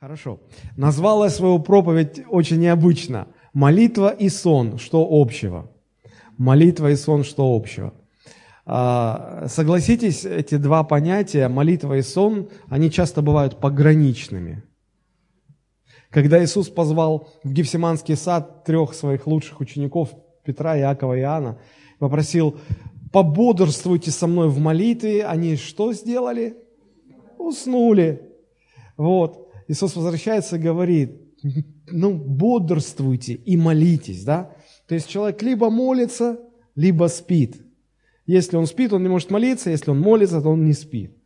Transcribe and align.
Хорошо. 0.00 0.38
Назвала 0.76 1.28
свою 1.28 1.58
проповедь 1.58 2.22
очень 2.30 2.60
необычно. 2.60 3.26
Молитва 3.52 4.10
и 4.10 4.28
сон, 4.28 4.78
что 4.78 5.04
общего? 5.10 5.72
Молитва 6.36 6.92
и 6.92 6.96
сон, 6.96 7.24
что 7.24 7.56
общего? 7.56 7.92
А, 8.64 9.46
согласитесь, 9.48 10.24
эти 10.24 10.56
два 10.56 10.84
понятия, 10.84 11.48
молитва 11.48 11.96
и 11.96 12.02
сон, 12.02 12.48
они 12.68 12.92
часто 12.92 13.22
бывают 13.22 13.58
пограничными. 13.58 14.62
Когда 16.10 16.44
Иисус 16.44 16.68
позвал 16.68 17.30
в 17.42 17.52
Гефсиманский 17.52 18.14
сад 18.14 18.62
трех 18.62 18.94
своих 18.94 19.26
лучших 19.26 19.58
учеников, 19.58 20.10
Петра, 20.44 20.78
Иакова 20.78 21.14
и 21.16 21.22
Иоанна, 21.22 21.58
попросил, 21.98 22.56
пободрствуйте 23.12 24.12
со 24.12 24.28
мной 24.28 24.48
в 24.48 24.60
молитве, 24.60 25.26
они 25.26 25.56
что 25.56 25.92
сделали? 25.92 26.56
Уснули. 27.36 28.22
Вот. 28.96 29.47
Иисус 29.68 29.94
возвращается 29.96 30.56
и 30.56 30.60
говорит, 30.60 31.20
ну, 31.86 32.14
бодрствуйте 32.14 33.34
и 33.34 33.56
молитесь, 33.56 34.24
да? 34.24 34.50
То 34.86 34.94
есть 34.94 35.08
человек 35.08 35.42
либо 35.42 35.70
молится, 35.70 36.38
либо 36.74 37.06
спит. 37.08 37.56
Если 38.26 38.56
он 38.56 38.66
спит, 38.66 38.92
он 38.92 39.02
не 39.02 39.08
может 39.08 39.30
молиться, 39.30 39.70
если 39.70 39.90
он 39.90 40.00
молится, 40.00 40.40
то 40.40 40.48
он 40.48 40.64
не 40.64 40.72
спит. 40.72 41.16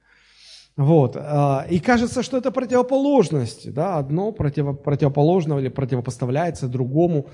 Вот. 0.77 1.17
А, 1.17 1.67
и 1.71 1.79
кажется, 1.79 2.23
что 2.23 2.39
это 2.39 2.51
противоположность, 2.51 3.73
да? 3.73 3.99
Одно 3.99 4.33
против, 4.33 4.81
противоположного 4.83 5.61
или 5.61 5.69
противопоставляется 5.69 6.69
другому. 6.69 7.29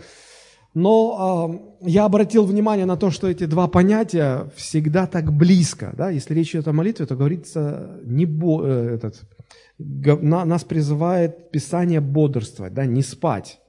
Но 0.74 1.58
э, 1.82 1.88
я 1.88 2.04
обратил 2.04 2.44
внимание 2.44 2.86
на 2.86 2.96
то, 2.96 3.10
что 3.10 3.28
эти 3.28 3.46
два 3.46 3.68
понятия 3.68 4.50
всегда 4.54 5.06
так 5.06 5.32
близко. 5.32 5.94
Да? 5.96 6.10
Если 6.10 6.34
речь 6.34 6.54
идет 6.54 6.68
о 6.68 6.72
молитве, 6.72 7.06
то 7.06 7.16
говорится 7.16 7.98
не 8.04 8.26
бо, 8.26 8.64
э, 8.64 8.94
этот, 8.94 9.22
нас 9.78 10.64
призывает 10.64 11.50
Писание 11.50 12.00
бодрствовать, 12.00 12.74
да, 12.74 12.84
не 12.84 13.02
спать. 13.02 13.60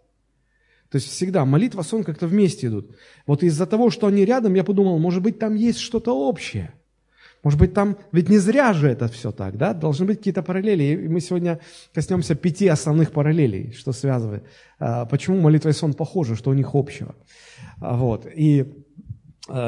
То 0.89 0.95
есть 0.95 1.07
всегда 1.07 1.45
молитва, 1.45 1.83
сон 1.83 2.03
как-то 2.03 2.25
вместе 2.25 2.67
идут. 2.67 2.95
Вот 3.27 3.43
из-за 3.43 3.67
того, 3.67 3.91
что 3.91 4.07
они 4.07 4.25
рядом, 4.25 4.55
я 4.55 4.63
подумал, 4.63 4.97
может 4.97 5.21
быть, 5.21 5.37
там 5.37 5.53
есть 5.55 5.79
что-то 5.79 6.11
общее. 6.17 6.73
Может 7.43 7.59
быть, 7.59 7.73
там, 7.73 7.97
ведь 8.11 8.27
не 8.27 8.37
зря 8.37 8.73
же 8.73 8.89
это 8.89 9.07
все 9.07 9.31
так, 9.31 9.55
да? 9.55 9.73
Должны 9.73 10.05
быть 10.05 10.17
какие-то 10.17 10.43
параллели. 10.43 10.83
И 10.83 11.07
мы 11.07 11.21
сегодня 11.21 11.59
коснемся 11.93 12.35
пяти 12.35 12.67
основных 12.67 13.11
параллелей, 13.11 13.71
что 13.71 13.93
связывает. 13.93 14.43
А, 14.77 15.05
почему 15.05 15.39
молитва 15.39 15.69
и 15.69 15.73
сон 15.73 15.93
похожи, 15.93 16.35
что 16.35 16.49
у 16.49 16.53
них 16.53 16.71
общего. 16.73 17.15
А, 17.79 17.95
вот. 17.95 18.25
И 18.35 18.78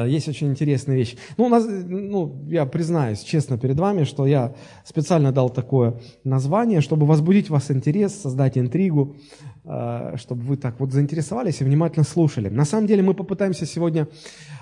есть 0.06 0.28
очень 0.28 0.48
интересная 0.48 0.96
вещь. 0.96 1.16
Ну, 1.36 1.44
у 1.44 1.48
нас, 1.48 1.64
ну, 1.66 2.44
я 2.48 2.66
признаюсь 2.66 3.20
честно 3.20 3.58
перед 3.58 3.78
вами, 3.78 4.04
что 4.04 4.26
я 4.26 4.54
специально 4.84 5.32
дал 5.32 5.50
такое 5.50 6.00
название, 6.24 6.80
чтобы 6.80 7.06
возбудить 7.06 7.50
вас 7.50 7.70
интерес, 7.70 8.14
создать 8.14 8.58
интригу, 8.58 9.16
э, 9.64 10.16
чтобы 10.16 10.42
вы 10.42 10.56
так 10.56 10.80
вот 10.80 10.92
заинтересовались 10.92 11.60
и 11.60 11.64
внимательно 11.64 12.04
слушали. 12.04 12.48
На 12.48 12.64
самом 12.64 12.86
деле 12.86 13.02
мы 13.02 13.14
попытаемся 13.14 13.66
сегодня 13.66 14.08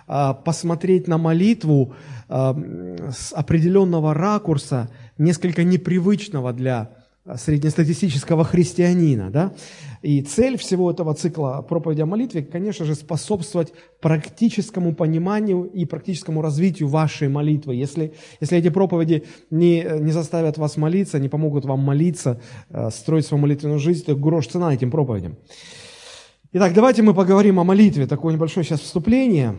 э, 0.08 0.34
посмотреть 0.44 1.08
на 1.08 1.18
молитву 1.18 1.94
с 2.28 3.32
определенного 3.32 4.14
ракурса, 4.14 4.88
несколько 5.18 5.64
непривычного 5.64 6.52
для 6.52 6.99
среднестатистического 7.36 8.44
христианина. 8.44 9.30
Да? 9.30 9.52
И 10.02 10.22
цель 10.22 10.56
всего 10.56 10.90
этого 10.90 11.14
цикла 11.14 11.62
проповеди 11.62 12.00
о 12.00 12.06
молитве, 12.06 12.42
конечно 12.42 12.84
же, 12.86 12.94
способствовать 12.94 13.72
практическому 14.00 14.94
пониманию 14.94 15.64
и 15.64 15.84
практическому 15.84 16.40
развитию 16.40 16.88
вашей 16.88 17.28
молитвы. 17.28 17.74
Если, 17.74 18.14
если 18.40 18.58
эти 18.58 18.70
проповеди 18.70 19.24
не, 19.50 19.86
не 20.00 20.12
заставят 20.12 20.56
вас 20.56 20.76
молиться, 20.76 21.18
не 21.18 21.28
помогут 21.28 21.64
вам 21.66 21.80
молиться, 21.80 22.40
э, 22.70 22.90
строить 22.90 23.26
свою 23.26 23.42
молитвенную 23.42 23.78
жизнь, 23.78 24.04
то 24.04 24.16
грош 24.16 24.48
цена 24.48 24.72
этим 24.72 24.90
проповедям. 24.90 25.36
Итак, 26.52 26.72
давайте 26.74 27.02
мы 27.02 27.14
поговорим 27.14 27.60
о 27.60 27.64
молитве. 27.64 28.06
Такое 28.06 28.34
небольшое 28.34 28.64
сейчас 28.64 28.80
вступление. 28.80 29.56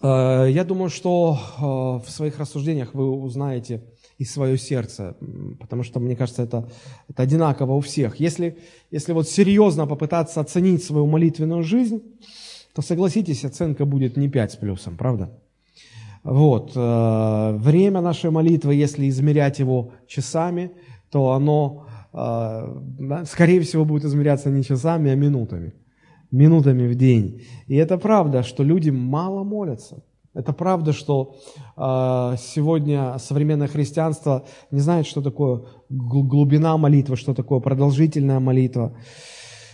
Э, 0.00 0.46
я 0.48 0.64
думаю, 0.64 0.90
что 0.90 1.38
э, 1.58 2.06
в 2.06 2.10
своих 2.10 2.38
рассуждениях 2.38 2.94
вы 2.94 3.10
узнаете, 3.10 3.82
и 4.20 4.24
свое 4.24 4.58
сердце, 4.58 5.16
потому 5.58 5.82
что, 5.82 5.98
мне 5.98 6.14
кажется, 6.14 6.42
это, 6.42 6.68
это 7.08 7.22
одинаково 7.22 7.72
у 7.72 7.80
всех. 7.80 8.20
Если, 8.20 8.58
если 8.90 9.14
вот 9.14 9.26
серьезно 9.26 9.86
попытаться 9.86 10.40
оценить 10.40 10.84
свою 10.84 11.06
молитвенную 11.06 11.62
жизнь, 11.62 12.02
то 12.74 12.82
согласитесь, 12.82 13.46
оценка 13.46 13.86
будет 13.86 14.18
не 14.18 14.28
5 14.28 14.52
с 14.52 14.56
плюсом, 14.56 14.98
правда? 14.98 15.30
Вот. 16.22 16.72
Э, 16.76 17.56
время 17.56 18.02
нашей 18.02 18.30
молитвы, 18.30 18.74
если 18.74 19.08
измерять 19.08 19.58
его 19.58 19.92
часами, 20.06 20.72
то 21.10 21.30
оно, 21.30 21.86
э, 22.12 23.24
скорее 23.24 23.60
всего, 23.62 23.86
будет 23.86 24.04
измеряться 24.04 24.50
не 24.50 24.62
часами, 24.62 25.10
а 25.10 25.14
минутами. 25.14 25.72
Минутами 26.30 26.86
в 26.88 26.94
день. 26.94 27.40
И 27.68 27.74
это 27.74 27.96
правда, 27.96 28.42
что 28.42 28.64
люди 28.64 28.90
мало 28.90 29.44
молятся. 29.44 30.02
Это 30.32 30.52
правда, 30.52 30.92
что 30.92 31.36
э, 31.76 32.36
сегодня 32.38 33.18
современное 33.18 33.66
христианство 33.66 34.44
не 34.70 34.78
знает, 34.78 35.06
что 35.06 35.22
такое 35.22 35.62
глубина 35.88 36.76
молитвы, 36.76 37.16
что 37.16 37.34
такое 37.34 37.58
продолжительная 37.58 38.38
молитва. 38.38 38.96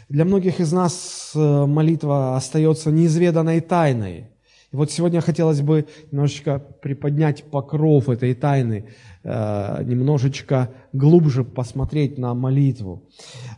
Для 0.09 0.25
многих 0.25 0.61
из 0.61 0.72
нас 0.72 1.33
э, 1.34 1.67
молитва 1.67 2.37
остается 2.37 2.91
неизведанной 2.91 3.61
тайной. 3.61 4.31
И 4.72 4.77
вот 4.77 4.91
сегодня 4.91 5.21
хотелось 5.21 5.61
бы 5.61 5.87
немножечко 6.11 6.59
приподнять 6.59 7.44
покров 7.44 8.09
этой 8.09 8.34
тайны, 8.34 8.88
э, 9.25 9.83
немножечко 9.84 10.71
глубже 10.94 11.44
посмотреть 11.44 12.17
на 12.17 12.33
молитву. 12.33 13.03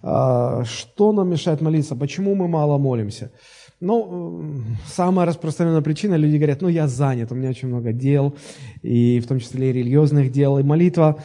Э, 0.03 0.65
что 0.65 1.13
нам 1.13 1.31
мешает 1.31 1.61
молиться? 1.61 1.95
Почему 1.95 2.35
мы 2.35 2.49
мало 2.49 2.77
молимся? 2.77 3.31
Ну, 3.81 4.43
самая 4.87 5.27
распространенная 5.27 5.83
причина, 5.83 6.17
люди 6.17 6.37
говорят, 6.37 6.63
ну, 6.63 6.69
я 6.69 6.89
занят, 6.89 7.31
у 7.31 7.37
меня 7.37 7.51
очень 7.51 7.69
много 7.69 7.93
дел, 7.93 8.35
и 8.83 9.21
в 9.21 9.27
том 9.29 9.39
числе 9.39 9.71
и 9.71 9.73
религиозных 9.73 10.33
дел, 10.33 10.59
и 10.59 10.65
молитва 10.65 11.23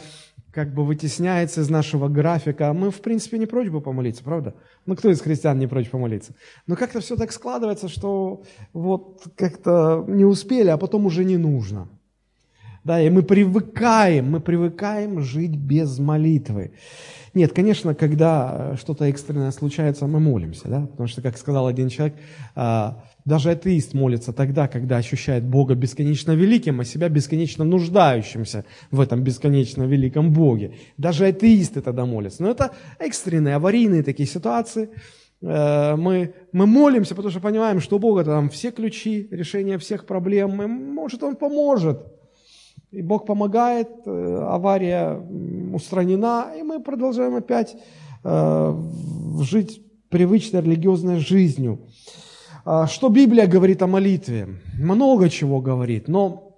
как 0.52 0.72
бы 0.72 0.84
вытесняется 0.84 1.62
из 1.62 1.68
нашего 1.68 2.08
графика. 2.08 2.72
Мы, 2.72 2.92
в 2.92 3.00
принципе, 3.00 3.38
не 3.38 3.46
прочь 3.46 3.68
бы 3.70 3.80
помолиться, 3.80 4.22
правда? 4.22 4.54
Ну, 4.86 4.94
кто 4.94 5.10
из 5.10 5.20
христиан 5.20 5.58
не 5.58 5.66
прочь 5.66 5.90
помолиться? 5.90 6.32
Но 6.68 6.76
как-то 6.76 7.00
все 7.00 7.16
так 7.16 7.32
складывается, 7.32 7.88
что 7.88 8.44
вот 8.72 9.24
как-то 9.34 10.04
не 10.06 10.24
успели, 10.24 10.68
а 10.68 10.76
потом 10.76 11.06
уже 11.06 11.24
не 11.24 11.36
нужно. 11.36 11.88
Да, 12.84 13.00
и 13.00 13.10
мы 13.10 13.22
привыкаем, 13.22 14.30
мы 14.30 14.40
привыкаем 14.40 15.22
жить 15.22 15.56
без 15.56 15.98
молитвы. 15.98 16.72
Нет, 17.34 17.52
конечно, 17.52 17.94
когда 17.94 18.76
что-то 18.78 19.06
экстренное 19.06 19.50
случается, 19.50 20.06
мы 20.06 20.20
молимся, 20.20 20.68
да, 20.68 20.86
потому 20.86 21.08
что, 21.08 21.20
как 21.20 21.36
сказал 21.36 21.66
один 21.66 21.88
человек, 21.88 22.14
а, 22.54 23.02
даже 23.24 23.50
атеист 23.50 23.92
молится 23.92 24.32
тогда, 24.32 24.68
когда 24.68 24.98
ощущает 24.98 25.44
Бога 25.44 25.74
бесконечно 25.74 26.32
великим, 26.32 26.80
а 26.80 26.84
себя 26.84 27.08
бесконечно 27.08 27.64
нуждающимся 27.64 28.64
в 28.90 29.00
этом 29.00 29.24
бесконечно 29.24 29.82
великом 29.82 30.32
Боге. 30.32 30.74
Даже 30.96 31.26
атеисты 31.26 31.80
тогда 31.80 32.06
молятся. 32.06 32.42
Но 32.42 32.50
это 32.50 32.72
экстренные, 32.98 33.56
аварийные 33.56 34.02
такие 34.02 34.28
ситуации. 34.28 34.90
Э, 35.40 35.96
мы, 35.96 36.34
мы 36.52 36.66
молимся, 36.66 37.14
потому 37.14 37.30
что 37.30 37.40
понимаем, 37.40 37.80
что 37.80 37.96
у 37.96 37.98
Бога 37.98 38.24
там 38.24 38.50
все 38.50 38.70
ключи 38.70 39.26
решения 39.30 39.78
всех 39.78 40.06
проблем. 40.06 40.50
Может, 40.94 41.22
Он 41.22 41.34
поможет. 41.34 42.13
И 42.94 43.02
Бог 43.02 43.26
помогает, 43.26 43.88
э, 44.06 44.46
авария 44.50 45.20
устранена, 45.74 46.52
и 46.56 46.62
мы 46.62 46.80
продолжаем 46.80 47.34
опять 47.34 47.76
э, 48.22 48.82
жить 49.40 49.82
привычной 50.10 50.60
религиозной 50.60 51.18
жизнью. 51.18 51.78
А 52.64 52.86
что 52.86 53.08
Библия 53.08 53.46
говорит 53.48 53.82
о 53.82 53.88
молитве? 53.88 54.46
Много 54.78 55.28
чего 55.28 55.60
говорит, 55.60 56.06
но 56.08 56.56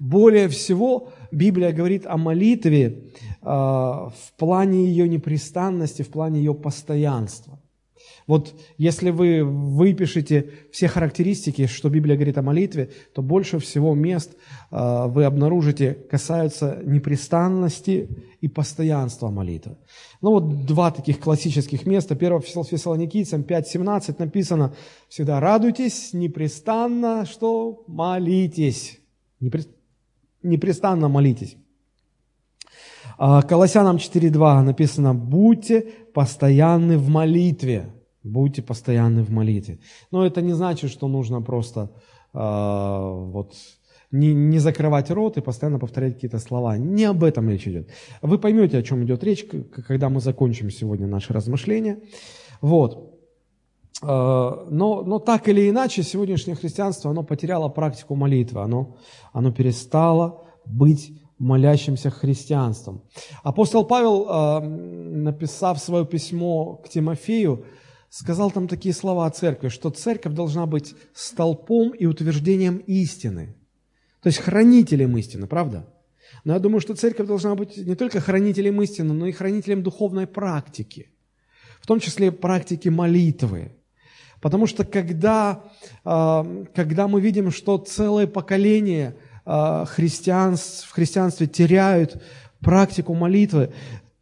более 0.00 0.48
всего 0.48 1.10
Библия 1.30 1.72
говорит 1.72 2.06
о 2.06 2.16
молитве 2.16 2.86
э, 2.86 3.46
в 3.46 4.32
плане 4.36 4.84
ее 4.84 5.08
непрестанности, 5.08 6.02
в 6.02 6.08
плане 6.08 6.40
ее 6.40 6.54
постоянства. 6.54 7.60
Вот 8.26 8.54
если 8.76 9.10
вы 9.10 9.44
выпишете 9.44 10.50
все 10.72 10.88
характеристики, 10.88 11.66
что 11.66 11.88
Библия 11.88 12.16
говорит 12.16 12.36
о 12.38 12.42
молитве, 12.42 12.90
то 13.14 13.22
больше 13.22 13.60
всего 13.60 13.94
мест 13.94 14.32
э, 14.72 15.06
вы 15.06 15.24
обнаружите 15.24 15.94
касаются 16.10 16.80
непрестанности 16.84 18.08
и 18.40 18.48
постоянства 18.48 19.30
молитвы. 19.30 19.76
Ну 20.22 20.30
вот 20.30 20.66
два 20.66 20.90
таких 20.90 21.20
классических 21.20 21.86
места. 21.86 22.16
Первое 22.16 22.40
в 22.40 22.44
Фессалоникийцам 22.44 23.42
5.17 23.42 24.16
написано 24.18 24.74
«Всегда 25.08 25.38
радуйтесь, 25.38 26.12
непрестанно, 26.12 27.26
что 27.26 27.84
молитесь». 27.86 28.98
Непрестанно 30.42 31.08
молитесь. 31.08 31.56
А 33.18 33.42
Колоссянам 33.42 33.96
4.2 33.96 34.62
написано 34.62 35.14
«Будьте 35.14 35.82
постоянны 36.12 36.98
в 36.98 37.08
молитве». 37.08 37.92
Будьте 38.26 38.60
постоянны 38.62 39.22
в 39.22 39.30
молитве. 39.30 39.78
Но 40.10 40.26
это 40.26 40.42
не 40.42 40.52
значит, 40.52 40.90
что 40.90 41.06
нужно 41.08 41.42
просто 41.42 41.92
э, 42.34 42.38
вот 42.38 43.54
не, 44.10 44.34
не 44.34 44.58
закрывать 44.58 45.10
рот 45.10 45.36
и 45.36 45.40
постоянно 45.40 45.78
повторять 45.78 46.14
какие-то 46.14 46.38
слова. 46.38 46.76
Не 46.76 47.04
об 47.04 47.22
этом 47.22 47.48
речь 47.48 47.68
идет. 47.68 47.88
Вы 48.22 48.38
поймете, 48.38 48.78
о 48.78 48.82
чем 48.82 49.04
идет 49.04 49.22
речь, 49.22 49.46
когда 49.86 50.08
мы 50.08 50.20
закончим 50.20 50.70
сегодня 50.70 51.06
наши 51.06 51.32
размышления. 51.32 52.00
Вот. 52.60 53.14
А, 54.02 54.66
но, 54.70 55.02
но 55.02 55.18
так 55.18 55.48
или 55.48 55.70
иначе, 55.70 56.02
сегодняшнее 56.02 56.56
христианство, 56.56 57.10
оно 57.10 57.22
потеряло 57.22 57.68
практику 57.68 58.16
молитвы, 58.16 58.60
оно, 58.62 58.96
оно 59.32 59.52
перестало 59.52 60.44
быть 60.64 61.12
молящимся 61.38 62.10
христианством. 62.10 63.02
Апостол 63.42 63.84
Павел, 63.84 64.26
а, 64.28 64.60
написав 64.60 65.78
свое 65.78 66.04
письмо 66.04 66.76
к 66.76 66.88
Тимофею, 66.88 67.64
сказал 68.10 68.50
там 68.50 68.68
такие 68.68 68.94
слова 68.94 69.26
о 69.26 69.30
церкви, 69.30 69.68
что 69.68 69.90
церковь 69.90 70.34
должна 70.34 70.66
быть 70.66 70.94
столпом 71.14 71.90
и 71.90 72.06
утверждением 72.06 72.78
истины. 72.78 73.54
То 74.22 74.28
есть 74.28 74.38
хранителем 74.38 75.16
истины, 75.16 75.46
правда? 75.46 75.86
Но 76.44 76.54
я 76.54 76.58
думаю, 76.58 76.80
что 76.80 76.94
церковь 76.94 77.26
должна 77.26 77.54
быть 77.54 77.76
не 77.76 77.94
только 77.94 78.20
хранителем 78.20 78.80
истины, 78.82 79.12
но 79.12 79.26
и 79.26 79.32
хранителем 79.32 79.82
духовной 79.82 80.26
практики, 80.26 81.10
в 81.80 81.86
том 81.86 82.00
числе 82.00 82.32
практики 82.32 82.88
молитвы. 82.88 83.72
Потому 84.40 84.66
что 84.66 84.84
когда, 84.84 85.64
а, 86.04 86.46
когда 86.74 87.08
мы 87.08 87.20
видим, 87.20 87.50
что 87.50 87.78
целое 87.78 88.26
поколение 88.26 89.16
а, 89.44 89.84
христианств, 89.86 90.88
в 90.88 90.92
христианстве 90.92 91.46
теряют 91.46 92.22
практику 92.60 93.14
молитвы, 93.14 93.72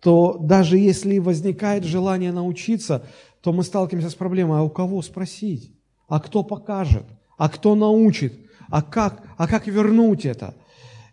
то 0.00 0.36
даже 0.38 0.76
если 0.76 1.18
возникает 1.18 1.84
желание 1.84 2.30
научиться, 2.30 3.06
то 3.44 3.52
мы 3.52 3.62
сталкиваемся 3.62 4.08
с 4.08 4.14
проблемой, 4.14 4.60
а 4.60 4.62
у 4.62 4.70
кого 4.70 5.02
спросить? 5.02 5.70
А 6.08 6.18
кто 6.18 6.42
покажет? 6.42 7.04
А 7.36 7.50
кто 7.50 7.74
научит? 7.74 8.32
А 8.70 8.80
как, 8.80 9.22
а 9.36 9.46
как 9.46 9.66
вернуть 9.66 10.24
это? 10.24 10.54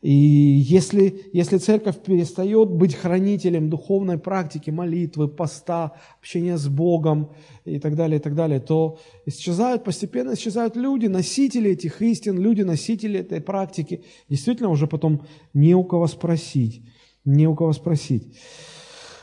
И 0.01 0.13
если, 0.13 1.25
если 1.33 1.57
церковь 1.57 2.01
перестает 2.01 2.69
быть 2.69 2.95
хранителем 2.95 3.69
духовной 3.69 4.17
практики, 4.17 4.69
молитвы, 4.69 5.27
поста, 5.27 5.91
общения 6.19 6.57
с 6.57 6.69
Богом 6.69 7.31
и 7.65 7.79
так 7.79 7.97
далее, 7.97 8.17
и 8.17 8.21
так 8.21 8.33
далее, 8.33 8.61
то 8.61 8.97
исчезают, 9.25 9.83
постепенно 9.83 10.33
исчезают 10.33 10.77
люди, 10.77 11.07
носители 11.07 11.71
этих 11.71 12.01
истин, 12.01 12.39
люди, 12.39 12.61
носители 12.61 13.19
этой 13.19 13.41
практики. 13.41 14.05
Действительно, 14.29 14.69
уже 14.69 14.87
потом 14.87 15.25
не 15.53 15.75
у 15.75 15.83
кого 15.83 16.07
спросить, 16.07 16.81
не 17.25 17.45
у 17.45 17.55
кого 17.55 17.73
спросить. 17.73 18.37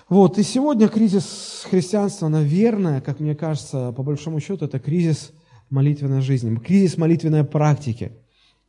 Вот, 0.09 0.39
и 0.39 0.43
сегодня 0.43 0.89
кризис 0.89 1.67
христианства, 1.69 2.29
наверное, 2.29 3.03
как 3.03 3.21
мне 3.21 3.35
кажется, 3.35 3.93
по 3.93 4.03
большому 4.03 4.41
счету, 4.41 4.65
это 4.65 4.79
кризис 4.79 5.33
молитвенной 5.69 6.23
жизни, 6.23 6.57
кризис 6.57 6.97
молитвенной 6.97 7.45
практики, 7.45 8.13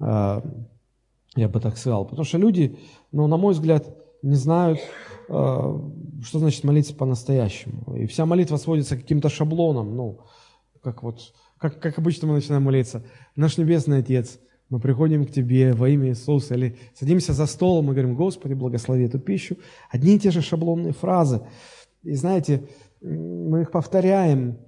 а, 0.01 0.43
я 1.37 1.47
бы 1.47 1.61
так 1.61 1.77
сказал. 1.77 2.03
Потому 2.03 2.25
что 2.25 2.37
люди, 2.37 2.77
ну, 3.13 3.27
на 3.27 3.37
мой 3.37 3.53
взгляд, 3.53 3.87
не 4.21 4.35
знают, 4.35 4.79
а, 5.29 5.81
что 6.23 6.39
значит 6.39 6.65
молиться 6.65 6.93
по-настоящему. 6.93 7.95
И 7.95 8.05
вся 8.05 8.25
молитва 8.25 8.57
сводится 8.57 8.97
к 8.97 9.01
каким-то 9.01 9.29
шаблонам, 9.29 9.95
ну, 9.95 10.19
как 10.83 11.03
вот, 11.03 11.33
как, 11.57 11.79
как 11.79 11.99
обычно 11.99 12.27
мы 12.27 12.33
начинаем 12.33 12.63
молиться. 12.63 13.05
Наш 13.37 13.57
Небесный 13.57 13.99
Отец– 13.99 14.39
мы 14.69 14.79
приходим 14.79 15.25
к 15.25 15.31
Тебе 15.31 15.73
во 15.73 15.89
имя 15.89 16.09
Иисуса, 16.09 16.55
или 16.55 16.77
садимся 16.93 17.33
за 17.33 17.45
стол, 17.47 17.81
мы 17.81 17.93
говорим, 17.93 18.15
Господи, 18.15 18.53
благослови 18.53 19.05
эту 19.05 19.19
пищу. 19.19 19.57
Одни 19.89 20.15
и 20.15 20.19
те 20.19 20.31
же 20.31 20.41
шаблонные 20.41 20.93
фразы. 20.93 21.41
И 22.03 22.13
знаете, 22.13 22.67
мы 23.01 23.61
их 23.61 23.71
повторяем, 23.71 24.59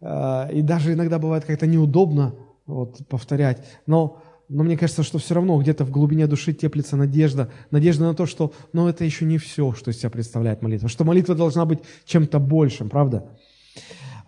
э, 0.00 0.52
и 0.52 0.62
даже 0.62 0.94
иногда 0.94 1.18
бывает 1.18 1.44
как-то 1.44 1.66
неудобно 1.66 2.34
вот, 2.66 3.06
повторять, 3.08 3.64
но, 3.86 4.22
но 4.48 4.64
мне 4.64 4.76
кажется, 4.76 5.02
что 5.02 5.18
все 5.18 5.34
равно 5.34 5.60
где-то 5.60 5.84
в 5.84 5.90
глубине 5.90 6.26
души 6.26 6.52
теплится 6.54 6.96
надежда, 6.96 7.50
надежда 7.70 8.04
на 8.04 8.14
то, 8.14 8.26
что 8.26 8.52
ну, 8.72 8.88
это 8.88 9.04
еще 9.04 9.24
не 9.26 9.38
все, 9.38 9.72
что 9.72 9.90
из 9.90 9.98
себя 9.98 10.10
представляет 10.10 10.62
молитва, 10.62 10.88
что 10.88 11.04
молитва 11.04 11.34
должна 11.34 11.64
быть 11.64 11.80
чем-то 12.04 12.38
большим, 12.38 12.88
правда? 12.88 13.28
А, 13.28 13.51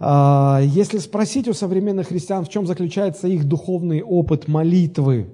если 0.06 0.98
спросить 0.98 1.48
у 1.48 1.54
современных 1.54 2.08
христиан, 2.08 2.44
в 2.44 2.48
чем 2.48 2.66
заключается 2.66 3.28
их 3.28 3.44
духовный 3.44 4.02
опыт 4.02 4.48
молитвы, 4.48 5.32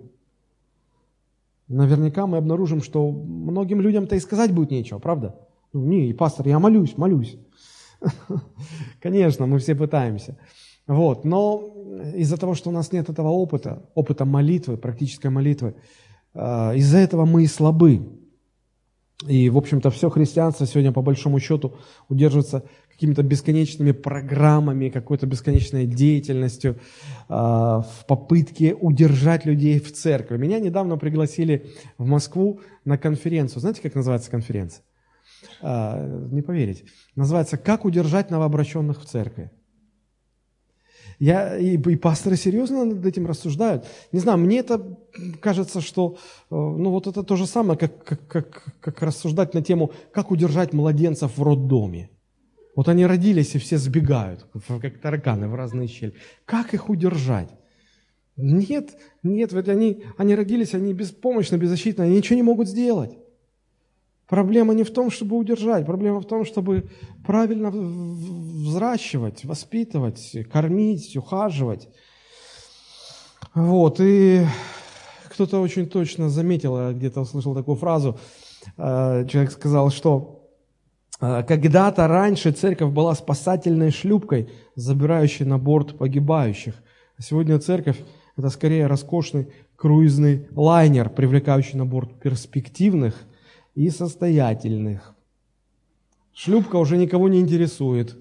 наверняка 1.68 2.26
мы 2.26 2.36
обнаружим, 2.36 2.82
что 2.82 3.10
многим 3.10 3.80
людям-то 3.80 4.16
и 4.16 4.20
сказать 4.20 4.52
будет 4.52 4.70
нечего, 4.70 4.98
правда? 4.98 5.36
Ну, 5.72 5.84
не, 5.84 6.12
пастор, 6.12 6.48
я 6.48 6.58
молюсь, 6.58 6.96
молюсь. 6.96 7.36
Конечно, 9.00 9.46
мы 9.46 9.58
все 9.58 9.74
пытаемся. 9.74 10.36
Вот, 10.86 11.24
но 11.24 11.62
из-за 12.16 12.36
того, 12.36 12.54
что 12.54 12.70
у 12.70 12.72
нас 12.72 12.90
нет 12.92 13.08
этого 13.08 13.28
опыта, 13.28 13.88
опыта 13.94 14.24
молитвы, 14.24 14.76
практической 14.76 15.28
молитвы, 15.28 15.76
а, 16.34 16.72
из-за 16.74 16.98
этого 16.98 17.24
мы 17.24 17.44
и 17.44 17.46
слабы. 17.46 18.08
И, 19.28 19.50
в 19.50 19.58
общем-то, 19.58 19.90
все 19.90 20.10
христианство 20.10 20.66
сегодня, 20.66 20.92
по 20.92 21.02
большому 21.02 21.38
счету, 21.38 21.74
удерживается 22.08 22.64
какими-то 23.00 23.22
бесконечными 23.22 23.92
программами, 23.92 24.90
какой-то 24.90 25.26
бесконечной 25.26 25.86
деятельностью 25.86 26.76
э, 27.30 27.32
в 27.32 28.04
попытке 28.06 28.74
удержать 28.74 29.46
людей 29.46 29.80
в 29.80 29.90
церкви. 29.90 30.36
Меня 30.36 30.60
недавно 30.60 30.98
пригласили 30.98 31.70
в 31.96 32.04
Москву 32.04 32.60
на 32.84 32.98
конференцию. 32.98 33.60
Знаете, 33.60 33.80
как 33.80 33.94
называется 33.94 34.30
конференция? 34.30 34.84
Э, 35.62 36.28
не 36.30 36.42
поверите. 36.42 36.84
Называется 37.16 37.56
«Как 37.56 37.86
удержать 37.86 38.30
новообращенных 38.30 39.00
в 39.00 39.06
церкви». 39.06 39.50
Я, 41.18 41.56
и, 41.56 41.78
и 41.78 41.96
пасторы 41.96 42.36
серьезно 42.36 42.84
над 42.84 43.06
этим 43.06 43.26
рассуждают. 43.26 43.86
Не 44.12 44.20
знаю, 44.20 44.36
мне 44.36 44.58
это 44.58 44.98
кажется, 45.40 45.80
что 45.80 46.18
э, 46.50 46.54
ну, 46.54 46.90
вот 46.90 47.06
это 47.06 47.22
то 47.22 47.36
же 47.36 47.46
самое, 47.46 47.78
как, 47.78 48.04
как, 48.04 48.26
как, 48.26 48.64
как 48.78 49.02
рассуждать 49.02 49.54
на 49.54 49.62
тему, 49.62 49.90
как 50.12 50.30
удержать 50.30 50.74
младенцев 50.74 51.38
в 51.38 51.42
роддоме. 51.42 52.10
Вот 52.76 52.88
они 52.88 53.06
родились 53.06 53.54
и 53.54 53.58
все 53.58 53.78
сбегают, 53.78 54.46
как 54.68 55.00
тараканы 55.00 55.48
в 55.48 55.54
разные 55.54 55.88
щели. 55.88 56.14
Как 56.44 56.72
их 56.74 56.88
удержать? 56.88 57.50
Нет, 58.36 58.96
нет, 59.22 59.52
ведь 59.52 59.68
они, 59.68 60.04
они 60.16 60.34
родились, 60.34 60.74
они 60.74 60.94
беспомощны, 60.94 61.56
беззащитны, 61.56 62.04
они 62.04 62.16
ничего 62.16 62.36
не 62.36 62.42
могут 62.42 62.68
сделать. 62.68 63.18
Проблема 64.28 64.74
не 64.74 64.84
в 64.84 64.92
том, 64.92 65.10
чтобы 65.10 65.36
удержать, 65.36 65.84
проблема 65.84 66.20
в 66.20 66.24
том, 66.24 66.44
чтобы 66.44 66.88
правильно 67.26 67.70
взращивать, 67.70 69.44
воспитывать, 69.44 70.36
кормить, 70.52 71.16
ухаживать. 71.16 71.88
Вот, 73.54 74.00
и 74.00 74.46
кто-то 75.28 75.60
очень 75.60 75.88
точно 75.88 76.30
заметил, 76.30 76.78
я 76.78 76.92
где-то 76.92 77.22
услышал 77.22 77.54
такую 77.54 77.76
фразу, 77.76 78.18
э, 78.76 79.26
человек 79.28 79.50
сказал, 79.50 79.90
что 79.90 80.39
когда-то 81.20 82.08
раньше 82.08 82.50
церковь 82.50 82.92
была 82.92 83.14
спасательной 83.14 83.90
шлюпкой, 83.90 84.48
забирающей 84.74 85.44
на 85.44 85.58
борт 85.58 85.98
погибающих. 85.98 86.74
А 87.18 87.22
сегодня 87.22 87.58
церковь– 87.58 87.98
это 88.36 88.48
скорее 88.48 88.86
роскошный 88.86 89.48
круизный 89.76 90.46
лайнер, 90.54 91.10
привлекающий 91.10 91.76
на 91.78 91.84
борт 91.84 92.18
перспективных 92.20 93.14
и 93.74 93.90
состоятельных. 93.90 95.14
Шлюпка 96.32 96.76
уже 96.76 96.96
никого 96.96 97.28
не 97.28 97.40
интересует. 97.40 98.16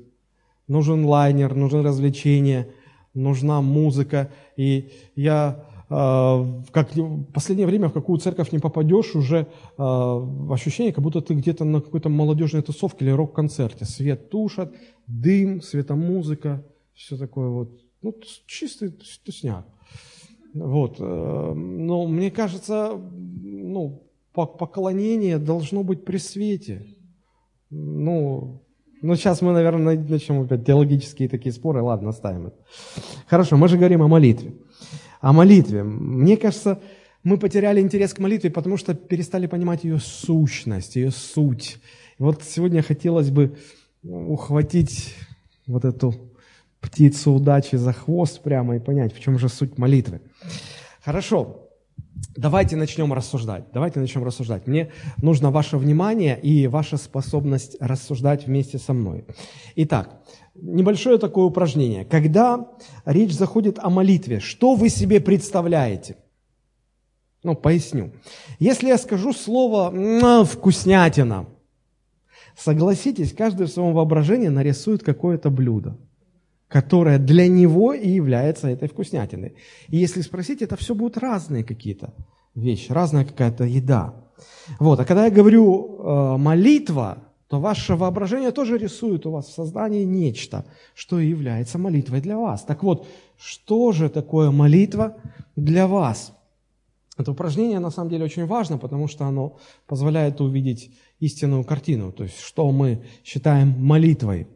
Нужен 0.67 1.05
лайнер, 1.05 1.55
нужно 1.55 1.83
развлечение, 1.83 2.69
нужна 3.13 3.61
музыка. 3.61 4.29
И 4.57 4.91
я 5.15 5.47
а, 5.47 5.68
как 5.89 6.95
в 6.95 7.23
последнее 7.33 7.65
время 7.65 7.89
в 7.89 7.93
какую 7.93 8.19
церковь 8.19 8.51
не 8.51 8.59
попадешь, 8.59 9.15
уже 9.15 9.47
а, 9.77 10.23
ощущение, 10.51 10.93
как 10.93 11.03
будто 11.03 11.19
ты 11.19 11.33
где-то 11.33 11.65
на 11.65 11.81
какой-то 11.81 12.09
молодежной 12.09 12.61
тусовке 12.61 13.05
или 13.05 13.11
рок-концерте. 13.11 13.85
Свет 13.85 14.29
тушат, 14.29 14.71
дым, 15.07 15.63
светомузыка, 15.63 16.63
все 16.93 17.17
такое 17.17 17.49
вот. 17.49 17.71
Ну, 18.03 18.15
чистый 18.45 18.93
тусняк. 19.25 19.65
Вот. 20.53 20.97
Э, 20.99 21.53
но 21.53 22.07
мне 22.07 22.29
кажется, 22.29 22.91
ну, 22.93 24.03
поклонение 24.33 25.37
должно 25.39 25.83
быть 25.83 26.05
при 26.05 26.17
свете. 26.17 26.85
Ну, 27.71 28.61
ну, 29.01 29.15
сейчас 29.15 29.41
мы, 29.41 29.53
наверное, 29.53 29.97
начнем 29.97 30.41
опять 30.41 30.65
теологические 30.65 31.29
такие 31.29 31.51
споры. 31.51 31.81
Ладно, 31.81 32.09
оставим 32.09 32.47
это. 32.47 32.57
Хорошо, 33.27 33.57
мы 33.57 33.67
же 33.67 33.77
говорим 33.77 34.03
о 34.03 34.07
молитве 34.07 34.53
о 35.19 35.33
молитве. 35.33 35.83
Мне 35.83 36.37
кажется, 36.37 36.81
мы 37.23 37.37
потеряли 37.37 37.81
интерес 37.81 38.13
к 38.13 38.19
молитве, 38.19 38.49
потому 38.49 38.77
что 38.77 38.93
перестали 38.93 39.47
понимать 39.47 39.83
ее 39.83 39.99
сущность, 39.99 40.95
ее 40.95 41.11
суть. 41.11 41.79
И 42.17 42.23
вот 42.23 42.43
сегодня 42.43 42.81
хотелось 42.81 43.29
бы 43.29 43.57
ухватить 44.03 45.15
вот 45.67 45.85
эту 45.85 46.15
птицу 46.79 47.33
удачи 47.33 47.75
за 47.75 47.93
хвост 47.93 48.41
прямо 48.41 48.77
и 48.77 48.79
понять, 48.79 49.13
в 49.13 49.19
чем 49.19 49.37
же 49.37 49.49
суть 49.49 49.77
молитвы. 49.77 50.21
Хорошо, 51.03 51.68
давайте 52.35 52.75
начнем 52.75 53.13
рассуждать. 53.13 53.65
Давайте 53.73 53.99
начнем 53.99 54.23
рассуждать. 54.23 54.67
Мне 54.67 54.91
нужно 55.21 55.51
ваше 55.51 55.77
внимание 55.77 56.39
и 56.39 56.67
ваша 56.67 56.97
способность 56.97 57.77
рассуждать 57.79 58.47
вместе 58.47 58.77
со 58.77 58.93
мной. 58.93 59.25
Итак, 59.75 60.21
небольшое 60.55 61.17
такое 61.17 61.45
упражнение. 61.45 62.05
Когда 62.05 62.67
речь 63.05 63.33
заходит 63.33 63.79
о 63.79 63.89
молитве, 63.89 64.39
что 64.39 64.75
вы 64.75 64.89
себе 64.89 65.19
представляете? 65.19 66.17
Ну, 67.43 67.55
поясню. 67.55 68.11
Если 68.59 68.87
я 68.87 68.97
скажу 68.97 69.31
слово 69.31 70.43
«вкуснятина», 70.45 71.47
согласитесь, 72.57 73.33
каждый 73.33 73.67
в 73.67 73.69
своем 73.69 73.93
воображении 73.93 74.49
нарисует 74.49 75.03
какое-то 75.03 75.49
блюдо, 75.49 75.97
которое 76.69 77.17
для 77.17 77.47
него 77.47 77.93
и 77.93 78.07
является 78.07 78.69
этой 78.69 78.87
вкуснятиной. 78.87 79.55
И 79.89 79.97
если 79.97 80.21
спросить, 80.21 80.61
это 80.61 80.77
все 80.77 80.95
будут 80.95 81.17
разные 81.17 81.63
какие-то 81.63 82.13
вещи, 82.55 82.91
разная 82.91 83.25
какая-то 83.25 83.65
еда. 83.65 84.13
Вот. 84.79 84.99
А 84.99 85.05
когда 85.05 85.25
я 85.25 85.31
говорю 85.31 85.99
э, 85.99 86.37
молитва, 86.37 87.23
то 87.49 87.59
ваше 87.59 87.95
воображение 87.95 88.51
тоже 88.51 88.77
рисует 88.77 89.25
у 89.25 89.31
вас 89.31 89.47
в 89.47 89.51
создании 89.51 90.03
нечто, 90.03 90.65
что 90.93 91.19
является 91.19 91.79
молитвой 91.79 92.21
для 92.21 92.37
вас. 92.37 92.63
Так 92.63 92.83
вот, 92.83 93.07
что 93.37 93.91
же 93.91 94.07
такое 94.07 94.51
молитва 94.51 95.17
для 95.55 95.87
вас? 95.87 96.33
Это 97.17 97.31
упражнение 97.31 97.79
на 97.79 97.89
самом 97.89 98.11
деле 98.11 98.25
очень 98.25 98.45
важно, 98.45 98.77
потому 98.77 99.07
что 99.07 99.25
оно 99.25 99.57
позволяет 99.87 100.39
увидеть 100.39 100.91
истинную 101.19 101.63
картину, 101.63 102.11
то 102.11 102.23
есть 102.23 102.39
что 102.39 102.71
мы 102.71 103.03
считаем 103.25 103.75
молитвой. 103.77 104.47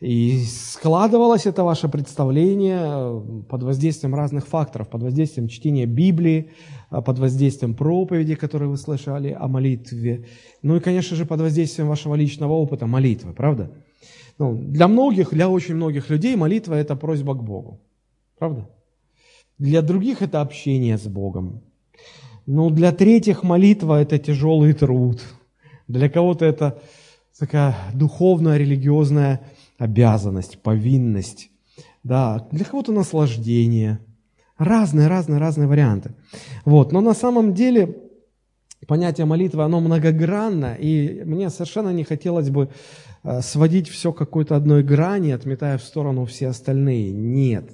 И 0.00 0.44
складывалось 0.44 1.44
это 1.44 1.62
ваше 1.62 1.88
представление 1.88 2.80
э, 2.80 3.42
под 3.50 3.62
воздействием 3.62 4.14
разных 4.14 4.46
факторов, 4.46 4.88
под 4.88 5.02
воздействием 5.02 5.46
чтения 5.46 5.84
Библии, 5.84 6.52
э, 6.90 7.02
под 7.02 7.18
воздействием 7.18 7.74
проповеди, 7.74 8.34
которые 8.34 8.70
вы 8.70 8.78
слышали 8.78 9.36
о 9.38 9.46
молитве, 9.46 10.24
ну 10.62 10.76
и, 10.76 10.80
конечно 10.80 11.16
же, 11.16 11.26
под 11.26 11.40
воздействием 11.42 11.86
вашего 11.86 12.14
личного 12.14 12.54
опыта 12.54 12.86
молитвы, 12.86 13.34
правда? 13.34 13.70
Ну, 14.38 14.56
для 14.56 14.88
многих, 14.88 15.34
для 15.34 15.50
очень 15.50 15.74
многих 15.74 16.08
людей 16.08 16.34
молитва– 16.34 16.74
это 16.76 16.96
просьба 16.96 17.34
к 17.34 17.44
Богу, 17.44 17.78
правда? 18.38 18.70
Для 19.58 19.82
других 19.82 20.22
это 20.22 20.40
общение 20.40 20.96
с 20.96 21.06
Богом. 21.06 21.60
Но 22.46 22.70
для 22.70 22.92
третьих 22.92 23.42
молитва– 23.42 24.00
это 24.02 24.18
тяжелый 24.18 24.72
труд. 24.72 25.20
Для 25.88 26.08
кого-то 26.08 26.46
это 26.46 26.80
такая 27.38 27.76
духовная, 27.92 28.56
религиозная 28.56 29.40
обязанность, 29.80 30.58
повинность, 30.62 31.50
да, 32.04 32.46
для 32.52 32.64
кого-то 32.64 32.92
наслаждение. 32.92 33.98
Разные, 34.58 35.08
разные, 35.08 35.38
разные 35.40 35.66
варианты. 35.66 36.14
Вот. 36.66 36.92
Но 36.92 37.00
на 37.00 37.14
самом 37.14 37.54
деле 37.54 37.96
понятие 38.86 39.24
молитвы, 39.24 39.64
оно 39.64 39.80
многогранно, 39.80 40.74
и 40.74 41.22
мне 41.24 41.48
совершенно 41.48 41.90
не 41.94 42.04
хотелось 42.04 42.50
бы 42.50 42.68
э, 43.22 43.40
сводить 43.40 43.88
все 43.88 44.12
к 44.12 44.18
какой-то 44.18 44.54
одной 44.54 44.82
грани, 44.82 45.30
отметая 45.30 45.78
в 45.78 45.82
сторону 45.82 46.26
все 46.26 46.48
остальные. 46.48 47.10
Нет. 47.12 47.70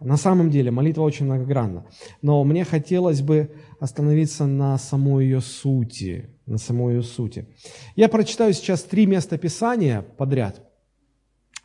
На 0.00 0.18
самом 0.18 0.50
деле 0.50 0.70
молитва 0.70 1.02
очень 1.02 1.24
многогранна. 1.24 1.86
Но 2.20 2.44
мне 2.44 2.66
хотелось 2.66 3.22
бы 3.22 3.54
остановиться 3.78 4.44
на 4.44 4.76
самой 4.76 5.24
ее 5.24 5.40
сути. 5.40 6.28
На 6.44 6.58
самой 6.58 6.96
ее 6.96 7.02
сути. 7.02 7.48
Я 7.96 8.10
прочитаю 8.10 8.52
сейчас 8.52 8.82
три 8.82 9.06
места 9.06 9.38
Писания 9.38 10.02
подряд– 10.02 10.62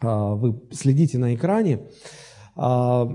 вы 0.02 0.62
следите 0.72 1.18
на 1.18 1.36
экране. 1.36 1.80
А, 2.58 3.10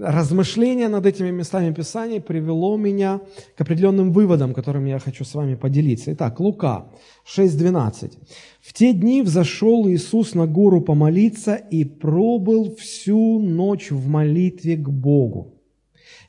размышление 0.00 0.88
над 0.88 1.04
этими 1.04 1.30
местами 1.30 1.72
Писания 1.72 2.20
привело 2.20 2.78
меня 2.78 3.20
к 3.54 3.60
определенным 3.60 4.10
выводам, 4.10 4.54
которыми 4.54 4.88
я 4.88 4.98
хочу 4.98 5.24
с 5.24 5.34
вами 5.34 5.54
поделиться. 5.54 6.14
Итак, 6.14 6.40
Лука 6.40 6.86
6.12. 7.26 8.12
«В 8.60 8.72
те 8.72 8.94
дни 8.94 9.22
взошел 9.22 9.86
Иисус 9.88 10.34
на 10.34 10.46
гору 10.46 10.80
помолиться 10.80 11.56
и 11.56 11.84
пробыл 11.84 12.74
всю 12.76 13.38
ночь 13.38 13.90
в 13.90 14.08
молитве 14.08 14.76
к 14.76 14.88
Богу». 14.88 15.54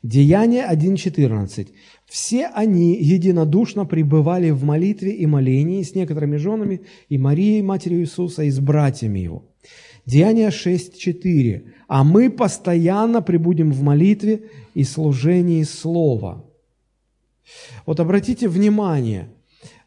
Деяние 0.04 0.66
1.14. 0.70 1.70
«Все 2.06 2.48
они 2.48 2.96
единодушно 3.02 3.86
пребывали 3.86 4.50
в 4.50 4.64
молитве 4.66 5.12
и 5.12 5.26
молении 5.26 5.84
с 5.84 5.96
некоторыми 5.96 6.36
женами 6.36 6.82
и 7.08 7.18
Марией, 7.18 7.62
матерью 7.62 8.02
Иисуса, 8.02 8.44
и 8.44 8.50
с 8.50 8.60
братьями 8.60 9.20
Его». 9.20 9.46
Деяние 10.08 10.48
6.4. 10.48 11.68
«А 11.90 12.04
мы 12.06 12.30
постоянно 12.30 13.22
пребудем 13.22 13.72
в 13.72 13.84
молитве 13.84 14.50
и 14.74 14.84
служении 14.86 15.64
Слова». 15.64 16.46
Вот 17.86 18.00
обратите 18.00 18.48
внимание, 18.48 19.30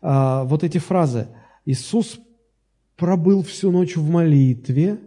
а, 0.03 0.45
вот 0.45 0.63
эти 0.63 0.77
фразы. 0.77 1.29
Иисус 1.65 2.21
пробыл 2.97 3.43
всю 3.43 3.71
ночь 3.71 3.97
в 3.97 4.09
молитве, 4.11 4.99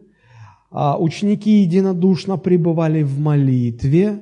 а 0.71 0.99
ученики 0.99 1.61
единодушно 1.61 2.37
пребывали 2.37 3.03
в 3.03 3.19
молитве, 3.19 4.19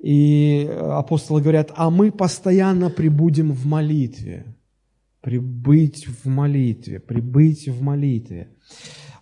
и 0.00 0.68
апостолы 0.82 1.40
говорят, 1.40 1.72
а 1.76 1.90
мы 1.90 2.10
постоянно 2.10 2.90
пребудем 2.90 3.52
в 3.52 3.66
молитве. 3.66 4.56
Прибыть 5.20 6.06
в 6.06 6.26
молитве, 6.26 6.98
прибыть 6.98 7.68
в 7.68 7.82
молитве. 7.82 8.48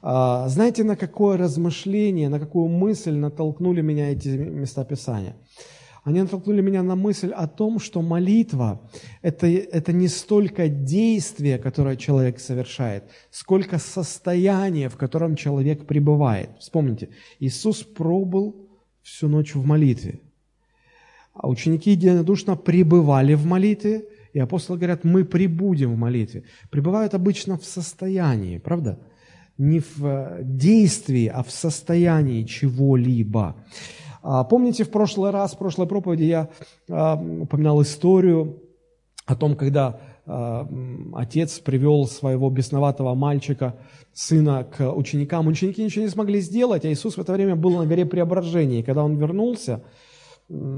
А, 0.07 0.49
знаете, 0.49 0.85
на 0.85 0.97
какое 0.97 1.39
размышление, 1.39 2.29
на 2.29 2.39
какую 2.39 2.69
мысль 2.69 3.15
натолкнули 3.15 3.81
меня 3.81 4.11
эти 4.11 4.29
места 4.29 4.85
Писания? 4.85 5.35
Они 6.03 6.21
натолкнули 6.21 6.61
меня 6.61 6.83
на 6.83 6.95
мысль 6.95 7.31
о 7.31 7.47
том, 7.49 7.79
что 7.79 8.03
молитва 8.03 8.83
это,– 9.23 9.47
это 9.47 9.95
не 9.95 10.09
столько 10.09 10.69
действие, 10.69 11.57
которое 11.57 11.97
человек 11.97 12.39
совершает, 12.39 13.05
сколько 13.31 13.79
состояние, 13.79 14.91
в 14.91 14.97
котором 14.99 15.37
человек 15.37 15.87
пребывает. 15.87 16.51
Вспомните, 16.59 17.09
Иисус 17.41 17.83
пробыл 17.83 18.69
всю 19.03 19.29
ночь 19.29 19.55
в 19.55 19.65
молитве. 19.65 20.21
А 21.33 21.49
ученики 21.49 21.93
единодушно 21.93 22.57
пребывали 22.57 23.33
в 23.33 23.47
молитве, 23.47 24.05
и 24.35 24.39
апостолы 24.39 24.79
говорят, 24.79 25.05
мы 25.05 25.25
прибудем 25.25 25.95
в 25.95 25.99
молитве. 25.99 26.45
Пребывают 26.69 27.15
обычно 27.15 27.57
в 27.57 27.65
состоянии, 27.65 28.59
правда? 28.59 28.99
Не 29.59 29.81
в 29.81 30.39
действии, 30.43 31.27
а 31.27 31.43
в 31.43 31.51
состоянии 31.51 32.43
чего-либо. 32.45 33.57
А, 34.23 34.43
помните, 34.45 34.85
в 34.85 34.91
прошлый 34.91 35.31
раз, 35.31 35.55
в 35.55 35.59
прошлой 35.59 35.87
проповеди 35.87 36.25
я 36.25 36.49
а, 36.89 37.15
упоминал 37.17 37.83
историю 37.83 38.63
о 39.27 39.37
том, 39.37 39.55
когда 39.55 40.01
а, 40.27 40.67
отец 41.15 41.59
привел 41.59 42.07
своего 42.07 42.49
бесноватого 42.51 43.15
мальчика, 43.15 43.77
сына, 44.15 44.65
к 44.65 44.91
ученикам. 44.93 45.47
Ученики 45.47 45.85
ничего 45.85 46.05
не 46.05 46.11
смогли 46.11 46.41
сделать, 46.41 46.85
а 46.85 46.93
Иисус 46.93 47.17
в 47.17 47.21
это 47.21 47.33
время 47.33 47.55
был 47.55 47.77
на 47.77 47.87
горе 47.87 48.07
преображения. 48.07 48.81
И 48.81 48.83
когда 48.83 49.05
он 49.05 49.17
вернулся, 49.17 49.83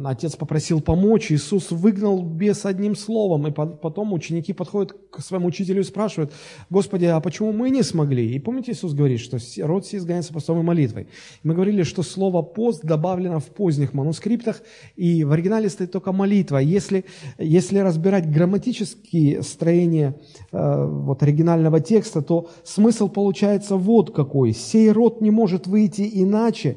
Отец 0.05 0.37
попросил 0.37 0.81
помочь, 0.81 1.33
Иисус 1.33 1.73
выгнал 1.73 2.23
бес 2.23 2.65
одним 2.65 2.95
словом, 2.95 3.49
и 3.49 3.51
потом 3.51 4.13
ученики 4.13 4.53
подходят 4.53 4.93
к 5.11 5.21
своему 5.21 5.49
учителю 5.49 5.81
и 5.81 5.85
спрашивают, 5.85 6.33
Господи, 6.71 7.07
а 7.07 7.19
почему 7.19 7.53
мы 7.53 7.71
не 7.71 7.83
смогли? 7.83 8.33
И 8.33 8.39
помните, 8.39 8.71
Иисус 8.71 8.95
говорит, 8.95 9.19
что 9.19 9.39
род 9.67 9.85
сей 9.85 9.97
изгоняется 9.99 10.33
постом 10.33 10.61
и 10.61 10.63
молитвой. 10.63 11.09
Мы 11.43 11.55
говорили, 11.55 11.83
что 11.83 12.05
слово 12.05 12.43
«пост» 12.43 12.85
добавлено 12.85 13.41
в 13.41 13.47
поздних 13.47 13.93
манускриптах, 13.93 14.63
и 14.95 15.25
в 15.25 15.33
оригинале 15.33 15.69
стоит 15.69 15.91
только 15.91 16.13
молитва. 16.13 16.59
Если, 16.59 17.05
если 17.37 17.79
разбирать 17.81 18.31
грамматические 18.31 19.43
строения 19.43 20.15
э, 20.53 20.87
вот, 20.87 21.25
оригинального 21.25 21.81
текста, 21.81 22.23
то 22.23 22.51
смысл 22.63 23.09
получается 23.09 23.75
вот 23.75 24.15
какой. 24.15 24.53
«Сей 24.53 24.93
род 24.93 25.21
не 25.21 25.33
может 25.33 25.67
выйти 25.67 26.09
иначе, 26.23 26.77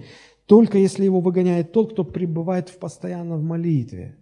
только 0.49 0.79
если 0.79 1.03
его 1.05 1.19
выгоняет 1.19 1.71
тот, 1.73 1.93
кто 1.93 2.03
пребывает 2.03 2.69
в 2.69 2.79
постоянно 2.79 3.37
в 3.37 3.43
молитве. 3.43 4.17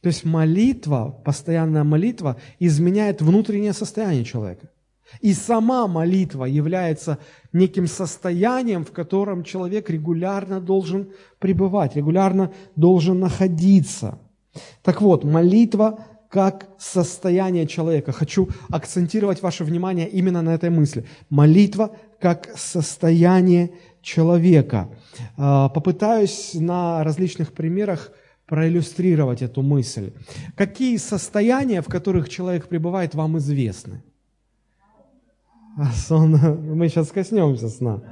То 0.00 0.06
есть 0.06 0.24
молитва, 0.24 1.20
постоянная 1.24 1.82
молитва 1.82 2.36
изменяет 2.60 3.20
внутреннее 3.20 3.72
состояние 3.72 4.24
человека. 4.24 4.70
И 5.20 5.32
сама 5.32 5.88
молитва 5.88 6.44
является 6.44 7.18
неким 7.52 7.88
состоянием, 7.88 8.84
в 8.84 8.92
котором 8.92 9.42
человек 9.42 9.90
регулярно 9.90 10.60
должен 10.60 11.10
пребывать, 11.40 11.96
регулярно 11.96 12.52
должен 12.76 13.18
находиться. 13.18 14.20
Так 14.84 15.02
вот, 15.02 15.24
молитва 15.24 15.98
как 16.28 16.68
состояние 16.78 17.66
человека. 17.66 18.12
Хочу 18.12 18.50
акцентировать 18.68 19.42
ваше 19.42 19.64
внимание 19.64 20.08
именно 20.08 20.42
на 20.42 20.54
этой 20.54 20.70
мысли. 20.70 21.06
Молитва 21.28 21.96
как 22.20 22.56
состояние 22.56 23.66
человека. 23.68 23.87
А, 25.36 25.68
попытаюсь 25.68 26.54
на 26.54 27.04
различных 27.04 27.52
примерах 27.52 28.12
проиллюстрировать 28.46 29.42
эту 29.42 29.62
мысль. 29.62 30.12
Какие 30.56 30.96
состояния, 30.96 31.82
в 31.82 31.86
которых 31.86 32.28
человек 32.28 32.68
пребывает, 32.68 33.14
вам 33.14 33.38
известны? 33.38 34.02
А, 35.76 35.92
сон, 35.92 36.32
мы 36.74 36.88
сейчас 36.88 37.08
коснемся 37.08 37.68
сна. 37.68 38.02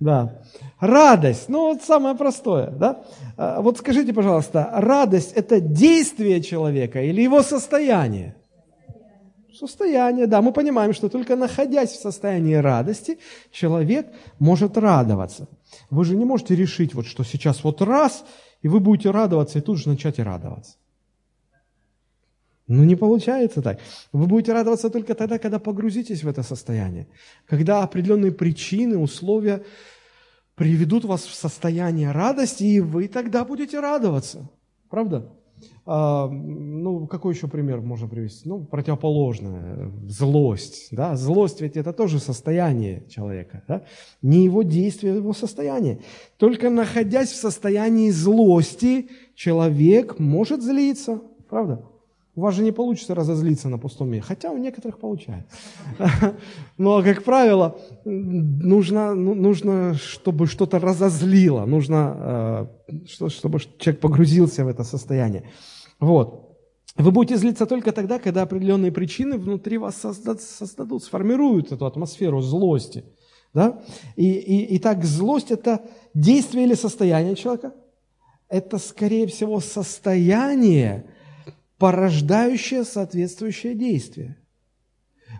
Да. 0.00 0.42
Радость, 0.80 1.48
ну 1.48 1.74
вот 1.74 1.82
самое 1.82 2.16
простое, 2.16 2.70
да? 2.70 3.04
А, 3.36 3.60
вот 3.60 3.78
скажите, 3.78 4.12
пожалуйста, 4.12 4.70
радость– 4.72 5.32
это 5.34 5.60
действие 5.60 6.42
человека 6.42 7.02
или 7.02 7.22
его 7.22 7.42
состояние? 7.42 8.34
Состояние, 9.62 10.26
да, 10.26 10.42
мы 10.42 10.52
понимаем, 10.52 10.92
что 10.92 11.08
только 11.08 11.36
находясь 11.36 11.92
в 11.92 12.00
состоянии 12.00 12.54
радости, 12.54 13.20
человек 13.52 14.12
может 14.40 14.76
радоваться. 14.76 15.46
Вы 15.88 16.04
же 16.04 16.16
не 16.16 16.24
можете 16.24 16.56
решить, 16.56 16.94
вот 16.94 17.06
что 17.06 17.22
сейчас 17.22 17.62
вот 17.62 17.80
раз, 17.80 18.24
и 18.62 18.66
вы 18.66 18.80
будете 18.80 19.12
радоваться, 19.12 19.60
и 19.60 19.62
тут 19.62 19.78
же 19.78 19.88
начать 19.88 20.18
и 20.18 20.22
радоваться. 20.22 20.78
Ну, 22.66 22.82
не 22.82 22.96
получается 22.96 23.62
так. 23.62 23.78
Вы 24.10 24.26
будете 24.26 24.52
радоваться 24.52 24.90
только 24.90 25.14
тогда, 25.14 25.38
когда 25.38 25.60
погрузитесь 25.60 26.24
в 26.24 26.28
это 26.28 26.42
состояние. 26.42 27.06
Когда 27.46 27.84
определенные 27.84 28.32
причины, 28.32 28.98
условия 28.98 29.62
приведут 30.56 31.04
вас 31.04 31.22
в 31.22 31.34
состояние 31.34 32.10
радости, 32.10 32.64
и 32.64 32.80
вы 32.80 33.06
тогда 33.06 33.44
будете 33.44 33.78
радоваться. 33.78 34.50
Правда? 34.90 35.30
А, 35.84 36.28
ну, 36.28 37.06
какой 37.06 37.34
еще 37.34 37.48
пример 37.48 37.80
можно 37.80 38.08
привести? 38.08 38.48
Ну, 38.48 38.64
противоположное, 38.64 39.90
злость. 40.06 40.88
Да? 40.90 41.16
Злость 41.16 41.60
ведь 41.60 41.76
это 41.76 41.92
тоже 41.92 42.18
состояние 42.18 43.06
человека. 43.08 43.62
Да? 43.68 43.84
Не 44.22 44.44
его 44.44 44.62
действие, 44.62 45.12
а 45.12 45.16
его 45.16 45.32
состояние. 45.32 46.00
Только 46.36 46.70
находясь 46.70 47.30
в 47.30 47.36
состоянии 47.36 48.10
злости, 48.10 49.08
человек 49.34 50.18
может 50.18 50.62
злиться. 50.62 51.20
Правда? 51.48 51.84
У 52.34 52.40
вас 52.40 52.54
же 52.54 52.62
не 52.62 52.72
получится 52.72 53.14
разозлиться 53.14 53.68
на 53.68 53.78
пустом 53.78 54.08
месте, 54.08 54.26
хотя 54.26 54.50
у 54.50 54.56
некоторых 54.56 54.98
получается. 54.98 55.54
Но, 56.78 57.02
как 57.02 57.24
правило, 57.24 57.78
нужно, 58.04 59.14
ну, 59.14 59.34
нужно 59.34 59.94
чтобы 59.94 60.46
что-то 60.46 60.78
разозлило, 60.78 61.66
нужно, 61.66 62.68
э, 62.88 63.28
чтобы 63.28 63.60
человек 63.60 64.00
погрузился 64.00 64.64
в 64.64 64.68
это 64.68 64.82
состояние. 64.82 65.44
Вот. 66.00 66.56
Вы 66.96 67.10
будете 67.10 67.36
злиться 67.36 67.66
только 67.66 67.92
тогда, 67.92 68.18
когда 68.18 68.42
определенные 68.42 68.92
причины 68.92 69.36
внутри 69.36 69.76
вас 69.76 69.96
создад, 69.96 70.40
создадут, 70.40 71.04
сформируют 71.04 71.70
эту 71.72 71.84
атмосферу 71.84 72.40
злости. 72.40 73.04
Да? 73.52 73.82
И, 74.16 74.32
и, 74.32 74.74
и 74.74 74.78
так 74.78 75.04
злость– 75.04 75.50
это 75.50 75.82
действие 76.14 76.64
или 76.64 76.74
состояние 76.74 77.34
человека? 77.34 77.74
Это, 78.48 78.78
скорее 78.78 79.26
всего, 79.26 79.60
состояние, 79.60 81.06
порождающее 81.82 82.84
соответствующее 82.84 83.74
действие. 83.74 84.36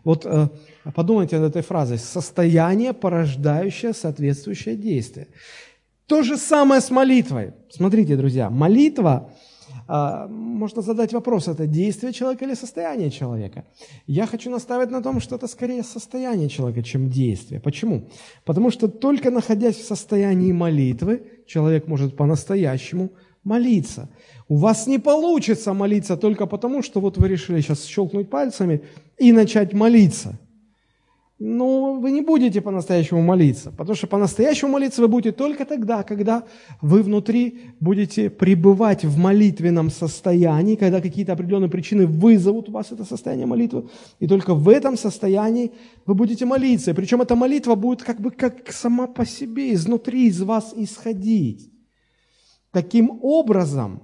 Вот 0.02 0.26
э, 0.26 0.48
подумайте 0.92 1.38
над 1.38 1.50
этой 1.50 1.62
фразой. 1.62 1.98
Состояние, 1.98 2.92
порождающее 2.92 3.92
соответствующее 3.92 4.74
действие. 4.74 5.28
То 6.06 6.24
же 6.24 6.36
самое 6.36 6.80
с 6.80 6.90
молитвой. 6.90 7.52
Смотрите, 7.70 8.16
друзья, 8.16 8.50
молитва, 8.50 9.30
э, 9.88 10.26
можно 10.28 10.82
задать 10.82 11.12
вопрос, 11.12 11.46
это 11.46 11.68
действие 11.68 12.12
человека 12.12 12.44
или 12.44 12.54
состояние 12.54 13.12
человека. 13.12 13.64
Я 14.08 14.26
хочу 14.26 14.50
наставить 14.50 14.90
на 14.90 15.00
том, 15.00 15.20
что 15.20 15.36
это 15.36 15.46
скорее 15.46 15.84
состояние 15.84 16.48
человека, 16.48 16.82
чем 16.82 17.08
действие. 17.08 17.60
Почему? 17.60 18.08
Потому 18.44 18.72
что 18.72 18.88
только 18.88 19.30
находясь 19.30 19.76
в 19.76 19.86
состоянии 19.86 20.50
молитвы, 20.50 21.22
человек 21.46 21.86
может 21.86 22.16
по-настоящему 22.16 23.12
молиться. 23.44 24.08
У 24.48 24.56
вас 24.56 24.86
не 24.86 24.98
получится 24.98 25.72
молиться 25.72 26.16
только 26.16 26.46
потому, 26.46 26.82
что 26.82 27.00
вот 27.00 27.18
вы 27.18 27.28
решили 27.28 27.60
сейчас 27.60 27.84
щелкнуть 27.84 28.30
пальцами 28.30 28.82
и 29.18 29.32
начать 29.32 29.72
молиться. 29.72 30.38
Но 31.44 31.94
вы 31.94 32.12
не 32.12 32.20
будете 32.20 32.60
по-настоящему 32.60 33.20
молиться, 33.20 33.72
потому 33.72 33.96
что 33.96 34.06
по-настоящему 34.06 34.70
молиться 34.70 35.02
вы 35.02 35.08
будете 35.08 35.32
только 35.32 35.64
тогда, 35.64 36.04
когда 36.04 36.44
вы 36.80 37.02
внутри 37.02 37.62
будете 37.80 38.30
пребывать 38.30 39.04
в 39.04 39.18
молитвенном 39.18 39.90
состоянии, 39.90 40.76
когда 40.76 41.00
какие-то 41.00 41.32
определенные 41.32 41.68
причины 41.68 42.06
вызовут 42.06 42.68
у 42.68 42.72
вас 42.72 42.92
это 42.92 43.04
состояние 43.04 43.46
молитвы, 43.46 43.88
и 44.20 44.28
только 44.28 44.54
в 44.54 44.68
этом 44.68 44.96
состоянии 44.96 45.72
вы 46.06 46.14
будете 46.14 46.44
молиться. 46.44 46.94
Причем 46.94 47.22
эта 47.22 47.34
молитва 47.34 47.74
будет 47.74 48.04
как 48.04 48.20
бы 48.20 48.30
как 48.30 48.70
сама 48.70 49.08
по 49.08 49.26
себе, 49.26 49.74
изнутри 49.74 50.28
из 50.28 50.40
вас 50.42 50.72
исходить. 50.76 51.71
Таким 52.72 53.20
образом, 53.22 54.02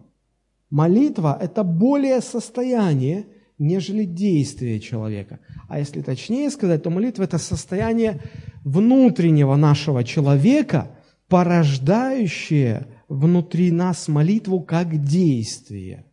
молитва– 0.71 1.37
это 1.41 1.65
более 1.65 2.21
состояние, 2.21 3.27
нежели 3.59 4.05
действие 4.05 4.79
человека. 4.79 5.41
А 5.69 5.79
если 5.79 6.03
точнее 6.03 6.51
сказать, 6.51 6.83
то 6.83 6.91
молитва– 6.91 7.23
это 7.25 7.39
состояние 7.39 8.21
внутреннего 8.65 9.57
нашего 9.57 10.05
человека, 10.05 10.91
порождающее 11.29 12.87
внутри 13.09 13.73
нас 13.73 14.07
молитву 14.07 14.61
как 14.61 15.03
действие. 15.03 16.05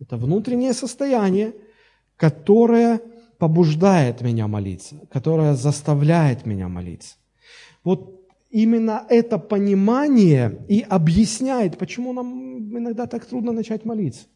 Это 0.00 0.16
внутреннее 0.16 0.72
состояние, 0.72 1.52
которое 2.16 3.00
побуждает 3.38 4.22
меня 4.22 4.48
молиться, 4.48 5.06
которое 5.12 5.54
заставляет 5.54 6.46
меня 6.46 6.68
молиться. 6.68 7.16
Вот 7.84 8.21
именно 8.52 9.04
это 9.08 9.38
понимание 9.38 10.64
и 10.68 10.82
объясняет, 10.82 11.78
почему 11.78 12.12
нам 12.12 12.76
иногда 12.76 13.06
так 13.06 13.24
трудно 13.24 13.52
начать 13.52 13.84
молиться. 13.84 14.26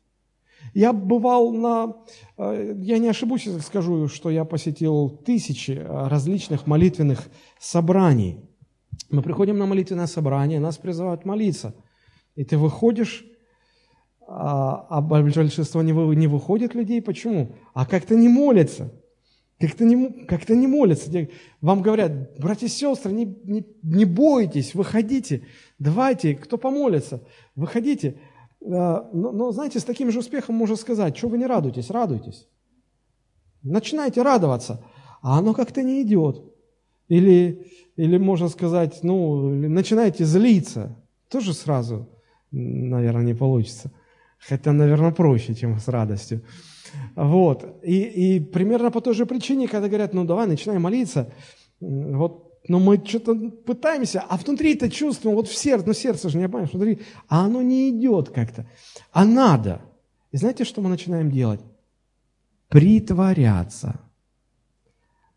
Я 0.74 0.92
бывал 0.92 1.52
на, 1.52 1.96
э, 2.38 2.74
я 2.78 2.98
не 2.98 3.08
ошибусь, 3.08 3.46
если 3.46 3.60
скажу, 3.60 4.08
что 4.08 4.30
я 4.30 4.44
посетил 4.44 5.10
тысячи 5.10 5.72
э, 5.72 6.08
различных 6.08 6.66
молитвенных 6.66 7.28
собраний. 7.60 8.40
Мы 9.10 9.22
приходим 9.22 9.58
на 9.58 9.66
молитвенное 9.66 10.06
собрание, 10.06 10.60
нас 10.60 10.78
призывают 10.78 11.24
молиться. 11.24 11.74
И 12.34 12.44
ты 12.44 12.56
выходишь, 12.58 13.24
а, 14.26 14.86
а 14.88 15.00
большинство 15.02 15.82
не, 15.82 15.92
выходит 16.26 16.74
людей. 16.74 17.00
Почему? 17.00 17.54
А 17.74 17.86
как-то 17.86 18.16
не 18.16 18.28
молятся. 18.28 18.92
Как-то 19.58 19.84
не, 19.84 20.26
как 20.26 20.48
не 20.50 20.66
молятся. 20.66 21.10
Вам 21.62 21.80
говорят, 21.80 22.38
братья 22.38 22.66
и 22.66 22.68
сестры, 22.68 23.12
не, 23.12 23.24
не, 23.24 23.66
не 23.82 24.04
бойтесь, 24.04 24.74
выходите, 24.74 25.46
давайте, 25.78 26.34
кто 26.34 26.58
помолится, 26.58 27.22
выходите. 27.54 28.20
А, 28.62 29.08
но, 29.12 29.32
но, 29.32 29.52
знаете, 29.52 29.80
с 29.80 29.84
таким 29.84 30.10
же 30.10 30.18
успехом 30.18 30.56
можно 30.56 30.76
сказать, 30.76 31.16
что 31.16 31.28
вы 31.28 31.38
не 31.38 31.46
радуетесь, 31.46 31.90
радуйтесь. 31.90 32.48
Начинайте 33.62 34.22
радоваться, 34.22 34.84
а 35.22 35.38
оно 35.38 35.54
как-то 35.54 35.82
не 35.82 36.02
идет. 36.02 36.44
Или, 37.08 37.66
или 37.96 38.18
можно 38.18 38.48
сказать, 38.48 39.00
ну, 39.02 39.48
начинайте 39.48 40.24
злиться. 40.24 40.96
Тоже 41.30 41.54
сразу, 41.54 42.10
наверное, 42.50 43.24
не 43.24 43.34
получится. 43.34 43.90
Хотя, 44.38 44.72
наверное, 44.72 45.12
проще, 45.12 45.54
чем 45.54 45.78
с 45.78 45.88
радостью. 45.88 46.42
Вот. 47.14 47.80
И, 47.82 48.36
и 48.36 48.40
примерно 48.40 48.90
по 48.90 49.00
той 49.00 49.14
же 49.14 49.26
причине, 49.26 49.68
когда 49.68 49.88
говорят, 49.88 50.14
ну 50.14 50.24
давай, 50.24 50.46
начинай 50.46 50.78
молиться, 50.78 51.32
вот 51.80 52.46
но 52.68 52.80
мы 52.80 53.00
что-то 53.04 53.34
пытаемся, 53.34 54.24
а 54.28 54.36
внутри 54.36 54.74
это 54.74 54.90
чувствуем, 54.90 55.36
вот 55.36 55.48
в 55.48 55.56
сердце, 55.56 55.86
ну 55.86 55.92
сердце 55.92 56.28
же 56.28 56.38
не 56.38 56.48
понимаешь, 56.48 56.72
внутри, 56.72 57.00
а 57.28 57.44
оно 57.44 57.62
не 57.62 57.90
идет 57.90 58.30
как-то, 58.30 58.66
а 59.12 59.24
надо. 59.24 59.82
И 60.32 60.36
знаете, 60.36 60.64
что 60.64 60.80
мы 60.80 60.88
начинаем 60.88 61.30
делать? 61.30 61.60
Притворяться. 62.68 64.00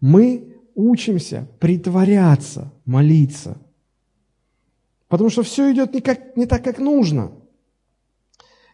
Мы 0.02 0.58
учимся 0.76 1.48
притворяться, 1.60 2.74
молиться. 2.86 3.58
Потому 5.08 5.30
что 5.30 5.44
все 5.44 5.72
идет 5.72 5.94
не, 5.94 6.02
как, 6.02 6.36
не 6.36 6.46
так, 6.46 6.64
как 6.64 6.80
нужно. 6.80 7.32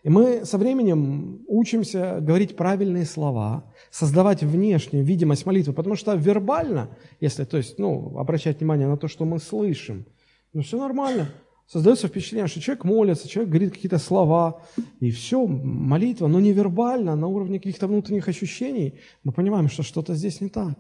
И 0.05 0.09
мы 0.09 0.45
со 0.45 0.59
временем 0.59 1.41
учимся 1.47 2.19
говорить 2.21 2.55
правильные 2.55 3.05
слова, 3.05 3.63
создавать 3.89 4.43
внешнюю 4.43 5.03
видимость 5.03 5.47
молитвы, 5.47 5.73
потому 5.73 5.95
что 5.95 6.13
вербально, 6.13 6.89
если, 7.19 7.43
то 7.43 7.57
есть, 7.57 7.79
ну, 7.79 8.15
обращать 8.19 8.59
внимание 8.59 8.87
на 8.87 8.97
то, 8.97 9.07
что 9.07 9.25
мы 9.25 9.39
слышим, 9.39 10.05
ну, 10.53 10.61
все 10.61 10.77
нормально. 10.77 11.29
Создается 11.65 12.07
впечатление, 12.07 12.47
что 12.47 12.61
человек 12.61 12.83
молится, 12.83 13.27
человек 13.27 13.49
говорит 13.49 13.73
какие-то 13.73 13.97
слова, 13.97 14.61
и 14.99 15.09
все, 15.09 15.47
молитва, 15.47 16.27
но 16.27 16.39
не 16.39 16.53
вербально, 16.53 17.15
на 17.15 17.25
уровне 17.25 17.57
каких-то 17.57 17.87
внутренних 17.87 18.27
ощущений, 18.27 18.99
мы 19.23 19.31
понимаем, 19.31 19.69
что 19.69 19.81
что-то 19.81 20.13
здесь 20.13 20.39
не 20.39 20.49
так. 20.49 20.77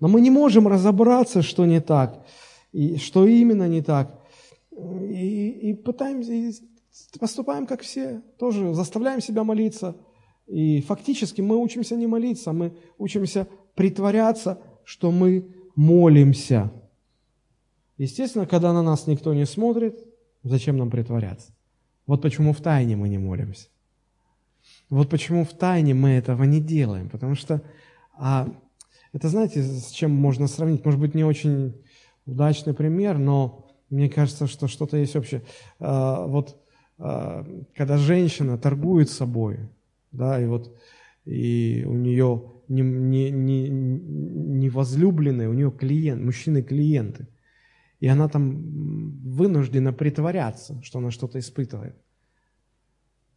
Но 0.00 0.08
мы 0.08 0.20
не 0.20 0.30
можем 0.30 0.66
разобраться, 0.66 1.42
что 1.42 1.64
не 1.64 1.80
так, 1.80 2.26
и 2.72 2.96
что 2.96 3.24
именно 3.24 3.68
не 3.68 3.82
так. 3.82 4.18
И, 4.72 5.70
и 5.70 5.74
пытаемся, 5.74 6.32
поступаем 7.18 7.66
как 7.66 7.82
все, 7.82 8.22
тоже 8.38 8.74
заставляем 8.74 9.20
себя 9.20 9.44
молиться. 9.44 9.96
И 10.46 10.82
фактически 10.82 11.40
мы 11.40 11.56
учимся 11.56 11.96
не 11.96 12.06
молиться, 12.06 12.52
мы 12.52 12.76
учимся 12.98 13.48
притворяться, 13.74 14.60
что 14.84 15.10
мы 15.10 15.54
молимся. 15.74 16.70
Естественно, 17.96 18.46
когда 18.46 18.72
на 18.72 18.82
нас 18.82 19.06
никто 19.06 19.32
не 19.32 19.46
смотрит, 19.46 19.98
зачем 20.42 20.76
нам 20.76 20.90
притворяться? 20.90 21.52
Вот 22.06 22.22
почему 22.22 22.52
в 22.52 22.60
тайне 22.60 22.96
мы 22.96 23.08
не 23.08 23.18
молимся. 23.18 23.68
Вот 24.90 25.08
почему 25.08 25.44
в 25.44 25.52
тайне 25.52 25.94
мы 25.94 26.10
этого 26.10 26.44
не 26.44 26.60
делаем. 26.60 27.08
Потому 27.08 27.34
что 27.34 27.62
а, 28.16 28.48
это, 29.12 29.28
знаете, 29.28 29.62
с 29.62 29.90
чем 29.90 30.10
можно 30.10 30.46
сравнить? 30.46 30.84
Может 30.84 31.00
быть, 31.00 31.14
не 31.14 31.24
очень 31.24 31.80
удачный 32.26 32.74
пример, 32.74 33.18
но 33.18 33.70
мне 33.90 34.08
кажется, 34.08 34.46
что 34.46 34.68
что-то 34.68 34.96
есть 34.96 35.16
общее. 35.16 35.42
А, 35.78 36.26
вот 36.26 36.63
когда 36.96 37.96
женщина 37.96 38.56
торгует 38.56 39.10
собой, 39.10 39.58
да, 40.12 40.40
и 40.40 40.46
вот 40.46 40.76
и 41.24 41.84
у 41.86 41.94
нее 41.94 42.52
не, 42.68 42.82
не, 42.82 43.30
не, 43.30 43.68
не 43.68 44.70
возлюбленные, 44.70 45.48
у 45.48 45.54
нее 45.54 45.70
клиент, 45.70 46.22
мужчины-клиенты, 46.22 47.28
и 48.00 48.06
она 48.06 48.28
там 48.28 49.20
вынуждена 49.22 49.92
притворяться, 49.92 50.80
что 50.82 50.98
она 50.98 51.10
что-то 51.10 51.38
испытывает. 51.38 51.96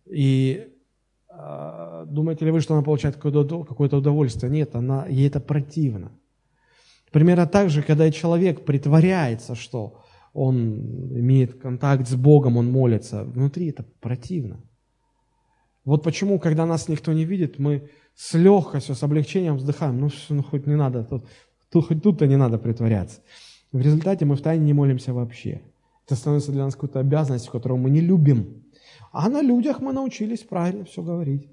И 0.06 0.68
э, 1.30 2.06
думаете 2.08 2.46
ли 2.46 2.52
вы, 2.52 2.60
что 2.60 2.74
она 2.74 2.84
получает 2.84 3.16
какое-то 3.16 3.98
удовольствие? 3.98 4.52
Нет, 4.52 4.76
она, 4.76 5.06
ей 5.08 5.28
это 5.28 5.40
противно. 5.40 6.12
Примерно 7.12 7.48
так 7.48 7.70
же, 7.70 7.82
когда 7.82 8.12
человек 8.12 8.66
притворяется, 8.66 9.56
что 9.56 10.04
он 10.34 11.12
имеет 11.20 11.60
контакт 11.60 12.08
с 12.08 12.16
Богом, 12.16 12.58
он 12.58 12.72
молится, 12.72 13.24
внутри 13.24 13.68
это 13.70 13.84
противно. 14.00 14.60
Вот 15.86 16.04
почему, 16.04 16.40
когда 16.40 16.66
нас 16.66 16.90
никто 16.90 17.14
не 17.14 17.26
видит, 17.26 17.60
мы 17.60 17.90
с 18.16 18.34
легкостью, 18.34 18.96
с 18.96 19.04
облегчением 19.04 19.56
вздыхаем. 19.56 20.00
Ну, 20.00 20.10
ну 20.30 20.44
хоть 20.44 20.68
не 20.68 20.76
надо, 20.76 21.04
тут, 21.04 21.26
тут, 21.70 21.88
хоть 21.88 22.04
тут-то 22.04 22.28
не 22.28 22.36
надо 22.36 22.58
притворяться. 22.58 23.22
В 23.72 23.80
результате 23.80 24.26
мы 24.26 24.36
в 24.36 24.42
тайне 24.42 24.66
не 24.66 24.74
молимся 24.74 25.14
вообще. 25.14 25.62
Это 26.06 26.16
становится 26.16 26.52
для 26.52 26.64
нас 26.66 26.74
какой-то 26.74 27.00
обязанностью, 27.00 27.52
которую 27.52 27.80
мы 27.80 27.90
не 27.90 28.02
любим. 28.02 28.64
А 29.12 29.30
на 29.30 29.42
людях 29.42 29.80
мы 29.80 29.94
научились 29.94 30.40
правильно 30.40 30.86
все 30.86 31.02
говорить. 31.02 31.48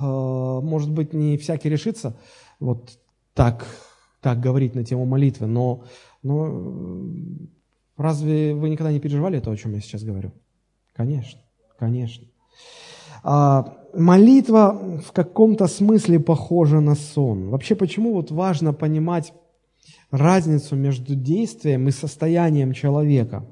А, 0.00 0.60
может 0.60 0.90
быть, 0.90 1.12
не 1.12 1.36
всякий 1.36 1.68
решится 1.68 2.16
вот 2.60 2.98
так, 3.34 3.66
так 4.24 4.40
говорить 4.40 4.74
на 4.74 4.84
тему 4.84 5.04
молитвы, 5.04 5.46
но, 5.46 5.84
но 6.22 7.04
разве 7.98 8.54
вы 8.54 8.70
никогда 8.70 8.90
не 8.90 8.98
переживали 8.98 9.38
то, 9.38 9.50
о 9.50 9.56
чем 9.56 9.74
я 9.74 9.80
сейчас 9.80 10.02
говорю? 10.02 10.32
Конечно, 10.94 11.40
конечно. 11.78 12.26
А, 13.22 13.76
молитва 13.92 15.00
в 15.06 15.12
каком-то 15.12 15.66
смысле 15.66 16.20
похожа 16.20 16.80
на 16.80 16.94
сон. 16.94 17.50
Вообще, 17.50 17.74
почему 17.74 18.14
вот 18.14 18.30
важно 18.30 18.72
понимать 18.72 19.34
разницу 20.10 20.74
между 20.74 21.14
действием 21.14 21.86
и 21.86 21.90
состоянием 21.90 22.72
человека? 22.72 23.44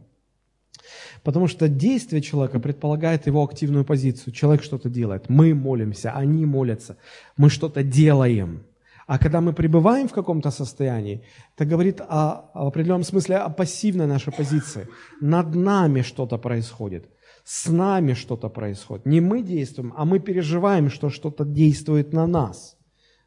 Потому 1.23 1.49
что 1.49 1.69
действие 1.69 2.23
человека 2.23 2.61
предполагает 2.61 3.27
его 3.27 3.45
активную 3.45 3.85
позицию. 3.85 4.33
Человек 4.33 4.63
что-то 4.63 4.89
делает. 4.89 5.29
Мы 5.29 5.55
молимся, 5.55 6.13
они 6.13 6.47
молятся. 6.47 6.97
Мы 7.37 7.51
что-то 7.51 7.83
делаем. 7.83 8.65
А 9.13 9.19
когда 9.19 9.43
мы 9.43 9.53
пребываем 9.53 10.09
в 10.09 10.13
каком-то 10.13 10.51
состоянии, 10.51 11.21
это 11.55 11.67
говорит 11.67 12.01
о, 12.01 12.51
в 12.55 12.69
определенном 12.69 13.05
смысле 13.05 13.37
о 13.37 13.51
пассивной 13.51 14.07
нашей 14.07 14.33
позиции. 14.33 14.89
Над 15.21 15.55
нами 15.55 16.01
что-то 16.01 16.39
происходит. 16.39 17.11
С 17.45 17.69
нами 17.69 18.15
что-то 18.15 18.49
происходит. 18.49 19.05
Не 19.05 19.21
мы 19.21 19.43
действуем, 19.43 19.93
а 19.99 20.07
мы 20.07 20.19
переживаем, 20.19 20.89
что 20.89 21.11
что-то 21.11 21.45
действует 21.45 22.15
на 22.15 22.27
нас. 22.27 22.79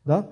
Да? 0.05 0.27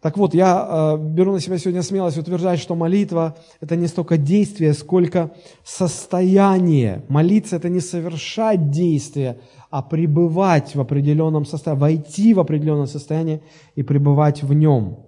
Так 0.00 0.16
вот, 0.18 0.34
я 0.34 0.68
э, 0.68 0.98
беру 0.98 1.32
на 1.32 1.40
себя 1.40 1.58
сегодня 1.58 1.82
смелость 1.82 2.18
утверждать, 2.18 2.60
что 2.60 2.76
молитва– 2.76 3.36
это 3.60 3.74
не 3.74 3.88
столько 3.88 4.16
действие, 4.16 4.72
сколько 4.72 5.34
состояние. 5.64 7.04
Молиться– 7.08 7.56
это 7.58 7.68
не 7.68 7.80
совершать 7.80 8.70
действие, 8.70 9.40
а 9.76 9.82
пребывать 9.82 10.74
в 10.74 10.80
определенном 10.80 11.44
состоянии, 11.44 11.80
войти 11.80 12.32
в 12.32 12.40
определенное 12.40 12.86
состояние 12.86 13.42
и 13.74 13.82
пребывать 13.82 14.42
в 14.42 14.54
нем. 14.54 15.04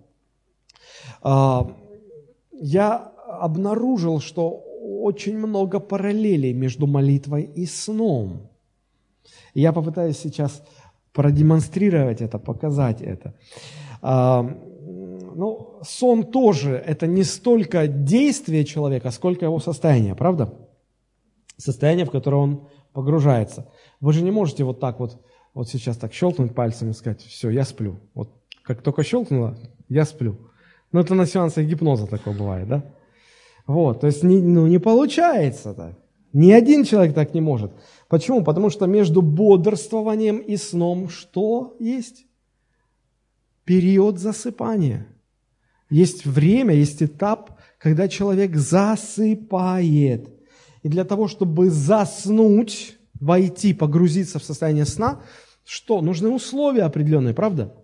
Э, 1.24 1.60
я 2.52 3.12
обнаружил, 3.40 4.20
что 4.20 4.50
очень 5.02 5.38
много 5.38 5.80
параллелей 5.80 6.52
между 6.52 6.86
молитвой 6.86 7.44
и 7.44 7.64
сном. 7.64 8.50
я 9.54 9.72
попытаюсь 9.72 10.18
сейчас 10.18 10.62
продемонстрировать 11.14 12.20
это, 12.20 12.38
показать 12.38 13.00
это. 13.00 13.32
Э, 14.02 14.42
ну, 15.34 15.78
сон 15.82 16.24
тоже 16.24 16.74
это 16.86 17.06
не 17.06 17.24
столько 17.24 17.86
действие 17.86 18.66
человека, 18.66 19.12
сколько 19.12 19.46
его 19.46 19.60
состояние, 19.60 20.14
правда? 20.14 20.52
Состояние, 21.56 22.04
в 22.04 22.10
которое 22.10 22.36
он 22.36 22.68
погружается. 22.92 23.64
Вы 24.00 24.12
же 24.12 24.22
не 24.22 24.30
можете 24.30 24.64
вот 24.64 24.80
так 24.80 25.00
вот, 25.00 25.20
вот 25.54 25.68
сейчас 25.68 25.96
так 25.96 26.12
щелкнуть 26.12 26.54
пальцем 26.54 26.90
и 26.90 26.94
сказать, 26.94 27.22
все, 27.22 27.50
я 27.50 27.64
сплю. 27.64 27.98
Вот 28.14 28.30
как 28.62 28.82
только 28.82 29.02
щелкнуло, 29.02 29.58
я 29.88 30.04
сплю. 30.04 30.50
Ну, 30.92 31.00
это 31.00 31.14
на 31.14 31.26
сеансах 31.26 31.66
гипноза 31.66 32.06
такое 32.06 32.36
бывает, 32.36 32.68
да? 32.68 32.84
Вот, 33.66 34.00
то 34.00 34.06
есть 34.06 34.22
не, 34.22 34.40
ну, 34.40 34.66
не 34.66 34.78
получается 34.78 35.74
так. 35.74 35.98
Ни 36.32 36.52
один 36.52 36.84
человек 36.84 37.14
так 37.14 37.34
не 37.34 37.40
может. 37.40 37.72
Почему? 38.08 38.44
Потому 38.44 38.70
что 38.70 38.86
между 38.86 39.22
бодрствованием 39.22 40.38
и 40.38 40.56
сном 40.56 41.08
что 41.08 41.76
есть? 41.78 42.26
Период 43.64 44.18
засыпания– 44.18 45.06
есть 45.90 46.26
время, 46.26 46.74
есть 46.74 47.02
этап, 47.02 47.58
когда 47.78 48.08
человек 48.08 48.56
засыпает. 48.56 50.28
И 50.82 50.88
для 50.88 51.04
того, 51.04 51.28
чтобы 51.28 51.70
заснуть, 51.70 52.97
войти, 53.20 53.74
погрузиться 53.74 54.38
в 54.38 54.44
состояние 54.44 54.84
сна, 54.84 55.20
что? 55.64 56.00
Нужны 56.00 56.28
условия 56.28 56.82
определенные, 56.82 57.34
правда? 57.34 57.74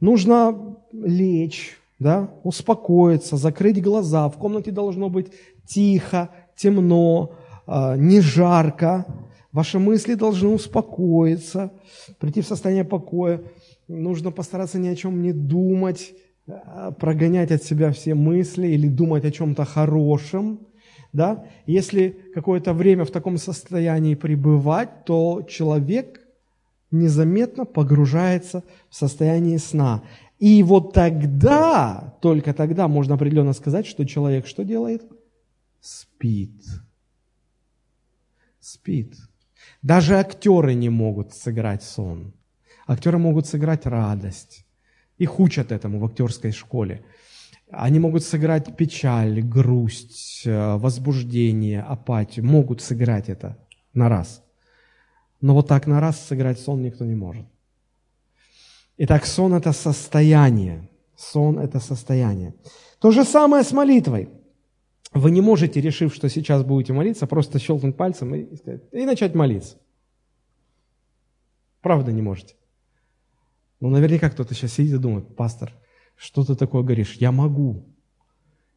Нужно 0.00 0.76
лечь, 0.92 1.78
да, 1.98 2.30
успокоиться, 2.44 3.36
закрыть 3.36 3.82
глаза. 3.82 4.28
В 4.28 4.38
комнате 4.38 4.70
должно 4.70 5.10
быть 5.10 5.32
тихо, 5.66 6.30
темно, 6.56 7.32
а, 7.66 7.96
не 7.96 8.20
жарко. 8.20 9.06
Ваши 9.52 9.78
мысли 9.78 10.14
должны 10.14 10.48
успокоиться, 10.48 11.72
прийти 12.18 12.40
в 12.40 12.46
состояние 12.46 12.84
покоя. 12.84 13.42
Нужно 13.88 14.30
постараться 14.30 14.78
ни 14.78 14.88
о 14.88 14.96
чем 14.96 15.22
не 15.22 15.32
думать, 15.32 16.12
Э, 16.50 16.92
прогонять 16.98 17.50
от 17.50 17.62
себя 17.62 17.92
все 17.92 18.14
мысли 18.14 18.68
или 18.68 18.88
думать 18.88 19.24
о 19.24 19.30
чем-то 19.30 19.64
хорошем, 19.64 20.60
да, 21.12 21.46
если 21.66 22.16
какое-то 22.34 22.72
время 22.72 23.04
в 23.04 23.10
таком 23.10 23.36
состоянии 23.36 24.14
пребывать, 24.14 25.04
то 25.04 25.42
человек 25.48 26.20
незаметно 26.90 27.64
погружается 27.64 28.62
в 28.88 28.94
состояние 28.94 29.58
сна. 29.58 30.02
И 30.38 30.62
вот 30.62 30.92
тогда, 30.92 32.16
только 32.22 32.54
тогда 32.54 32.88
можно 32.88 33.14
определенно 33.14 33.52
сказать, 33.52 33.86
что 33.86 34.06
человек 34.06 34.46
что 34.46 34.64
делает? 34.64 35.02
Спит. 35.80 36.62
Спит. 38.60 39.16
Даже 39.82 40.16
актеры 40.16 40.74
не 40.74 40.88
могут 40.88 41.34
сыграть 41.34 41.82
сон. 41.82 42.32
Актеры 42.86 43.18
могут 43.18 43.46
сыграть 43.46 43.86
радость 43.86 44.64
их 45.20 45.38
учат 45.38 45.70
этому 45.70 46.00
в 46.00 46.04
актерской 46.06 46.50
школе. 46.50 47.04
Они 47.72 47.98
могут 48.00 48.24
сыграть 48.24 48.76
печаль, 48.76 49.40
грусть, 49.42 50.42
э, 50.44 50.76
возбуждение, 50.76 51.82
апатию. 51.82 52.44
Могут 52.44 52.80
сыграть 52.80 53.28
это 53.28 53.56
на 53.94 54.08
раз. 54.08 54.42
Но 55.40 55.54
вот 55.54 55.68
так 55.68 55.86
на 55.86 56.00
раз 56.00 56.20
сыграть 56.26 56.58
сон 56.58 56.82
никто 56.82 57.04
не 57.04 57.14
может. 57.14 57.46
Итак, 58.98 59.24
сон– 59.24 59.54
это 59.54 59.72
состояние. 59.72 60.90
Сон– 61.16 61.58
это 61.60 61.80
состояние. 61.80 62.54
То 62.98 63.10
же 63.10 63.24
самое 63.24 63.64
с 63.64 63.72
молитвой. 63.72 64.28
Вы 65.12 65.30
не 65.30 65.40
можете, 65.40 65.80
решив, 65.80 66.14
что 66.14 66.28
сейчас 66.28 66.62
будете 66.62 66.92
молиться, 66.92 67.26
просто 67.26 67.58
щелкнуть 67.58 67.96
пальцем 67.96 68.34
и, 68.34 68.46
и 68.92 69.04
начать 69.04 69.34
молиться. 69.34 69.76
Правда 71.80 72.12
не 72.12 72.22
можете. 72.22 72.54
Ну, 73.80 73.88
наверняка 73.88 74.28
кто-то 74.28 74.54
сейчас 74.54 74.74
сидит 74.74 74.94
и 74.94 74.98
думает, 74.98 75.34
пастор, 75.34 75.72
что 76.20 76.44
ты 76.44 76.54
такое 76.54 76.82
говоришь? 76.82 77.14
Я 77.14 77.32
могу. 77.32 77.86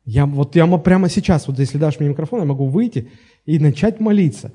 Я, 0.05 0.25
вот 0.25 0.55
я 0.55 0.65
прямо 0.77 1.09
сейчас, 1.09 1.45
вот 1.45 1.59
если 1.59 1.77
дашь 1.77 1.99
мне 1.99 2.07
микрофон, 2.07 2.39
я 2.39 2.45
могу 2.45 2.67
выйти 2.67 3.11
и 3.45 3.59
начать 3.59 3.99
молиться. 3.99 4.53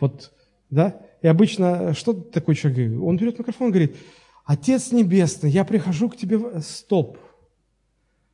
Вот, 0.00 0.32
да? 0.68 1.00
И 1.22 1.28
обычно, 1.28 1.94
что 1.94 2.12
такой 2.12 2.56
человек 2.56 2.88
говорит? 2.88 3.04
Он 3.04 3.16
берет 3.16 3.38
микрофон 3.38 3.68
и 3.68 3.70
говорит, 3.70 3.96
Отец 4.44 4.90
Небесный, 4.90 5.48
я 5.48 5.64
прихожу 5.64 6.10
к 6.10 6.16
тебе... 6.16 6.60
Стоп. 6.60 7.18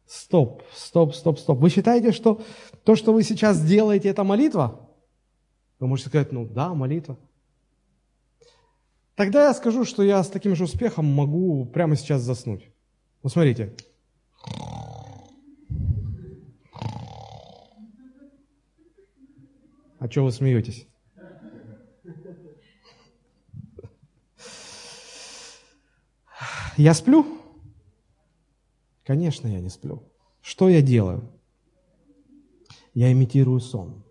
Стоп, 0.06 0.62
стоп, 0.72 1.14
стоп, 1.14 1.38
стоп. 1.38 1.58
Вы 1.58 1.68
считаете, 1.68 2.12
что 2.12 2.40
то, 2.84 2.96
что 2.96 3.12
вы 3.12 3.22
сейчас 3.22 3.62
делаете, 3.62 4.08
это 4.08 4.24
молитва? 4.24 4.88
Вы 5.78 5.88
можете 5.88 6.08
сказать, 6.08 6.32
ну 6.32 6.46
да, 6.46 6.72
молитва. 6.72 7.18
Тогда 9.14 9.48
я 9.48 9.52
скажу, 9.52 9.84
что 9.84 10.02
я 10.02 10.22
с 10.22 10.28
таким 10.30 10.56
же 10.56 10.64
успехом 10.64 11.04
могу 11.04 11.66
прямо 11.66 11.96
сейчас 11.96 12.22
заснуть. 12.22 12.66
Вот. 13.22 13.32
А 19.98 20.10
что 20.10 20.24
вы 20.24 20.32
смеетесь? 20.32 20.86
Я 26.76 26.94
сплю? 26.94 27.26
Конечно, 29.04 29.48
я 29.48 29.60
не 29.60 29.68
сплю. 29.68 30.02
Что 30.40 30.70
я 30.70 30.80
делаю? 30.80 31.30
Я 32.94 33.12
имитирую 33.12 33.60
сон. 33.60 34.02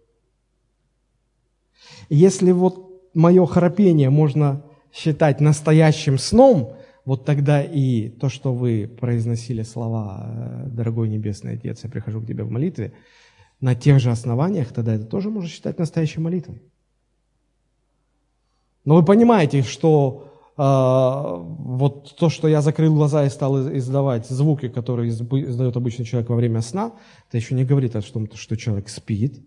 Если 2.10 2.52
вот 2.52 3.12
мое 3.16 3.46
храпение 3.48 4.12
можно 4.12 4.64
считать 4.94 5.42
настоящим 5.42 6.18
сном, 6.18 6.78
вот 7.10 7.26
тогда 7.26 7.64
и 7.64 8.08
то, 8.08 8.30
что 8.30 8.54
вы 8.54 8.88
произносили 8.88 9.64
слова 9.64 10.28
э, 10.28 10.68
«Дорогой 10.68 11.10
Небесный 11.10 11.54
Отец, 11.54 11.84
я 11.84 11.90
прихожу 11.90 12.22
к 12.22 12.28
Тебе 12.28 12.44
в 12.44 12.52
молитве», 12.52 12.94
на 13.60 13.74
тех 13.74 14.00
же 14.00 14.12
основаниях, 14.12 14.72
тогда 14.72 14.94
это 14.94 15.06
тоже 15.06 15.32
можно 15.32 15.50
считать 15.50 15.80
настоящей 15.80 16.22
молитвой. 16.22 16.62
Но 18.86 18.96
вы 18.96 19.04
понимаете, 19.04 19.64
что 19.64 20.32
э, 20.56 20.62
вот 20.62 22.16
то, 22.16 22.30
что 22.30 22.48
я 22.48 22.62
закрыл 22.62 22.94
глаза 22.94 23.26
и 23.26 23.30
стал 23.30 23.76
издавать 23.76 24.28
звуки, 24.28 24.70
которые 24.70 25.10
издает 25.10 25.76
обычный 25.78 26.06
человек 26.06 26.30
во 26.30 26.36
время 26.36 26.62
сна, 26.62 26.92
это 27.28 27.38
еще 27.38 27.56
не 27.56 27.66
говорит 27.66 27.96
о 27.96 28.04
том, 28.04 28.30
что 28.36 28.56
человек 28.56 28.88
спит. 28.88 29.44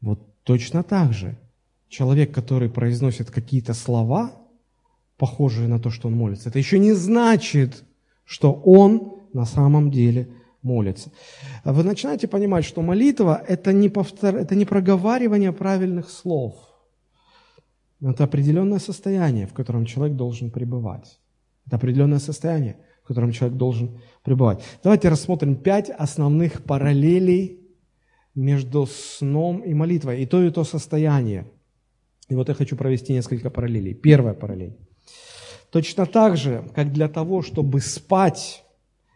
Вот 0.00 0.18
точно 0.42 0.82
так 0.82 1.12
же 1.12 1.38
человек, 1.88 2.34
который 2.34 2.68
произносит 2.68 3.30
какие-то 3.30 3.74
слова, 3.74 4.39
похожие 5.20 5.68
на 5.68 5.78
то, 5.78 5.90
что 5.90 6.08
он 6.08 6.14
молится, 6.14 6.48
это 6.48 6.58
еще 6.58 6.78
не 6.78 6.94
значит, 6.94 7.84
что 8.24 8.52
он 8.52 9.20
на 9.32 9.44
самом 9.44 9.90
деле 9.90 10.28
молится. 10.62 11.12
Вы 11.64 11.84
начинаете 11.84 12.26
понимать, 12.26 12.64
что 12.64 12.82
молитва– 12.82 13.42
это 13.48 13.72
не, 13.72 13.88
повтор... 13.88 14.34
это 14.36 14.54
не 14.56 14.64
проговаривание 14.64 15.52
правильных 15.52 16.10
слов. 16.10 16.54
Это 18.02 18.24
определенное 18.24 18.78
состояние, 18.78 19.46
в 19.46 19.52
котором 19.52 19.84
человек 19.84 20.16
должен 20.16 20.50
пребывать. 20.50 21.20
Это 21.66 21.76
определенное 21.76 22.18
состояние, 22.18 22.76
в 23.04 23.08
котором 23.08 23.32
человек 23.32 23.58
должен 23.58 24.00
пребывать. 24.24 24.62
Давайте 24.82 25.08
рассмотрим 25.08 25.56
пять 25.56 25.90
основных 25.90 26.62
параллелей 26.64 27.60
между 28.34 28.86
сном 28.86 29.60
и 29.60 29.74
молитвой. 29.74 30.22
И 30.22 30.26
то, 30.26 30.42
и 30.42 30.50
то 30.50 30.64
состояние. 30.64 31.44
И 32.30 32.34
вот 32.34 32.48
я 32.48 32.54
хочу 32.54 32.76
провести 32.76 33.12
несколько 33.12 33.50
параллелей. 33.50 33.94
Первая 33.94 34.34
параллель. 34.34 34.76
Точно 35.70 36.06
так 36.06 36.36
же, 36.36 36.68
как 36.74 36.92
для 36.92 37.08
того, 37.08 37.42
чтобы 37.42 37.80
спать, 37.80 38.64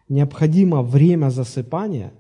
необходимо 0.09 0.83
время 0.83 1.31
засыпания, 1.31 2.13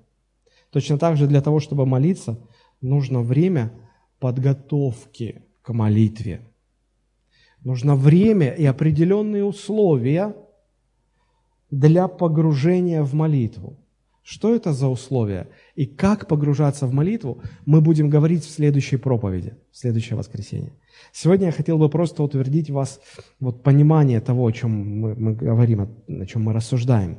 точно 0.71 0.99
так 0.99 1.17
же 1.17 1.27
для 1.27 1.41
того, 1.41 1.61
чтобы 1.61 1.87
молиться, 1.87 2.39
нужно 2.81 3.21
время 3.21 3.73
подготовки 4.19 5.43
к 5.63 5.73
молитве. 5.73 6.41
Нужно 7.63 7.95
время 7.95 8.51
и 8.51 8.65
определенные 8.67 9.45
условия 9.45 10.35
для 11.71 12.09
погружения 12.09 13.03
в 13.03 13.15
молитву. 13.15 13.79
Что 14.25 14.55
это 14.55 14.73
за 14.73 14.89
условия 14.89 15.49
и 15.75 15.85
как 15.85 16.27
погружаться 16.29 16.87
в 16.87 16.95
молитву, 16.95 17.43
мы 17.67 17.83
будем 17.83 18.09
говорить 18.09 18.43
в 18.43 18.51
следующей 18.51 18.97
проповеди, 18.97 19.53
в 19.71 19.77
следующее 19.77 20.17
воскресенье. 20.17 20.73
Сегодня 21.13 21.47
я 21.47 21.53
хотел 21.53 21.77
бы 21.77 21.91
просто 21.91 22.23
утвердить 22.23 22.71
вас 22.71 23.03
вот 23.39 23.63
понимание 23.63 24.23
того, 24.23 24.47
о 24.47 24.51
чем 24.51 24.71
мы, 24.71 25.15
мы 25.15 25.35
говорим, 25.35 25.83
о 26.09 26.27
чем 26.27 26.43
мы 26.43 26.55
рассуждаем. 26.55 27.19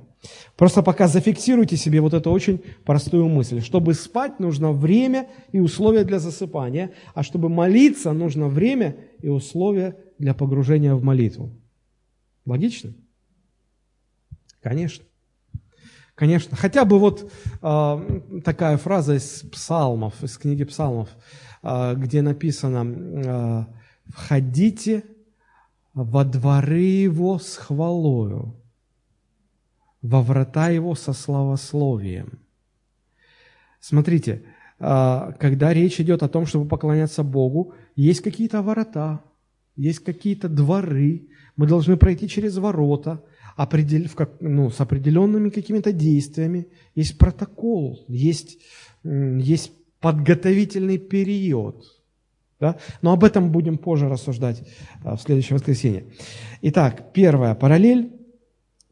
Просто 0.58 0.82
пока 0.82 1.08
зафиксируйте 1.08 1.78
себе 1.78 2.02
вот 2.02 2.16
эту 2.16 2.32
очень 2.32 2.64
простую 2.86 3.28
мысль. 3.28 3.62
Чтобы 3.62 3.94
спать, 3.94 4.40
нужно 4.40 4.72
время 4.72 5.30
и 5.52 5.60
условия 5.60 6.06
для 6.06 6.18
засыпания, 6.18 6.90
а 7.14 7.22
чтобы 7.22 7.50
молиться, 7.50 8.14
нужно 8.14 8.48
время 8.48 8.96
и 9.22 9.30
условия 9.30 9.96
для 10.18 10.34
погружения 10.34 10.96
в 10.96 11.04
молитву. 11.04 11.52
Логично? 12.48 12.96
Конечно. 14.60 15.06
Конечно, 16.16 16.56
хотя 16.56 16.86
бы 16.86 16.98
вот 16.98 17.30
э, 17.62 18.42
такая 18.46 18.78
фраза 18.78 19.16
из 19.16 19.42
псалмов, 19.52 20.24
из 20.24 20.38
книги 20.38 20.64
псалмов, 20.64 21.10
э, 21.62 21.94
где 21.96 22.22
написано 22.22 22.86
э, 22.86 23.66
«Входите 24.08 25.04
во 25.94 26.24
дворы 26.24 26.80
его 26.80 27.38
с 27.38 27.58
хвалою, 27.58 28.56
во 30.02 30.22
врата 30.22 30.70
его 30.70 30.96
со 30.96 31.12
славословием». 31.12 32.40
Смотрите, 33.82 34.46
э, 34.80 35.34
когда 35.38 35.74
речь 35.74 36.00
идет 36.00 36.24
о 36.24 36.30
том, 36.30 36.46
чтобы 36.46 36.70
поклоняться 36.70 37.24
Богу, 37.24 37.74
есть 37.98 38.22
какие-то 38.22 38.62
ворота, 38.62 39.20
есть 39.76 40.00
какие-то 40.00 40.48
дворы, 40.48 41.28
мы 41.58 41.68
должны 41.68 41.98
пройти 41.98 42.30
через 42.30 42.56
ворота– 42.58 43.22
определ, 43.56 44.08
в 44.08 44.16
как, 44.16 44.42
ну, 44.42 44.70
с 44.70 44.80
определенными 44.82 45.50
какими-то 45.50 45.92
действиями, 45.92 46.68
есть 46.94 47.18
протокол, 47.18 48.04
есть, 48.08 48.60
есть 49.04 49.72
подготовительный 50.00 50.98
период. 50.98 51.84
Да? 52.60 52.78
Но 53.02 53.14
об 53.14 53.24
этом 53.24 53.52
будем 53.52 53.78
позже 53.78 54.08
рассуждать 54.08 54.64
а, 55.04 55.16
в 55.16 55.22
следующее 55.22 55.56
воскресенье. 55.56 56.06
Итак, 56.62 57.14
первая 57.14 57.56
параллель, 57.56 58.14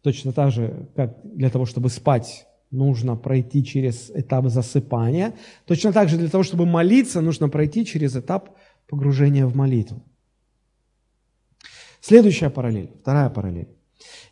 точно 0.01 0.33
так 0.33 0.51
же, 0.51 0.89
как 0.95 1.17
для 1.23 1.49
того, 1.49 1.65
чтобы 1.65 1.89
спать, 1.89 2.45
нужно 2.71 3.15
пройти 3.15 3.63
через 3.63 4.09
этап 4.09 4.47
засыпания. 4.47 5.33
Точно 5.65 5.93
так 5.93 6.09
же 6.09 6.17
для 6.17 6.29
того, 6.29 6.43
чтобы 6.43 6.65
молиться, 6.65 7.21
нужно 7.21 7.47
пройти 7.47 7.85
через 7.85 8.15
этап 8.15 8.57
погружения 8.87 9.45
в 9.45 9.55
молитву. 9.55 10.03
Следующая 12.01 12.49
параллель, 12.49 12.91
вторая 13.01 13.29
параллель. 13.29 13.69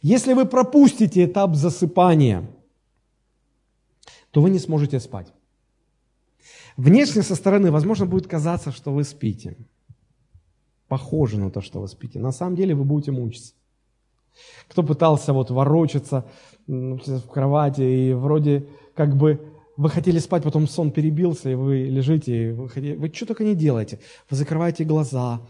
Если 0.02 0.34
вы 0.34 0.46
пропустите 0.46 1.26
этап 1.26 1.56
засыпания, 1.56 2.50
то 4.32 4.42
вы 4.42 4.50
не 4.50 4.60
сможете 4.60 5.00
спать. 5.00 5.28
Внешне 6.78 7.22
со 7.22 7.36
стороны, 7.36 7.72
возможно, 7.72 8.06
будет 8.06 8.28
казаться, 8.28 8.72
что 8.72 8.92
вы 8.92 9.04
спите. 9.04 9.58
Похоже 10.88 11.38
на 11.38 11.52
то, 11.52 11.62
что 11.62 11.80
вы 11.82 11.88
спите. 11.88 12.20
На 12.20 12.32
самом 12.32 12.56
деле 12.56 12.76
вы 12.76 12.84
будете 12.84 13.12
мучиться. 13.12 13.54
Кто 14.68 14.84
пытался 14.84 15.34
вот 15.34 15.52
ворочаться 15.52 16.26
в 16.68 17.28
кровати 17.28 17.82
и 17.82 18.14
вроде 18.14 18.68
как 18.96 19.16
бы 19.16 19.40
вы 19.78 19.90
хотели 19.90 20.20
спать, 20.20 20.44
потом 20.44 20.68
сон 20.68 20.92
перебился, 20.92 21.50
и 21.50 21.56
вы 21.56 21.84
лежите, 21.86 22.50
и 22.50 22.52
вы, 22.52 22.70
хотите, 22.70 22.96
вы 22.96 23.12
что 23.14 23.26
только 23.26 23.44
не 23.44 23.56
делаете. 23.56 24.00
Вы 24.30 24.38
закрываете 24.38 24.84
глаза, 24.84 25.42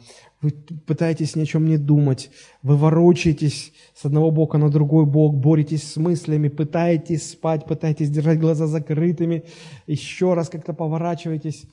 вы 0.42 0.52
пытаетесь 0.52 1.36
ни 1.36 1.42
о 1.42 1.46
чем 1.46 1.66
не 1.66 1.78
думать, 1.78 2.32
вы 2.64 2.76
ворочаетесь 2.76 3.74
с 3.94 4.06
одного 4.06 4.32
бока 4.32 4.58
на 4.58 4.70
другой 4.70 5.06
бок, 5.06 5.36
боретесь 5.36 5.84
с 5.84 5.98
мыслями, 5.98 6.50
пытаетесь 6.50 7.32
спать, 7.32 7.66
пытаетесь 7.66 8.10
держать 8.10 8.40
глаза 8.40 8.68
закрытыми, 8.68 9.44
еще 9.88 10.34
раз 10.34 10.50
как-то 10.50 10.74
поворачиваетесь, 10.74 11.66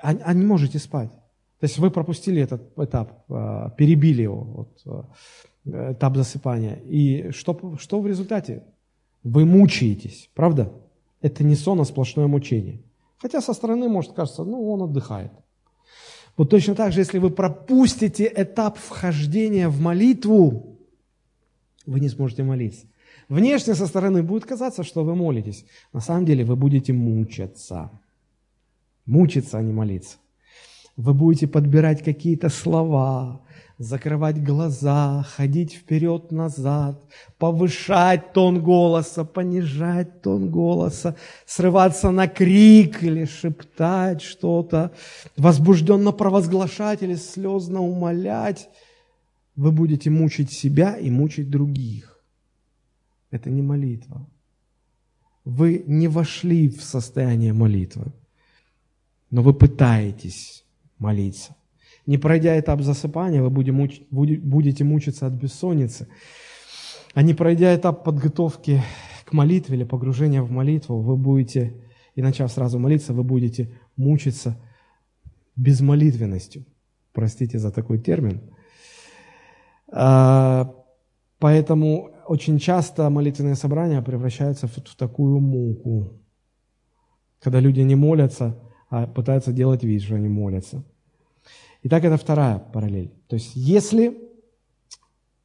а, 0.00 0.10
а 0.10 0.34
не 0.34 0.44
можете 0.44 0.78
спать. 0.78 1.10
То 1.60 1.64
есть 1.64 1.78
вы 1.78 1.90
пропустили 1.90 2.40
этот 2.40 2.78
этап, 2.78 3.24
а, 3.28 3.70
перебили 3.70 4.22
его, 4.22 4.44
вот, 4.44 4.82
а, 5.66 5.92
этап 5.92 6.16
засыпания. 6.16 6.76
И 6.84 7.32
что, 7.32 7.76
что 7.78 8.00
в 8.00 8.06
результате? 8.06 8.62
Вы 9.24 9.44
мучаетесь, 9.44 10.30
правда? 10.34 10.72
Это 11.20 11.42
не 11.42 11.56
сон, 11.56 11.80
а 11.80 11.84
сплошное 11.84 12.28
мучение. 12.28 12.80
Хотя 13.18 13.40
со 13.40 13.52
стороны 13.52 13.88
может 13.88 14.12
кажется, 14.12 14.44
ну, 14.44 14.70
он 14.70 14.82
отдыхает. 14.82 15.32
Вот 16.38 16.50
точно 16.50 16.76
так 16.76 16.92
же, 16.92 17.00
если 17.00 17.18
вы 17.18 17.30
пропустите 17.30 18.32
этап 18.34 18.78
вхождения 18.78 19.68
в 19.68 19.80
молитву, 19.80 20.78
вы 21.84 21.98
не 21.98 22.08
сможете 22.08 22.44
молиться. 22.44 22.86
Внешне 23.28 23.74
со 23.74 23.88
стороны 23.88 24.22
будет 24.22 24.46
казаться, 24.46 24.84
что 24.84 25.02
вы 25.02 25.16
молитесь. 25.16 25.66
На 25.92 26.00
самом 26.00 26.24
деле 26.24 26.44
вы 26.44 26.54
будете 26.54 26.92
мучиться. 26.92 27.90
Мучиться, 29.04 29.58
а 29.58 29.62
не 29.62 29.72
молиться. 29.72 30.18
Вы 30.98 31.14
будете 31.14 31.46
подбирать 31.46 32.02
какие-то 32.02 32.48
слова, 32.48 33.40
закрывать 33.78 34.42
глаза, 34.42 35.22
ходить 35.22 35.74
вперед-назад, 35.74 37.00
повышать 37.38 38.32
тон 38.32 38.60
голоса, 38.60 39.24
понижать 39.24 40.22
тон 40.22 40.50
голоса, 40.50 41.14
срываться 41.46 42.10
на 42.10 42.26
крик 42.26 43.04
или 43.04 43.26
шептать 43.26 44.22
что-то, 44.22 44.90
возбужденно 45.36 46.10
провозглашать 46.10 47.04
или 47.04 47.14
слезно 47.14 47.80
умолять, 47.80 48.68
вы 49.54 49.70
будете 49.70 50.10
мучить 50.10 50.50
себя 50.50 50.96
и 50.96 51.10
мучить 51.10 51.48
других. 51.48 52.18
Это 53.30 53.50
не 53.50 53.62
молитва. 53.62 54.28
Вы 55.44 55.84
не 55.86 56.08
вошли 56.08 56.68
в 56.68 56.82
состояние 56.82 57.52
молитвы, 57.52 58.12
но 59.30 59.42
вы 59.42 59.54
пытаетесь 59.54 60.64
молиться. 60.98 61.56
Не 62.06 62.18
пройдя 62.18 62.58
этап 62.58 62.80
засыпания, 62.80 63.42
вы 63.42 63.50
будете 63.50 64.84
мучиться 64.84 65.26
от 65.26 65.34
бессонницы. 65.34 66.08
А 67.14 67.22
не 67.22 67.34
пройдя 67.34 67.74
этап 67.74 68.04
подготовки 68.04 68.82
к 69.24 69.32
молитве 69.32 69.76
или 69.76 69.84
погружения 69.84 70.42
в 70.42 70.50
молитву, 70.50 71.00
вы 71.02 71.16
будете, 71.16 71.74
и 72.14 72.22
начав 72.22 72.50
сразу 72.50 72.78
молиться, 72.78 73.12
вы 73.12 73.24
будете 73.24 73.78
мучиться 73.96 74.58
безмолитвенностью. 75.56 76.64
Простите 77.12 77.58
за 77.58 77.70
такой 77.70 77.98
термин. 77.98 78.40
А, 79.92 80.72
поэтому 81.38 82.10
очень 82.26 82.58
часто 82.58 83.10
молитвенные 83.10 83.54
собрания 83.54 84.00
превращаются 84.02 84.66
в, 84.66 84.76
такую 84.96 85.40
муку, 85.40 86.22
когда 87.40 87.60
люди 87.60 87.80
не 87.80 87.96
молятся, 87.96 88.58
а 88.90 89.06
пытаются 89.06 89.52
делать 89.52 89.84
вид, 89.84 90.02
что 90.02 90.16
они 90.16 90.28
молятся. 90.28 90.82
Итак, 91.82 92.04
это 92.04 92.16
вторая 92.16 92.58
параллель. 92.58 93.10
То 93.28 93.36
есть, 93.36 93.52
если 93.54 94.18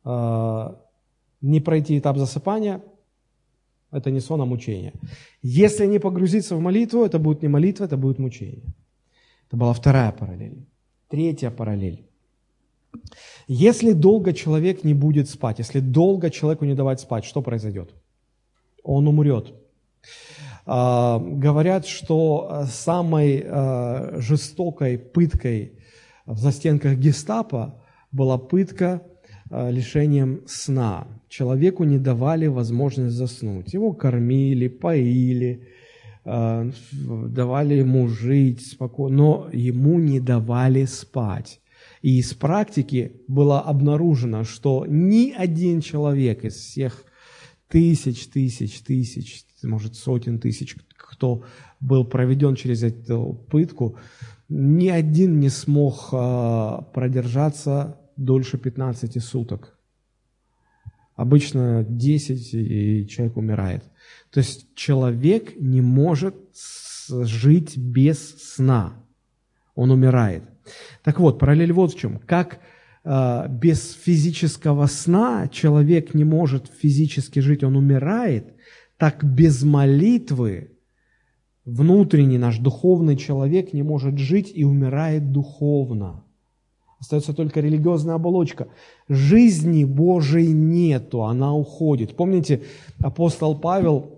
э, 0.05 0.75
не 1.41 1.59
пройти 1.59 1.99
этап 1.99 2.17
засыпания, 2.17 2.81
это 3.91 4.09
не 4.09 4.21
сон, 4.21 4.41
а 4.41 4.45
мучение. 4.45 4.93
Если 5.43 5.85
не 5.85 5.99
погрузиться 5.99 6.55
в 6.55 6.59
молитву, 6.59 7.05
это 7.05 7.19
будет 7.19 7.43
не 7.43 7.47
молитва, 7.47 7.85
это 7.85 7.97
будет 7.97 8.19
мучение. 8.19 8.63
Это 9.47 9.57
была 9.57 9.73
вторая 9.73 10.11
параллель. 10.11 10.65
Третья 11.09 11.51
параллель. 11.51 12.03
Если 13.47 13.93
долго 13.93 14.33
человек 14.33 14.83
не 14.83 14.93
будет 14.93 15.29
спать, 15.29 15.59
если 15.59 15.79
долго 15.79 16.29
человеку 16.29 16.65
не 16.65 16.75
давать 16.75 16.99
спать, 16.99 17.25
что 17.25 17.41
произойдет? 17.41 17.93
Он 18.83 19.07
умрет. 19.07 19.53
А, 20.65 21.19
говорят, 21.19 21.85
что 21.85 22.65
самой 22.69 23.43
а, 23.45 24.15
жестокой 24.19 24.97
пыткой 24.97 25.73
в 26.25 26.37
застенках 26.37 26.97
гестапо 26.97 27.81
была 28.11 28.37
пытка 28.37 29.03
а, 29.49 29.69
лишением 29.69 30.41
сна. 30.47 31.07
Человеку 31.27 31.83
не 31.83 31.97
давали 31.97 32.47
возможность 32.47 33.15
заснуть. 33.15 33.73
Его 33.73 33.93
кормили, 33.93 34.67
поили, 34.67 35.67
давали 36.23 37.73
ему 37.73 38.07
жить 38.07 38.65
спокойно, 38.65 39.17
но 39.17 39.49
ему 39.51 39.99
не 39.99 40.19
давали 40.21 40.85
спать. 40.85 41.59
И 42.01 42.19
из 42.19 42.33
практики 42.33 43.13
было 43.27 43.59
обнаружено, 43.59 44.43
что 44.43 44.85
ни 44.87 45.31
один 45.31 45.81
человек 45.81 46.45
из 46.45 46.55
всех 46.55 47.03
тысяч, 47.73 48.27
тысяч, 48.27 48.81
тысяч, 48.81 49.45
может, 49.63 49.95
сотен 49.95 50.37
тысяч, 50.37 50.75
кто 50.95 51.43
был 51.79 52.05
проведен 52.05 52.53
через 52.53 52.83
эту 52.83 53.43
пытку, 53.49 53.97
ни 54.47 54.89
один 54.89 55.39
не 55.39 55.49
смог 55.49 56.09
а, 56.11 56.83
продержаться 56.93 57.99
дольше 58.15 58.59
15 58.59 59.23
суток. 59.23 59.75
Обычно 61.15 61.83
10, 61.83 62.53
и 62.53 63.07
человек 63.07 63.37
умирает. 63.37 63.83
То 64.29 64.41
есть 64.41 64.75
человек 64.75 65.59
не 65.59 65.81
может 65.81 66.35
жить 67.09 67.75
без 67.75 68.53
сна. 68.53 68.93
Он 69.73 69.89
умирает. 69.89 70.43
Так 71.03 71.19
вот, 71.19 71.39
параллель 71.39 71.73
вот 71.73 71.93
в 71.93 71.99
чем. 71.99 72.19
Как 72.19 72.59
без 73.05 73.93
физического 73.93 74.85
сна 74.87 75.49
человек 75.51 76.13
не 76.13 76.23
может 76.23 76.67
физически 76.67 77.39
жить, 77.39 77.63
он 77.63 77.75
умирает, 77.75 78.53
так 78.97 79.23
без 79.23 79.63
молитвы 79.63 80.71
внутренний 81.65 82.37
наш 82.37 82.59
духовный 82.59 83.17
человек 83.17 83.73
не 83.73 83.83
может 83.83 84.17
жить 84.17 84.51
и 84.53 84.63
умирает 84.63 85.31
духовно. 85.31 86.23
Остается 86.99 87.33
только 87.33 87.59
религиозная 87.59 88.15
оболочка. 88.15 88.69
Жизни 89.09 89.83
Божией 89.83 90.53
нету, 90.53 91.23
она 91.23 91.53
уходит. 91.53 92.15
Помните, 92.15 92.61
апостол 92.99 93.57
Павел 93.59 94.12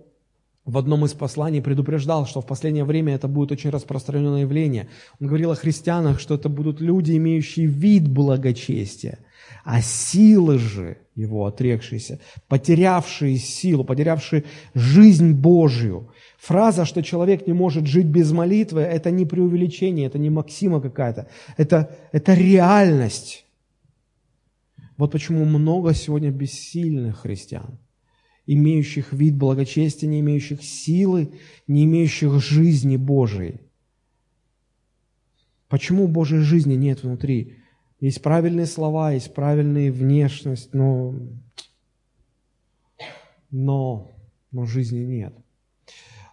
в 0.65 0.79
одном 0.79 1.05
из 1.05 1.13
посланий 1.13 1.61
предупреждал, 1.61 2.25
что 2.25 2.41
в 2.41 2.47
последнее 2.47 2.85
время 2.85 3.13
это 3.13 3.27
будет 3.27 3.51
очень 3.51 3.69
распространенное 3.69 4.41
явление. 4.41 4.89
Он 5.19 5.27
говорил 5.27 5.51
о 5.51 5.55
христианах, 5.55 6.19
что 6.19 6.35
это 6.35 6.49
будут 6.49 6.81
люди, 6.81 7.15
имеющие 7.15 7.67
вид 7.67 8.07
благочестия, 8.07 9.19
а 9.63 9.81
силы 9.81 10.57
же 10.57 10.97
его 11.15 11.45
отрекшиеся, 11.45 12.19
потерявшие 12.47 13.37
силу, 13.37 13.83
потерявшие 13.83 14.43
жизнь 14.73 15.33
Божию. 15.33 16.09
Фраза, 16.39 16.85
что 16.85 17.03
человек 17.03 17.45
не 17.45 17.53
может 17.53 17.85
жить 17.85 18.07
без 18.07 18.31
молитвы, 18.31 18.81
это 18.81 19.11
не 19.11 19.25
преувеличение, 19.25 20.07
это 20.07 20.17
не 20.17 20.31
максима 20.31 20.81
какая-то, 20.81 21.27
это, 21.57 21.95
это 22.11 22.33
реальность. 22.33 23.45
Вот 24.97 25.11
почему 25.11 25.45
много 25.45 25.93
сегодня 25.93 26.31
бессильных 26.31 27.19
христиан 27.19 27.77
имеющих 28.47 29.11
вид 29.11 29.35
благочестия, 29.35 30.07
не 30.07 30.19
имеющих 30.19 30.63
силы, 30.63 31.33
не 31.67 31.85
имеющих 31.85 32.39
жизни 32.39 32.97
Божией. 32.97 33.59
Почему 35.67 36.07
Божьей 36.07 36.39
жизни 36.39 36.75
нет 36.75 37.03
внутри? 37.03 37.57
Есть 37.99 38.21
правильные 38.21 38.67
слова, 38.67 39.11
есть 39.11 39.33
правильная 39.33 39.91
внешность, 39.91 40.73
но, 40.73 41.15
но, 43.49 44.11
но 44.51 44.65
жизни 44.65 44.99
нет. 44.99 45.33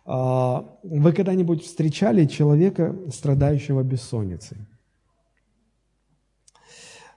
А, 0.04 0.78
вы 0.82 1.12
когда-нибудь 1.12 1.64
встречали 1.64 2.26
человека, 2.26 2.94
страдающего 3.10 3.82
бессонницей? 3.82 4.58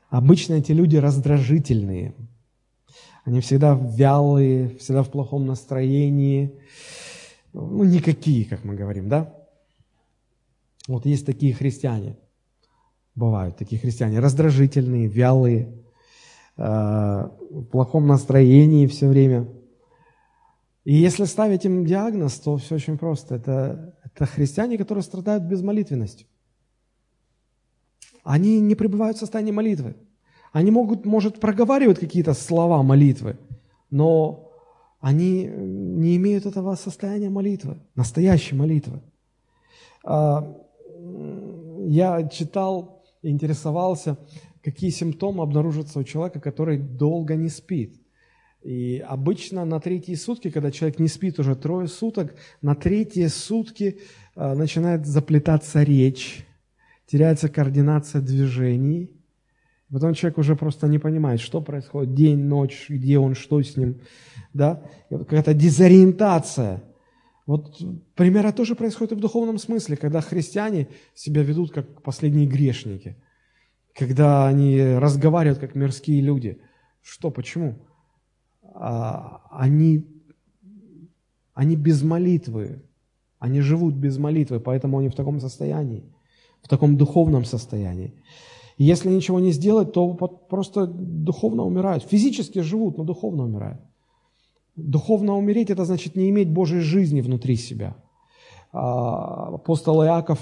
Обычно 0.09 0.53
эти 0.53 0.71
люди 0.71 0.95
раздражительные– 0.95 2.13
они 3.25 3.41
всегда 3.41 3.73
вялые, 3.73 4.77
всегда 4.77 5.01
в 5.01 5.09
плохом 5.09 5.47
настроении. 5.47 6.59
Ну, 7.53 7.83
никакие, 7.83 8.45
как 8.45 8.63
мы 8.63 8.75
говорим, 8.75 9.09
да? 9.09 9.33
Вот 10.87 11.07
есть 11.07 11.25
такие 11.25 11.53
христиане. 11.53 12.17
Бывают 13.15 13.57
такие 13.57 13.81
христиане. 13.81 14.19
Раздражительные, 14.19 15.07
вялые, 15.07 15.73
э, 16.57 16.61
в 16.61 17.63
плохом 17.71 18.05
настроении 18.05 18.85
все 18.85 19.07
время. 19.07 19.47
И 20.83 20.93
если 20.93 21.25
ставить 21.25 21.65
им 21.65 21.83
диагноз, 21.83 22.39
то 22.39 22.57
все 22.57 22.75
очень 22.75 22.99
просто. 22.99 23.35
Это, 23.35 23.97
это 24.03 24.27
христиане, 24.27 24.77
которые 24.77 25.03
страдают 25.03 25.45
безмолитвенностью. 25.45 26.27
Они 28.23 28.59
не 28.59 28.75
пребывают 28.75 29.17
в 29.17 29.21
состоянии 29.21 29.51
молитвы. 29.51 29.95
Они 30.55 30.71
могут, 30.71 31.05
может, 31.05 31.41
проговаривать 31.41 31.99
какие-то 31.99 32.33
слова 32.33 32.81
молитвы, 32.81 33.37
но 33.91 34.53
они 35.01 35.43
не 35.43 36.15
имеют 36.15 36.45
этого 36.45 36.75
состояния 36.75 37.29
молитвы, 37.29 37.75
настоящей 37.93 38.55
молитвы. 38.55 39.01
А, 40.05 40.47
я 41.87 42.25
читал, 42.29 43.03
интересовался, 43.21 44.17
какие 44.63 44.91
симптомы 44.91 45.43
обнаружатся 45.43 45.99
у 45.99 46.05
человека, 46.05 46.39
который 46.39 46.77
долго 46.77 47.35
не 47.35 47.49
спит. 47.49 47.99
И 48.63 49.03
обычно 49.05 49.65
на 49.65 49.81
третьи 49.81 50.15
сутки, 50.15 50.49
когда 50.49 50.71
человек 50.71 50.99
не 50.99 51.09
спит 51.09 51.37
уже 51.37 51.57
трое 51.57 51.89
суток, 51.89 52.33
на 52.61 52.75
третьи 52.75 53.27
сутки 53.27 53.99
а, 54.35 54.55
начинает 54.55 55.05
заплетаться 55.05 55.83
речь, 55.83 56.45
теряется 57.07 57.49
координация 57.49 58.21
движений, 58.21 59.11
Потом 59.95 60.13
человек 60.13 60.37
уже 60.39 60.57
просто 60.57 60.89
не 60.89 60.99
понимает, 60.99 61.39
что 61.39 61.61
происходит, 61.61 62.13
день, 62.13 62.43
ночь, 62.43 62.87
где 62.89 63.17
он, 63.17 63.33
что 63.33 63.61
с 63.61 63.77
ним, 63.77 64.01
да, 64.53 64.81
какая-то 65.09 65.53
дезориентация. 65.53 66.83
Вот 67.45 67.81
примерно 68.13 68.51
тоже 68.51 68.75
происходит 68.75 69.13
и 69.13 69.15
в 69.15 69.21
духовном 69.21 69.57
смысле, 69.57 69.95
когда 69.95 70.19
христиане 70.19 70.89
себя 71.13 71.43
ведут 71.43 71.71
как 71.71 72.01
последние 72.01 72.45
грешники, 72.45 73.15
когда 73.93 74.49
они 74.49 74.81
разговаривают 74.81 75.59
как 75.59 75.75
мирские 75.75 76.19
люди. 76.19 76.59
Что, 77.01 77.31
почему? 77.31 77.75
А, 78.73 79.43
они, 79.49 80.05
они 81.53 81.77
без 81.77 82.03
молитвы, 82.03 82.83
они 83.39 83.61
живут 83.61 83.95
без 83.95 84.17
молитвы, 84.17 84.59
поэтому 84.59 84.99
они 84.99 85.07
в 85.07 85.15
таком 85.15 85.39
состоянии, 85.39 86.03
в 86.61 86.67
таком 86.67 86.97
духовном 86.97 87.45
состоянии. 87.45 88.13
Если 88.77 89.09
ничего 89.09 89.39
не 89.39 89.51
сделать, 89.51 89.93
то 89.93 90.13
просто 90.13 90.85
духовно 90.85 91.63
умирают. 91.63 92.03
Физически 92.03 92.59
живут, 92.59 92.97
но 92.97 93.03
духовно 93.03 93.43
умирают. 93.43 93.79
Духовно 94.75 95.37
умереть– 95.37 95.69
это 95.71 95.85
значит 95.85 96.15
не 96.15 96.29
иметь 96.29 96.49
Божьей 96.49 96.81
жизни 96.81 97.21
внутри 97.21 97.55
себя. 97.55 97.95
А, 98.73 99.55
апостол 99.55 100.03
Иаков, 100.03 100.39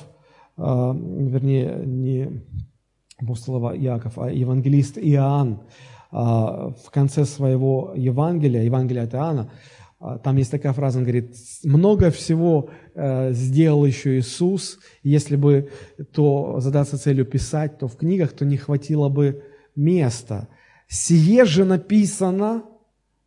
а, 0.57 0.93
вернее, 0.93 1.83
не 1.85 2.41
апостол 3.21 3.59
Иаков, 3.75 4.17
а 4.17 4.31
евангелист 4.31 4.97
Иоанн 4.97 5.59
а, 6.11 6.71
в 6.83 6.89
конце 6.89 7.25
своего 7.25 7.93
Евангелия, 7.95 8.63
Евангелия 8.63 9.03
от 9.03 9.13
Иоанна, 9.13 9.51
там 10.23 10.37
есть 10.37 10.51
такая 10.51 10.73
фраза, 10.73 10.99
он 10.99 11.05
говорит, 11.05 11.35
много 11.63 12.11
всего 12.11 12.69
э, 12.93 13.31
сделал 13.31 13.85
еще 13.85 14.17
Иисус, 14.17 14.79
если 15.01 15.37
бы 15.37 15.69
то 16.11 16.59
задаться 16.59 16.97
целью 16.97 17.25
писать, 17.25 17.77
то 17.79 17.87
в 17.87 17.95
книгах, 17.95 18.33
то 18.33 18.43
не 18.45 18.57
хватило 18.57 19.09
бы 19.09 19.43
места. 19.75 20.49
Сие 20.87 21.45
же 21.45 21.63
написано, 21.63 22.63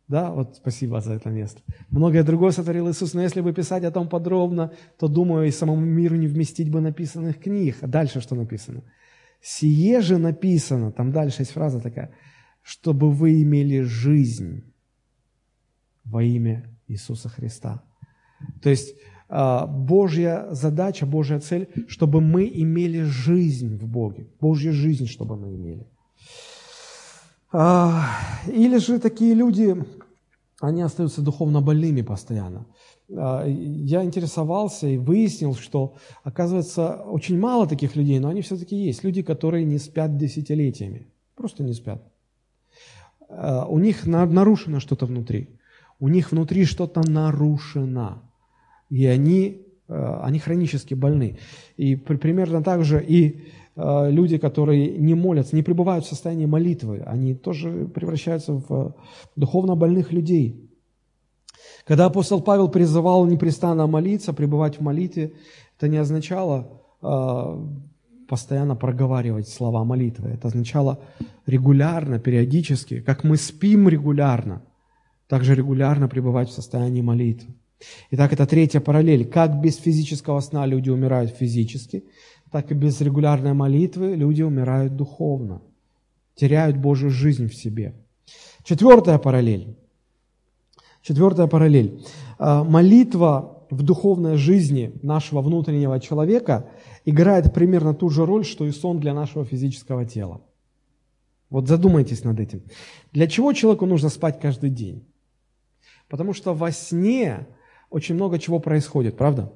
да, 0.07 0.31
вот 0.31 0.57
спасибо 0.57 1.01
за 1.01 1.13
это 1.13 1.29
место. 1.29 1.61
Многое 1.89 2.23
другое 2.23 2.51
сотворил 2.51 2.89
Иисус, 2.89 3.13
но 3.13 3.21
если 3.21 3.41
бы 3.41 3.53
писать 3.53 3.83
о 3.83 3.91
том 3.91 4.07
подробно, 4.07 4.71
то, 4.99 5.07
думаю, 5.07 5.47
и 5.47 5.51
самому 5.51 5.81
миру 5.81 6.15
не 6.15 6.27
вместить 6.27 6.69
бы 6.69 6.79
написанных 6.79 7.39
книг. 7.39 7.77
А 7.81 7.87
дальше 7.87 8.21
что 8.21 8.35
написано? 8.35 8.83
Сие 9.41 10.01
же 10.01 10.17
написано, 10.17 10.91
там 10.91 11.11
дальше 11.11 11.41
есть 11.41 11.51
фраза 11.51 11.79
такая, 11.79 12.11
чтобы 12.61 13.11
вы 13.11 13.41
имели 13.41 13.81
жизнь 13.81 14.63
во 16.09 16.23
имя 16.23 16.63
Иисуса 16.87 17.29
Христа. 17.29 17.83
То 18.61 18.69
есть 18.69 18.95
а, 19.29 19.67
Божья 19.67 20.47
задача, 20.51 21.05
Божья 21.05 21.39
цель, 21.39 21.67
чтобы 21.87 22.21
мы 22.21 22.49
имели 22.53 23.03
жизнь 23.03 23.77
в 23.77 23.87
Боге, 23.87 24.27
Божью 24.39 24.73
жизнь, 24.73 25.07
чтобы 25.07 25.35
мы 25.35 25.55
имели. 25.55 25.87
А, 27.51 28.05
или 28.47 28.77
же 28.77 28.99
такие 28.99 29.33
люди, 29.33 29.75
они 30.61 30.81
остаются 30.81 31.21
духовно 31.21 31.61
больными 31.61 32.01
постоянно. 32.01 32.67
А, 33.09 33.45
я 33.45 34.03
интересовался 34.03 34.87
и 34.87 34.97
выяснил, 34.97 35.55
что, 35.55 35.95
оказывается, 36.23 36.95
очень 37.03 37.37
мало 37.37 37.67
таких 37.67 37.95
людей, 37.95 38.19
но 38.19 38.29
они 38.29 38.41
все-таки 38.41 38.75
есть. 38.75 39.03
Люди, 39.03 39.23
которые 39.23 39.65
не 39.65 39.77
спят 39.77 40.17
десятилетиями. 40.17 41.07
Просто 41.35 41.63
не 41.63 41.73
спят. 41.73 42.01
У 43.29 43.77
них 43.79 44.07
нарушено 44.07 44.79
что-то 44.79 45.05
внутри. 45.05 45.56
У 45.99 46.09
них 46.09 46.31
внутри 46.31 46.65
что-то 46.65 47.01
нарушено. 47.07 48.23
И 48.89 49.05
они, 49.05 49.65
э, 49.87 50.19
они 50.23 50.39
хронически 50.39 50.93
больны. 50.93 51.39
И 51.75 51.95
примерно 51.95 52.63
так 52.63 52.83
же 52.83 53.03
и 53.03 53.41
э, 53.75 54.11
люди, 54.11 54.37
которые 54.37 54.97
не 54.97 55.15
молятся, 55.15 55.55
не 55.55 55.63
пребывают 55.63 56.05
в 56.05 56.09
состоянии 56.09 56.45
молитвы, 56.45 57.03
они 57.05 57.33
тоже 57.33 57.87
превращаются 57.87 58.53
в 58.53 58.95
духовно 59.35 59.75
больных 59.75 60.11
людей. 60.11 60.69
Когда 61.85 62.05
апостол 62.05 62.41
Павел 62.41 62.69
призывал 62.69 63.25
непрестанно 63.25 63.87
молиться, 63.87 64.33
пребывать 64.33 64.77
в 64.77 64.81
молитве, 64.81 65.33
это 65.77 65.87
не 65.87 65.97
означало 65.97 66.81
постоянно 68.27 68.75
проговаривать 68.75 69.47
слова 69.47 69.83
молитвы. 69.83 70.29
Это 70.29 70.49
означало 70.49 70.99
регулярно, 71.45 72.19
периодически, 72.19 72.99
как 72.99 73.23
мы 73.23 73.37
спим 73.37 73.87
регулярно, 73.87 74.61
также 75.27 75.55
регулярно 75.55 76.07
пребывать 76.07 76.49
в 76.49 76.53
состоянии 76.53 77.01
молитвы. 77.01 77.53
Итак, 78.11 78.33
это 78.33 78.45
третья 78.47 78.79
параллель. 78.79 79.25
Как 79.25 79.61
без 79.61 79.75
физического 79.75 80.39
сна 80.39 80.65
люди 80.65 80.89
умирают 80.89 81.31
физически, 81.31 82.05
так 82.51 82.71
и 82.71 82.73
без 82.73 82.99
регулярной 83.01 83.53
молитвы 83.53 84.15
люди 84.15 84.41
умирают 84.41 84.95
духовно, 84.95 85.61
теряют 86.35 86.77
Божью 86.77 87.09
жизнь 87.09 87.47
в 87.47 87.55
себе. 87.55 87.93
Четвертая 88.63 89.17
параллель. 89.17 89.77
Четвертая 91.01 91.47
параллель. 91.47 92.03
А, 92.39 92.63
молитва 92.63 93.65
в 93.69 93.83
духовной 93.83 94.37
жизни 94.37 94.93
нашего 95.03 95.41
внутреннего 95.41 95.99
человека 95.99 96.69
играет 97.05 97.53
примерно 97.53 97.93
ту 97.93 98.09
же 98.09 98.25
роль, 98.25 98.45
что 98.45 98.65
и 98.65 98.71
сон 98.71 98.99
для 98.99 99.13
нашего 99.13 99.45
физического 99.45 100.05
тела. 100.05 100.41
Вот 101.49 101.67
задумайтесь 101.67 102.23
над 102.23 102.39
этим. 102.39 102.61
Для 103.13 103.27
чего 103.27 103.53
человеку 103.53 103.85
нужно 103.85 104.09
спать 104.09 104.39
каждый 104.39 104.69
день? 104.69 105.05
Потому 106.09 106.33
что 106.33 106.53
во 106.53 106.71
сне 106.71 107.47
очень 107.89 108.15
много 108.15 108.39
чего 108.39 108.59
происходит, 108.59 109.17
правда? 109.17 109.51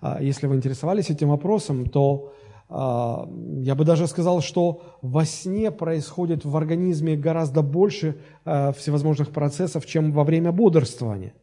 А, 0.00 0.22
если 0.22 0.46
вы 0.46 0.56
интересовались 0.56 1.10
этим 1.10 1.28
вопросом, 1.28 1.86
то 1.86 2.32
а, 2.68 3.28
я 3.60 3.74
бы 3.74 3.84
даже 3.84 4.06
сказал, 4.06 4.40
что 4.40 4.98
во 5.02 5.24
сне 5.24 5.70
происходит 5.70 6.44
в 6.44 6.56
организме 6.56 7.16
гораздо 7.16 7.62
больше 7.62 8.16
а, 8.44 8.72
всевозможных 8.72 9.30
процессов, 9.30 9.86
чем 9.86 10.12
во 10.12 10.24
время 10.24 10.52
бодрствования 10.52 11.34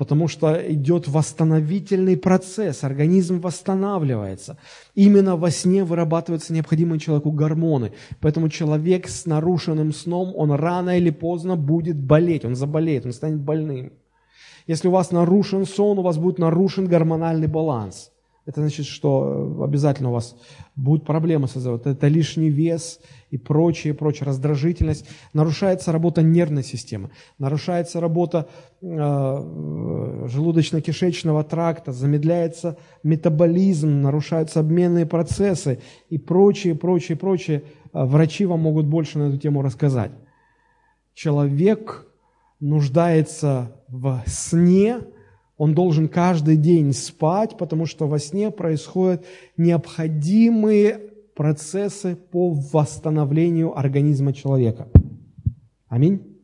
потому 0.00 0.28
что 0.28 0.54
идет 0.54 1.08
восстановительный 1.08 2.16
процесс, 2.16 2.84
организм 2.84 3.38
восстанавливается. 3.38 4.56
Именно 4.94 5.36
во 5.36 5.50
сне 5.50 5.84
вырабатываются 5.84 6.54
необходимые 6.54 6.98
человеку 6.98 7.30
гормоны. 7.30 7.92
Поэтому 8.18 8.48
человек 8.48 9.08
с 9.08 9.26
нарушенным 9.26 9.92
сном, 9.92 10.32
он 10.34 10.52
рано 10.52 10.96
или 10.96 11.10
поздно 11.10 11.54
будет 11.54 11.98
болеть, 12.02 12.46
он 12.46 12.56
заболеет, 12.56 13.04
он 13.04 13.12
станет 13.12 13.40
больным. 13.40 13.92
Если 14.66 14.88
у 14.88 14.90
вас 14.90 15.10
нарушен 15.10 15.66
сон, 15.66 15.98
у 15.98 16.02
вас 16.02 16.16
будет 16.16 16.38
нарушен 16.38 16.86
гормональный 16.86 17.48
баланс. 17.48 18.10
Это 18.46 18.60
значит, 18.60 18.86
что 18.86 19.62
обязательно 19.62 20.08
у 20.08 20.12
вас 20.12 20.34
будут 20.74 21.04
проблемы 21.04 21.46
с 21.46 21.56
этим. 21.56 21.74
Это 21.74 22.08
лишний 22.08 22.48
вес, 22.48 23.00
и 23.30 23.38
прочее, 23.38 23.94
прочее, 23.94 24.26
раздражительность, 24.26 25.08
нарушается 25.32 25.92
работа 25.92 26.22
нервной 26.22 26.64
системы, 26.64 27.10
нарушается 27.38 28.00
работа 28.00 28.48
э, 28.82 28.86
желудочно-кишечного 28.86 31.44
тракта, 31.44 31.92
замедляется 31.92 32.76
метаболизм, 33.02 34.00
нарушаются 34.00 34.60
обменные 34.60 35.06
процессы 35.06 35.80
и 36.08 36.18
прочее, 36.18 36.74
прочее, 36.74 37.16
прочее. 37.16 37.62
Э, 37.92 38.04
врачи 38.04 38.46
вам 38.46 38.60
могут 38.60 38.86
больше 38.86 39.18
на 39.18 39.28
эту 39.28 39.38
тему 39.38 39.62
рассказать. 39.62 40.12
Человек 41.14 42.06
нуждается 42.58 43.76
в 43.88 44.22
сне, 44.26 45.00
он 45.60 45.74
должен 45.74 46.08
каждый 46.08 46.56
день 46.56 46.94
спать, 46.94 47.58
потому 47.58 47.84
что 47.84 48.06
во 48.06 48.18
сне 48.18 48.50
происходят 48.50 49.26
необходимые 49.58 51.10
процессы 51.36 52.16
по 52.16 52.50
восстановлению 52.50 53.78
организма 53.78 54.32
человека. 54.32 54.88
Аминь. 55.86 56.40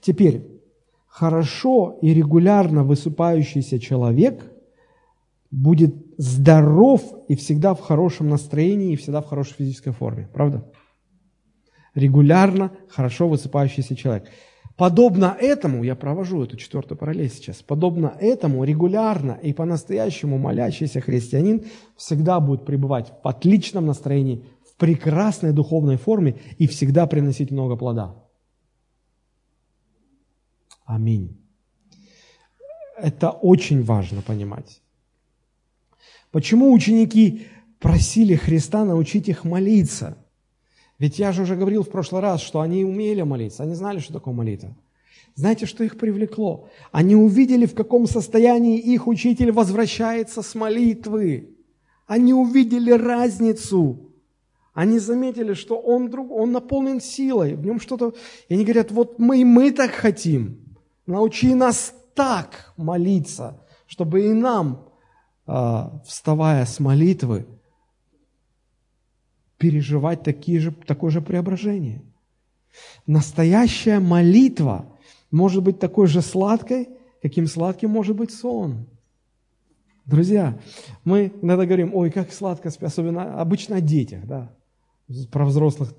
Теперь, 0.00 0.60
хорошо 1.06 1.96
и 2.02 2.12
регулярно 2.12 2.82
высыпающийся 2.82 3.78
человек 3.78 4.42
будет 5.52 5.94
здоров 6.18 7.00
и 7.28 7.36
всегда 7.36 7.74
в 7.74 7.80
хорошем 7.80 8.28
настроении, 8.28 8.94
и 8.94 8.96
всегда 8.96 9.20
в 9.20 9.26
хорошей 9.26 9.54
физической 9.54 9.92
форме. 9.92 10.28
Правда? 10.34 10.68
Регулярно 11.94 12.72
хорошо 12.88 13.28
высыпающийся 13.28 13.94
человек– 13.94 14.28
Подобно 14.76 15.36
этому, 15.38 15.84
я 15.84 15.94
провожу 15.94 16.42
эту 16.42 16.56
четвертую 16.56 16.96
параллель 16.96 17.30
сейчас, 17.30 17.62
подобно 17.62 18.16
этому 18.18 18.64
регулярно 18.64 19.32
и 19.42 19.52
по-настоящему 19.52 20.38
молящийся 20.38 21.00
христианин 21.00 21.66
всегда 21.96 22.40
будет 22.40 22.64
пребывать 22.64 23.12
в 23.22 23.28
отличном 23.28 23.86
настроении, 23.86 24.44
в 24.66 24.76
прекрасной 24.76 25.52
духовной 25.52 25.96
форме 25.96 26.40
и 26.58 26.66
всегда 26.66 27.06
приносить 27.06 27.50
много 27.50 27.76
плода. 27.76 28.16
Аминь. 30.84 31.38
Это 32.96 33.30
очень 33.30 33.82
важно 33.82 34.22
понимать. 34.22 34.80
Почему 36.30 36.72
ученики 36.72 37.46
просили 37.78 38.36
Христа 38.36 38.84
научить 38.84 39.28
их 39.28 39.44
молиться? 39.44 40.16
Ведь 41.02 41.18
я 41.18 41.32
же 41.32 41.42
уже 41.42 41.56
говорил 41.56 41.82
в 41.82 41.90
прошлый 41.90 42.22
раз, 42.22 42.40
что 42.40 42.60
они 42.60 42.84
умели 42.84 43.22
молиться, 43.22 43.64
они 43.64 43.74
знали, 43.74 43.98
что 43.98 44.12
такое 44.12 44.32
молитва. 44.32 44.72
Знаете, 45.34 45.66
что 45.66 45.82
их 45.82 45.98
привлекло? 45.98 46.68
Они 46.92 47.16
увидели, 47.16 47.66
в 47.66 47.74
каком 47.74 48.06
состоянии 48.06 48.78
их 48.78 49.08
учитель 49.08 49.50
возвращается 49.50 50.42
с 50.42 50.54
молитвы. 50.54 51.56
Они 52.06 52.32
увидели 52.32 52.92
разницу. 52.92 54.12
Они 54.74 55.00
заметили, 55.00 55.54
что 55.54 55.76
он, 55.76 56.08
друг, 56.08 56.30
он 56.30 56.52
наполнен 56.52 57.00
силой, 57.00 57.54
в 57.54 57.66
нем 57.66 57.80
что-то... 57.80 58.14
И 58.48 58.54
они 58.54 58.62
говорят, 58.62 58.92
вот 58.92 59.18
мы 59.18 59.40
и 59.40 59.44
мы 59.44 59.72
так 59.72 59.90
хотим. 59.90 60.76
Научи 61.08 61.52
нас 61.52 61.94
так 62.14 62.74
молиться, 62.76 63.60
чтобы 63.88 64.26
и 64.26 64.32
нам, 64.32 64.86
а, 65.48 66.00
вставая 66.06 66.64
с 66.64 66.78
молитвы, 66.78 67.48
переживать 69.62 70.24
такие 70.24 70.58
же, 70.58 70.72
такое 70.72 71.12
же 71.12 71.20
преображение. 71.20 72.02
Настоящая 73.06 74.00
молитва 74.00 74.86
может 75.30 75.62
быть 75.62 75.78
такой 75.78 76.08
же 76.08 76.20
сладкой, 76.20 76.88
каким 77.22 77.46
сладким 77.46 77.90
может 77.90 78.16
быть 78.16 78.32
сон. 78.32 78.86
Друзья, 80.04 80.58
мы 81.04 81.32
иногда 81.40 81.64
говорим, 81.64 81.94
ой, 81.94 82.10
как 82.10 82.32
сладко 82.32 82.70
спи, 82.70 82.86
особенно 82.86 83.40
обычно 83.40 83.76
о 83.76 83.80
детях, 83.80 84.26
да. 84.26 84.50
Про 85.30 85.44
взрослых 85.44 85.94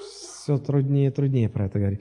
все 0.00 0.58
труднее 0.58 1.10
и 1.10 1.12
труднее 1.12 1.48
про 1.48 1.66
это 1.66 1.78
говорить. 1.78 2.00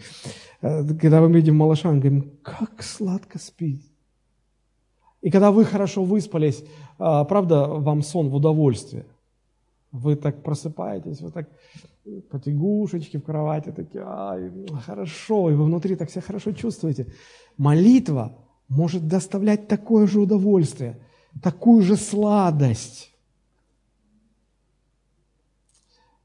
Э, 0.64 0.84
когда 1.00 1.22
мы 1.22 1.32
видим 1.32 1.56
малыша, 1.56 1.92
мы 1.92 2.00
говорим, 2.00 2.32
как 2.42 2.82
сладко 2.82 3.38
спит. 3.38 3.84
И 5.22 5.30
когда 5.30 5.52
вы 5.52 5.66
хорошо 5.66 6.04
выспались, 6.04 6.64
а, 6.98 7.24
правда, 7.26 7.68
вам 7.68 8.02
сон 8.02 8.30
в 8.30 8.36
удовольствие. 8.36 9.06
Вы 9.96 10.18
так 10.18 10.44
просыпаетесь, 10.44 11.22
вы 11.22 11.32
так 11.32 11.50
потягушечки 12.30 13.18
в 13.18 13.24
кровати, 13.24 13.72
такие, 13.72 14.04
ай, 14.06 14.52
хорошо, 14.86 15.50
и 15.50 15.54
вы 15.54 15.64
внутри 15.66 15.96
так 15.96 16.10
себя 16.10 16.22
хорошо 16.22 16.52
чувствуете. 16.52 17.08
Молитва 17.58 18.38
может 18.68 19.08
доставлять 19.08 19.68
такое 19.68 20.06
же 20.06 20.20
удовольствие, 20.20 21.00
такую 21.42 21.82
же 21.82 21.96
сладость. 21.96 23.12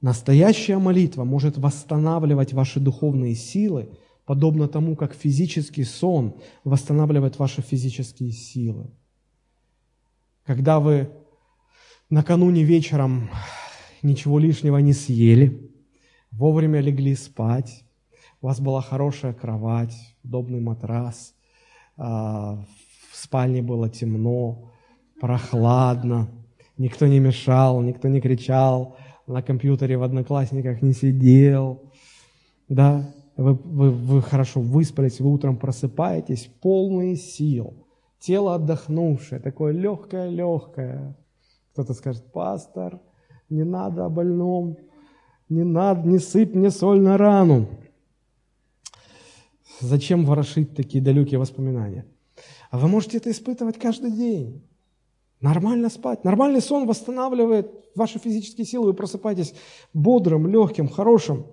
Настоящая 0.01 0.79
молитва 0.79 1.25
может 1.25 1.57
восстанавливать 1.57 2.53
ваши 2.53 2.81
духовные 2.81 3.37
силы, 3.37 3.89
подобно 4.25 4.67
тому, 4.67 4.97
как 4.97 5.15
физический 5.15 5.85
сон 5.85 6.35
восстанавливает 6.65 7.39
ваши 7.39 7.63
физические 7.63 8.33
силы. 8.33 8.91
Когда 10.45 10.81
вы 10.81 11.11
накануне 12.09 12.65
вечером 12.65 13.31
ничего 14.03 14.39
лишнего 14.39 14.79
не 14.79 14.93
съели, 14.93 15.71
вовремя 16.31 16.81
легли 16.81 17.15
спать, 17.15 17.85
у 18.41 18.47
вас 18.47 18.61
была 18.61 18.81
хорошая 18.81 19.33
кровать, 19.35 19.95
удобный 20.25 20.61
матрас, 20.61 21.35
а, 21.97 22.65
в 23.13 23.17
спальне 23.17 23.63
было 23.63 23.89
темно, 23.89 24.73
прохладно, 25.21 26.31
никто 26.79 27.07
не 27.07 27.19
мешал, 27.19 27.83
никто 27.83 28.09
не 28.09 28.21
кричал, 28.21 28.97
на 29.27 29.43
компьютере 29.43 29.99
в 29.99 30.03
Одноклассниках 30.03 30.83
не 30.83 30.93
сидел, 30.93 31.83
да, 32.69 33.15
вы, 33.37 33.55
вы, 33.55 33.91
вы 33.91 34.23
хорошо 34.23 34.61
выспались, 34.61 35.21
вы 35.21 35.33
утром 35.33 35.57
просыпаетесь, 35.57 36.51
полные 36.61 37.17
сил, 37.17 37.87
тело 38.19 38.55
отдохнувшее, 38.55 39.41
такое 39.41 39.73
легкое-легкое. 39.73 41.17
Кто-то 41.73 41.95
скажет, 41.95 42.33
пастор, 42.33 43.01
не 43.51 43.65
надо 43.65 44.07
о 44.07 44.09
больном. 44.09 44.77
не 45.49 45.65
надо, 45.65 46.09
не 46.09 46.19
сыпь 46.19 46.55
мне 46.55 46.71
соль 46.71 47.01
на 47.01 47.19
рану. 47.19 47.69
Зачем 49.81 50.25
ворошить 50.25 50.77
такие 50.77 51.03
далекие 51.03 51.41
воспоминания? 51.41 52.07
А 52.71 52.79
вы 52.79 52.87
можете 52.87 53.17
это 53.17 53.31
испытывать 53.31 53.79
каждый 53.79 54.13
день. 54.13 54.63
Нормально 55.41 55.89
спать. 55.89 56.23
Нормальный 56.23 56.61
сон 56.61 56.87
восстанавливает 56.87 57.73
ваши 57.97 58.19
физические 58.19 58.67
силы. 58.67 58.87
Вы 58.87 58.95
просыпаетесь 58.95 59.55
бодрым, 59.93 60.47
легким, 60.47 60.89
хорошим. 60.89 61.47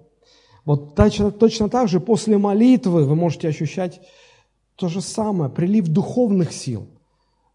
Вот 0.66 0.96
точно, 0.96 1.32
точно 1.32 1.70
так 1.70 1.88
же 1.88 2.00
после 2.00 2.38
молитвы 2.38 3.06
вы 3.06 3.16
можете 3.16 3.48
ощущать 3.48 4.02
то 4.76 4.90
же 4.90 5.02
самое, 5.02 5.50
прилив 5.50 5.88
духовных 5.88 6.52
сил, 6.52 6.88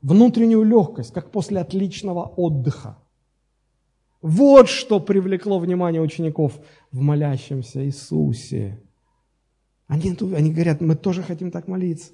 внутреннюю 0.01 0.65
легкость, 0.65 1.13
как 1.13 1.31
после 1.31 1.61
отличного 1.61 2.25
отдыха. 2.25 2.97
Вот 4.23 4.69
что 4.69 5.01
привлекло 5.01 5.59
внимание 5.59 6.01
учеников 6.01 6.61
в 6.93 7.01
молящемся 7.01 7.85
Иисусе. 7.85 8.81
Они, 9.89 10.17
они 10.35 10.53
говорят, 10.53 10.81
мы 10.81 10.95
тоже 10.95 11.23
хотим 11.23 11.51
так 11.51 11.67
молиться. 11.67 12.13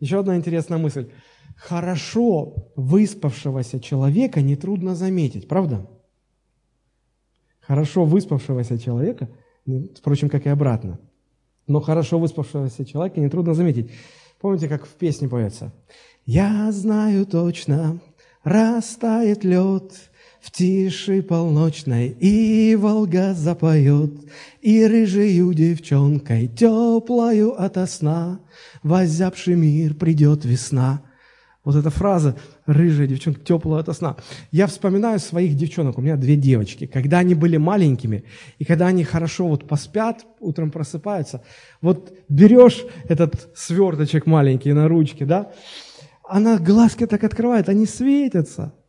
Еще 0.00 0.18
одна 0.18 0.36
интересная 0.36 0.78
мысль. 0.78 1.10
Хорошо 1.56 2.72
выспавшегося 2.74 3.80
человека 3.80 4.42
нетрудно 4.42 4.96
заметить, 4.96 5.46
правда? 5.46 5.88
Хорошо 7.60 8.04
выспавшегося 8.04 8.78
человека, 8.78 9.30
впрочем, 9.96 10.28
как 10.28 10.46
и 10.46 10.48
обратно, 10.48 10.98
но 11.68 11.80
хорошо 11.80 12.18
выспавшегося 12.18 12.84
человека 12.84 13.20
нетрудно 13.20 13.54
заметить. 13.54 13.92
Помните, 14.40 14.68
как 14.68 14.86
в 14.86 14.94
песне 14.94 15.28
поется? 15.28 15.72
«Я 16.26 16.72
знаю 16.72 17.26
точно, 17.26 18.00
растает 18.42 19.44
лед, 19.44 20.09
в 20.40 20.50
тиши 20.50 21.22
полночной 21.22 22.08
и 22.08 22.74
Волга 22.76 23.34
запоет, 23.34 24.12
И 24.62 24.86
рыжею 24.86 25.52
девчонкой 25.52 26.48
теплою 26.48 27.60
ото 27.62 27.86
сна 27.86 28.40
Возябший 28.82 29.54
мир 29.54 29.94
придет 29.94 30.44
весна. 30.44 31.02
Вот 31.62 31.76
эта 31.76 31.90
фраза 31.90 32.36
«рыжая 32.64 33.06
девчонка, 33.06 33.40
теплая 33.40 33.82
ото 33.82 33.92
сна». 33.92 34.16
Я 34.50 34.66
вспоминаю 34.66 35.18
своих 35.20 35.54
девчонок, 35.56 35.98
у 35.98 36.00
меня 36.00 36.16
две 36.16 36.34
девочки, 36.34 36.86
когда 36.86 37.18
они 37.18 37.34
были 37.34 37.58
маленькими, 37.58 38.24
и 38.58 38.64
когда 38.64 38.86
они 38.86 39.04
хорошо 39.04 39.46
вот 39.46 39.68
поспят, 39.68 40.24
утром 40.40 40.70
просыпаются, 40.70 41.44
вот 41.82 42.14
берешь 42.30 42.82
этот 43.04 43.50
сверточек 43.54 44.24
маленький 44.24 44.72
на 44.72 44.88
ручке, 44.88 45.26
да, 45.26 45.52
она 46.26 46.56
глазки 46.58 47.06
так 47.06 47.24
открывает, 47.24 47.68
они 47.68 47.84
светятся– 47.84 48.72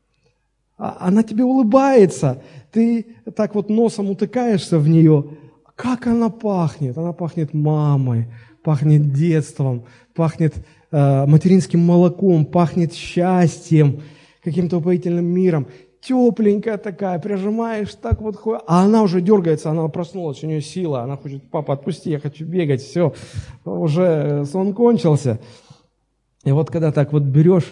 она 0.81 1.21
тебе 1.21 1.43
улыбается, 1.43 2.41
ты 2.71 3.05
так 3.35 3.53
вот 3.53 3.69
носом 3.69 4.09
утыкаешься 4.09 4.79
в 4.79 4.87
нее. 4.87 5.37
Как 5.75 6.07
она 6.07 6.29
пахнет? 6.29 6.97
Она 6.97 7.13
пахнет 7.13 7.53
мамой, 7.53 8.27
пахнет 8.63 9.13
детством, 9.13 9.85
пахнет 10.15 10.55
э, 10.91 11.25
материнским 11.27 11.79
молоком, 11.79 12.45
пахнет 12.45 12.93
счастьем, 12.93 14.01
каким-то 14.43 14.77
упоительным 14.77 15.25
миром. 15.25 15.67
Тепленькая 16.01 16.77
такая, 16.77 17.19
прижимаешь, 17.19 17.93
так 17.93 18.19
вот, 18.21 18.41
а 18.65 18.83
она 18.83 19.03
уже 19.03 19.21
дергается, 19.21 19.69
она 19.69 19.87
проснулась, 19.87 20.43
у 20.43 20.47
нее 20.47 20.61
сила, 20.61 21.03
она 21.03 21.15
хочет, 21.15 21.43
папа, 21.51 21.75
отпусти, 21.75 22.09
я 22.09 22.19
хочу 22.19 22.43
бегать, 22.43 22.81
все, 22.81 23.13
уже 23.65 24.45
сон 24.45 24.73
кончился. 24.73 25.39
И 26.43 26.51
вот 26.51 26.71
когда 26.71 26.91
так 26.91 27.13
вот 27.13 27.21
берешь, 27.21 27.71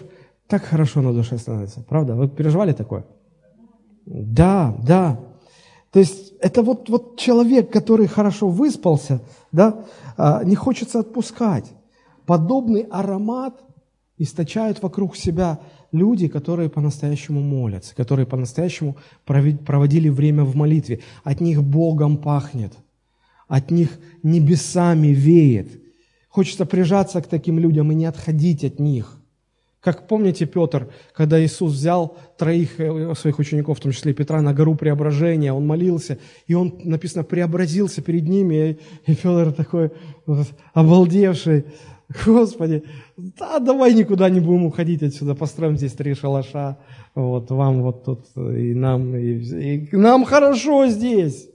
так 0.50 0.64
хорошо 0.64 1.00
на 1.00 1.12
душе 1.12 1.38
становится, 1.38 1.80
правда? 1.80 2.14
Вы 2.14 2.28
переживали 2.28 2.72
такое? 2.72 3.04
Да, 4.06 4.76
да. 4.82 5.20
То 5.92 6.00
есть 6.00 6.32
это 6.40 6.62
вот, 6.62 6.88
вот 6.88 7.18
человек, 7.18 7.72
который 7.72 8.06
хорошо 8.06 8.48
выспался, 8.48 9.20
да, 9.52 9.84
а, 10.16 10.42
не 10.44 10.56
хочется 10.56 11.00
отпускать. 11.00 11.72
Подобный 12.26 12.82
аромат 12.90 13.54
источают 14.18 14.82
вокруг 14.82 15.16
себя 15.16 15.60
люди, 15.92 16.28
которые 16.28 16.68
по-настоящему 16.68 17.40
молятся, 17.40 17.94
которые 17.94 18.26
по-настоящему 18.26 18.96
проводили 19.24 20.08
время 20.08 20.44
в 20.44 20.56
молитве. 20.56 21.00
От 21.24 21.40
них 21.40 21.62
Богом 21.62 22.18
пахнет, 22.18 22.72
от 23.48 23.70
них 23.70 23.98
небесами 24.22 25.08
веет. 25.08 25.80
Хочется 26.28 26.66
прижаться 26.66 27.20
к 27.22 27.26
таким 27.26 27.58
людям 27.58 27.90
и 27.90 27.94
не 27.94 28.06
отходить 28.06 28.64
от 28.64 28.78
них. 28.78 29.19
Как 29.80 30.06
помните, 30.06 30.44
Петр, 30.44 30.92
когда 31.14 31.42
Иисус 31.42 31.72
взял 31.72 32.18
троих 32.36 32.78
э, 32.78 33.14
своих 33.14 33.38
учеников, 33.38 33.78
в 33.78 33.80
том 33.80 33.92
числе 33.92 34.12
Петра, 34.12 34.42
на 34.42 34.52
гору 34.52 34.74
преображения, 34.74 35.54
он 35.54 35.66
молился, 35.66 36.18
и 36.46 36.54
он, 36.54 36.80
написано, 36.84 37.24
преобразился 37.24 38.02
перед 38.02 38.28
ними, 38.28 38.78
и, 39.06 39.14
Петр 39.14 39.52
такой 39.52 39.90
обалдевший, 40.74 41.64
Господи, 42.26 42.82
да, 43.16 43.58
давай 43.58 43.94
никуда 43.94 44.28
не 44.28 44.40
будем 44.40 44.66
уходить 44.66 45.02
отсюда, 45.02 45.34
построим 45.34 45.76
здесь 45.76 45.92
три 45.92 46.14
шалаша, 46.14 46.76
вот 47.14 47.50
вам 47.50 47.82
вот 47.82 48.04
тут, 48.04 48.26
и 48.36 48.74
нам, 48.74 49.16
и, 49.16 49.86
и 49.86 49.96
нам 49.96 50.24
хорошо 50.24 50.88
здесь. 50.88 51.48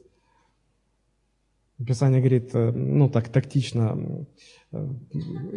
Писание 1.86 2.22
говорит, 2.22 2.52
э, 2.56 2.72
ну 2.72 3.10
так 3.10 3.30
тактично, 3.30 4.26
э, 4.72 4.88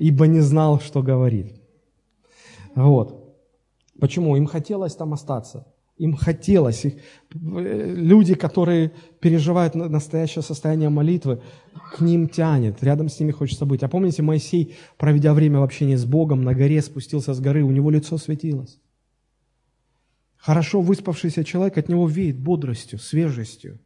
ибо 0.00 0.26
не 0.26 0.40
знал, 0.40 0.80
что 0.80 1.00
говорит. 1.00 1.57
Вот. 2.84 3.34
Почему? 3.98 4.36
Им 4.36 4.46
хотелось 4.46 4.94
там 4.94 5.12
остаться. 5.12 5.66
Им 5.96 6.14
хотелось. 6.14 6.84
Их, 6.84 6.94
люди, 7.32 8.34
которые 8.34 8.92
переживают 9.20 9.74
настоящее 9.74 10.42
состояние 10.42 10.88
молитвы, 10.88 11.42
к 11.92 12.00
ним 12.00 12.28
тянет, 12.28 12.82
рядом 12.84 13.08
с 13.08 13.18
ними 13.18 13.32
хочется 13.32 13.66
быть. 13.66 13.82
А 13.82 13.88
помните, 13.88 14.22
Моисей, 14.22 14.76
проведя 14.96 15.34
время 15.34 15.58
в 15.58 15.64
общении 15.64 15.96
с 15.96 16.04
Богом, 16.04 16.42
на 16.42 16.54
горе 16.54 16.80
спустился 16.82 17.34
с 17.34 17.40
горы, 17.40 17.64
у 17.64 17.70
него 17.72 17.90
лицо 17.90 18.16
светилось. 18.16 18.78
Хорошо 20.36 20.80
выспавшийся 20.80 21.42
человек, 21.42 21.78
от 21.78 21.88
него 21.88 22.06
веет 22.06 22.38
бодростью, 22.38 23.00
свежестью. 23.00 23.80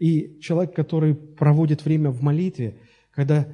И 0.00 0.40
человек, 0.40 0.74
который 0.74 1.14
проводит 1.14 1.84
время 1.84 2.10
в 2.10 2.22
молитве, 2.22 2.80
когда 3.12 3.46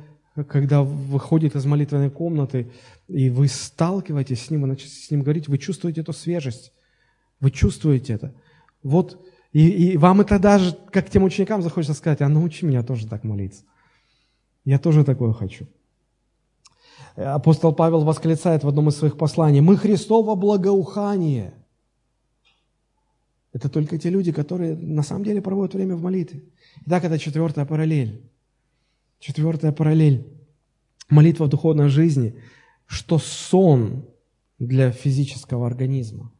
когда 0.49 0.83
выходит 0.83 1.55
из 1.57 1.65
молитвенной 1.67 2.11
комнаты, 2.11 2.71
и 3.09 3.29
вы 3.29 3.49
сталкиваетесь 3.49 4.47
с 4.47 4.51
ним, 4.51 4.65
и 4.65 4.69
начинаете 4.69 4.97
с 4.97 5.11
ним 5.11 5.23
говорить, 5.23 5.49
вы 5.49 5.59
чувствуете 5.59 6.01
эту 6.01 6.13
свежесть, 6.13 6.73
вы 7.41 7.51
чувствуете 7.51 8.15
это. 8.15 8.35
Вот, 8.83 9.23
и, 9.53 9.69
и 9.69 9.97
вам 9.97 10.23
это 10.23 10.39
даже, 10.39 10.77
как 10.91 11.11
тем 11.11 11.25
ученикам 11.25 11.63
захочется 11.63 11.95
сказать, 11.95 12.23
а 12.23 12.29
научи 12.29 12.65
меня 12.65 12.83
тоже 12.83 13.07
так 13.07 13.25
молиться. 13.25 13.65
Я 14.65 14.79
тоже 14.79 15.05
такое 15.05 15.33
хочу. 15.33 15.67
Апостол 17.15 17.75
Павел 17.75 18.05
восклицает 18.05 18.65
в 18.65 18.69
одном 18.69 18.89
из 18.89 18.97
своих 18.97 19.19
посланий, 19.19 19.61
мы 19.61 19.77
Христово 19.77 20.35
благоухание. 20.35 21.53
Это 23.53 23.69
только 23.69 23.99
те 23.99 24.09
люди, 24.09 24.33
которые 24.33 24.75
на 24.77 25.03
самом 25.03 25.25
деле 25.25 25.43
проводят 25.43 25.75
время 25.75 25.95
в 25.95 26.03
молитве. 26.03 26.43
Итак, 26.87 27.05
это 27.05 27.19
четвертая 27.19 27.67
параллель. 27.67 28.32
Четвертая 29.23 29.71
параллель. 29.71 30.27
Молитва 31.09 31.45
в 31.45 31.49
духовной 31.49 31.89
жизни, 31.89 32.35
что 32.87 33.19
сон 33.19 34.05
для 34.59 34.91
физического 34.91 35.65
организма. 35.65 36.33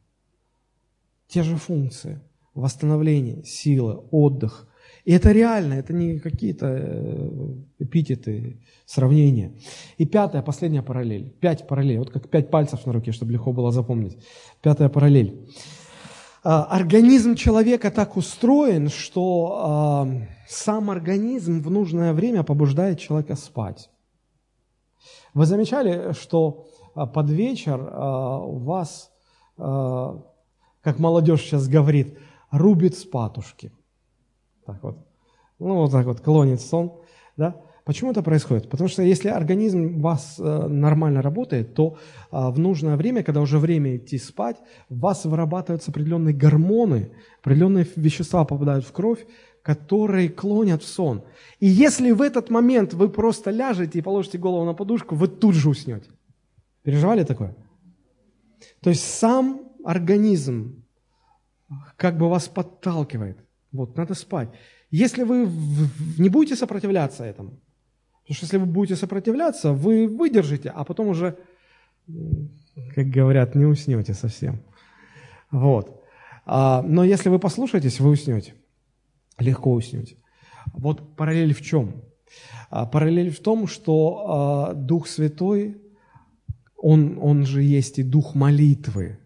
Те 1.29 1.45
же 1.45 1.55
функции. 1.55 2.21
Восстановление, 2.55 3.45
сила, 3.45 4.05
отдых. 4.11 4.69
И 5.05 5.13
это 5.13 5.31
реально, 5.31 5.75
это 5.75 5.93
не 5.93 6.19
какие-то 6.19 6.67
э, 6.67 7.55
эпитеты, 7.79 8.61
сравнения. 8.85 9.53
И 9.97 10.05
пятая, 10.05 10.43
последняя 10.43 10.83
параллель. 10.83 11.31
Пять 11.41 11.69
параллелей. 11.69 11.99
Вот 11.99 12.11
как 12.11 12.29
пять 12.29 12.51
пальцев 12.51 12.85
на 12.85 12.93
руке, 12.93 13.13
чтобы 13.13 13.31
легко 13.31 13.53
было 13.53 13.71
запомнить. 13.71 14.19
Пятая 14.61 14.89
параллель. 14.89 15.49
А, 16.45 16.65
организм 16.65 17.37
человека 17.37 17.91
так 17.93 18.17
устроен, 18.17 18.89
что 18.89 19.61
а, 19.63 20.09
сам 20.49 20.91
организм 20.91 21.63
в 21.63 21.71
нужное 21.71 22.13
время 22.13 22.43
побуждает 22.43 22.99
человека 22.99 23.37
спать. 23.37 23.91
Вы 25.35 25.47
замечали, 25.47 26.13
что 26.13 26.67
а, 26.95 27.07
под 27.07 27.31
вечер 27.31 27.81
у 27.81 28.59
вас, 28.59 29.11
как 29.57 30.99
молодежь 30.99 31.43
сейчас 31.43 31.69
говорит, 31.69 32.19
рубит 32.51 32.97
спатушки. 32.97 33.71
Так 34.67 34.83
вот. 34.83 34.97
Ну, 35.59 35.77
вот 35.77 35.93
так 35.93 36.07
вот, 36.07 36.21
клонит 36.21 36.61
сон. 36.61 36.93
Да? 37.37 37.55
Почему 37.85 38.13
это 38.13 38.23
происходит? 38.23 38.71
Потому 38.71 38.89
что 38.89 39.03
если 39.03 39.29
организм 39.29 39.97
у 39.97 40.01
вас 40.01 40.37
э, 40.39 40.67
нормально 40.69 41.21
работает, 41.21 41.75
то 41.75 41.99
а, 42.31 42.51
в 42.51 42.59
нужное 42.59 42.97
время, 42.97 43.25
когда 43.25 43.41
уже 43.41 43.59
время 43.59 43.97
идти 43.97 44.19
спать, 44.19 44.57
у 44.89 44.95
вас 44.95 45.25
вырабатываются 45.25 45.91
определенные 45.91 46.35
гормоны, 46.35 47.11
определенные 47.41 47.87
вещества 47.97 48.45
попадают 48.45 48.85
в 48.85 48.93
кровь, 48.93 49.27
которые 49.63 50.29
клонят 50.29 50.83
в 50.83 50.87
сон. 50.87 51.25
И 51.59 51.67
если 51.67 52.13
в 52.13 52.23
этот 52.23 52.51
момент 52.51 52.95
вы 52.95 53.09
просто 53.09 53.51
ляжете 53.51 53.99
и 53.99 54.03
положите 54.03 54.39
голову 54.39 54.65
на 54.65 54.75
подушку, 54.75 55.17
вы 55.17 55.27
тут 55.27 55.55
же 55.55 55.69
уснете. 55.69 56.09
Переживали 56.83 57.25
такое? 57.25 57.57
То 58.81 58.91
есть 58.91 59.03
сам 59.03 59.61
организм 59.85 60.85
как 61.97 62.17
бы 62.17 62.29
вас 62.29 62.49
подталкивает. 62.49 63.39
Вот, 63.73 63.97
надо 63.97 64.15
спать. 64.15 64.51
Если 64.91 65.23
вы 65.25 65.49
не 66.19 66.29
будете 66.29 66.55
сопротивляться 66.55 67.25
этому, 67.25 67.59
потому 68.23 68.37
что 68.37 68.45
если 68.47 68.57
вы 68.59 68.67
будете 68.67 68.97
сопротивляться, 68.97 69.73
вы 69.73 70.07
выдержите, 70.07 70.71
а 70.71 70.85
потом 70.85 71.09
уже, 71.09 71.37
как 72.95 73.07
говорят, 73.07 73.55
не 73.55 73.65
уснете 73.65 74.15
совсем. 74.15 74.63
Вот. 75.51 76.03
А, 76.47 76.83
но 76.83 77.05
если 77.05 77.29
вы 77.29 77.39
послушаетесь, 77.39 78.01
вы 78.01 78.11
уснете. 78.11 78.55
Легко 79.39 79.73
уснете. 79.73 80.17
Вот 80.73 81.17
параллель 81.17 81.55
в 81.55 81.61
чем? 81.61 82.03
А, 82.71 82.87
параллель 82.87 83.31
в 83.31 83.41
том, 83.41 83.67
что 83.67 84.25
а, 84.27 84.75
Дух 84.75 85.09
Святой, 85.09 85.77
он, 86.77 87.19
он 87.21 87.45
же 87.45 87.63
есть 87.63 87.99
и 87.99 88.03
Дух 88.03 88.35
молитвы. 88.35 89.19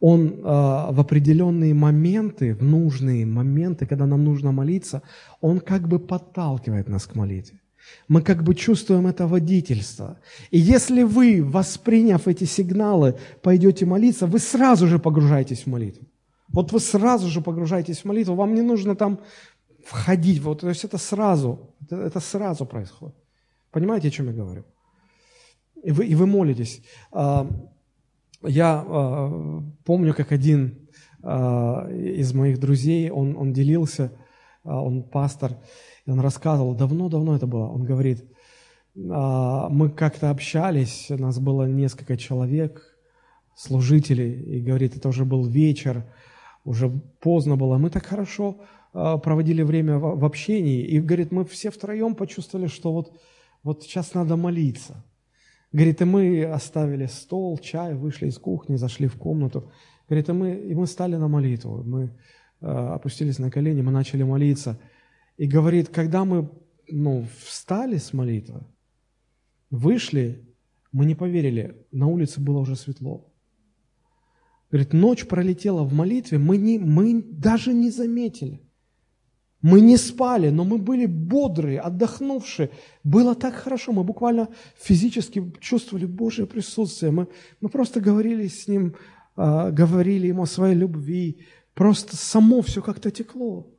Он 0.00 0.42
в 0.42 1.00
определенные 1.00 1.72
моменты, 1.72 2.54
в 2.54 2.62
нужные 2.62 3.24
моменты, 3.24 3.86
когда 3.86 4.04
нам 4.04 4.22
нужно 4.22 4.52
молиться, 4.52 5.00
Он 5.40 5.60
как 5.60 5.88
бы 5.88 5.98
подталкивает 5.98 6.88
нас 6.88 7.06
к 7.06 7.14
молитве. 7.14 7.60
Мы 8.08 8.22
как 8.22 8.42
бы 8.42 8.54
чувствуем 8.54 9.06
это 9.06 9.26
водительство. 9.26 10.18
И 10.50 10.58
если 10.58 11.02
вы, 11.02 11.42
восприняв 11.42 12.28
эти 12.28 12.44
сигналы, 12.44 13.16
пойдете 13.42 13.86
молиться, 13.86 14.26
вы 14.26 14.38
сразу 14.38 14.86
же 14.86 14.98
погружаетесь 14.98 15.62
в 15.62 15.66
молитву. 15.66 16.06
Вот 16.48 16.72
вы 16.72 16.80
сразу 16.80 17.28
же 17.28 17.40
погружаетесь 17.40 18.00
в 18.00 18.04
молитву, 18.04 18.34
вам 18.34 18.54
не 18.54 18.62
нужно 18.62 18.94
там 18.94 19.18
входить, 19.84 20.40
вот, 20.40 20.60
то 20.60 20.68
есть 20.68 20.84
это 20.84 20.98
сразу, 20.98 21.74
это, 21.90 22.20
сразу 22.20 22.66
происходит. 22.66 23.16
Понимаете, 23.70 24.08
о 24.08 24.10
чем 24.10 24.26
я 24.26 24.32
говорю? 24.32 24.64
И 25.82 25.90
вы, 25.90 26.06
и 26.06 26.14
вы 26.14 26.26
молитесь. 26.26 26.82
А, 27.12 27.46
я 28.42 28.84
а, 28.86 29.62
помню, 29.84 30.14
как 30.14 30.32
один 30.32 30.88
а, 31.22 31.90
из 31.90 32.32
моих 32.32 32.58
друзей, 32.60 33.10
он, 33.10 33.36
он 33.36 33.52
делился, 33.52 34.12
он 34.62 35.02
пастор, 35.02 35.58
и 36.06 36.10
он 36.10 36.20
рассказывал, 36.20 36.74
давно-давно 36.74 37.36
это 37.36 37.46
было, 37.46 37.66
он 37.66 37.84
говорит, 37.84 38.24
мы 38.94 39.90
как-то 39.90 40.30
общались, 40.30 41.10
у 41.10 41.18
нас 41.18 41.38
было 41.38 41.64
несколько 41.64 42.16
человек, 42.16 42.96
служителей, 43.56 44.58
и 44.58 44.60
говорит, 44.60 44.96
это 44.96 45.08
уже 45.08 45.24
был 45.24 45.46
вечер, 45.46 46.04
уже 46.64 46.90
поздно 47.20 47.56
было, 47.56 47.78
мы 47.78 47.90
так 47.90 48.06
хорошо 48.06 48.60
а, 48.92 49.18
проводили 49.18 49.62
время 49.62 49.98
в 49.98 50.24
общении, 50.24 50.82
и, 50.82 51.00
говорит, 51.00 51.32
мы 51.32 51.44
все 51.44 51.70
втроем 51.70 52.14
почувствовали, 52.14 52.68
что 52.68 52.92
вот, 52.92 53.12
вот 53.62 53.82
сейчас 53.82 54.14
надо 54.14 54.36
молиться. 54.36 55.04
Говорит, 55.72 56.00
и 56.00 56.04
мы 56.04 56.44
оставили 56.44 57.06
стол, 57.06 57.58
чай, 57.58 57.94
вышли 57.94 58.28
из 58.28 58.38
кухни, 58.38 58.76
зашли 58.76 59.08
в 59.08 59.16
комнату. 59.16 59.72
Говорит, 60.08 60.28
и 60.28 60.32
мы, 60.32 60.54
и 60.54 60.74
мы 60.74 60.86
стали 60.86 61.16
на 61.16 61.26
молитву, 61.26 61.82
мы 61.84 62.16
э, 62.60 62.66
опустились 62.66 63.40
на 63.40 63.50
колени, 63.50 63.82
мы 63.82 63.90
начали 63.90 64.22
молиться. 64.22 64.78
И 65.36 65.46
говорит, 65.46 65.88
когда 65.88 66.24
мы 66.24 66.50
ну, 66.88 67.26
встали 67.44 67.98
с 67.98 68.12
молитвы, 68.12 68.62
вышли, 69.70 70.44
мы 70.92 71.06
не 71.06 71.14
поверили, 71.14 71.86
на 71.90 72.06
улице 72.06 72.40
было 72.40 72.58
уже 72.58 72.76
светло. 72.76 73.32
Говорит, 74.70 74.92
ночь 74.92 75.26
пролетела 75.26 75.82
в 75.82 75.92
молитве, 75.92 76.38
мы, 76.38 76.56
не, 76.56 76.78
мы 76.78 77.22
даже 77.22 77.72
не 77.72 77.90
заметили. 77.90 78.60
Мы 79.60 79.80
не 79.80 79.96
спали, 79.96 80.50
но 80.50 80.64
мы 80.64 80.76
были 80.76 81.06
бодрые, 81.06 81.80
отдохнувшие. 81.80 82.70
Было 83.02 83.34
так 83.34 83.54
хорошо, 83.54 83.92
мы 83.92 84.04
буквально 84.04 84.48
физически 84.76 85.52
чувствовали 85.58 86.04
Божье 86.04 86.46
присутствие. 86.46 87.12
Мы, 87.12 87.28
мы 87.62 87.70
просто 87.70 88.00
говорили 88.00 88.46
с 88.46 88.68
Ним, 88.68 88.94
э, 89.36 89.70
говорили 89.70 90.26
Ему 90.26 90.42
о 90.42 90.46
своей 90.46 90.74
любви. 90.74 91.38
Просто 91.72 92.14
само 92.14 92.60
все 92.60 92.82
как-то 92.82 93.10
текло. 93.10 93.73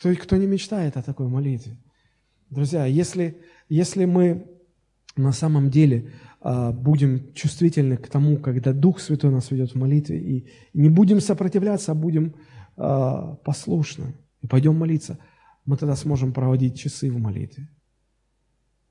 Кто, 0.00 0.14
кто 0.14 0.36
не 0.38 0.46
мечтает 0.46 0.96
о 0.96 1.02
такой 1.02 1.28
молитве? 1.28 1.76
Друзья, 2.48 2.86
если, 2.86 3.36
если 3.68 4.06
мы 4.06 4.46
на 5.14 5.32
самом 5.32 5.68
деле 5.68 6.12
э, 6.40 6.72
будем 6.72 7.34
чувствительны 7.34 7.98
к 7.98 8.08
тому, 8.08 8.38
когда 8.38 8.72
Дух 8.72 8.98
Святой 8.98 9.30
нас 9.30 9.50
ведет 9.50 9.72
в 9.72 9.74
молитве, 9.74 10.18
и 10.18 10.48
не 10.72 10.88
будем 10.88 11.20
сопротивляться, 11.20 11.92
а 11.92 11.94
будем 11.94 12.34
э, 12.78 13.36
послушны 13.44 14.14
и 14.40 14.46
пойдем 14.46 14.74
молиться, 14.76 15.18
мы 15.66 15.76
тогда 15.76 15.94
сможем 15.96 16.32
проводить 16.32 16.78
часы 16.78 17.10
в 17.12 17.18
молитве. 17.18 17.68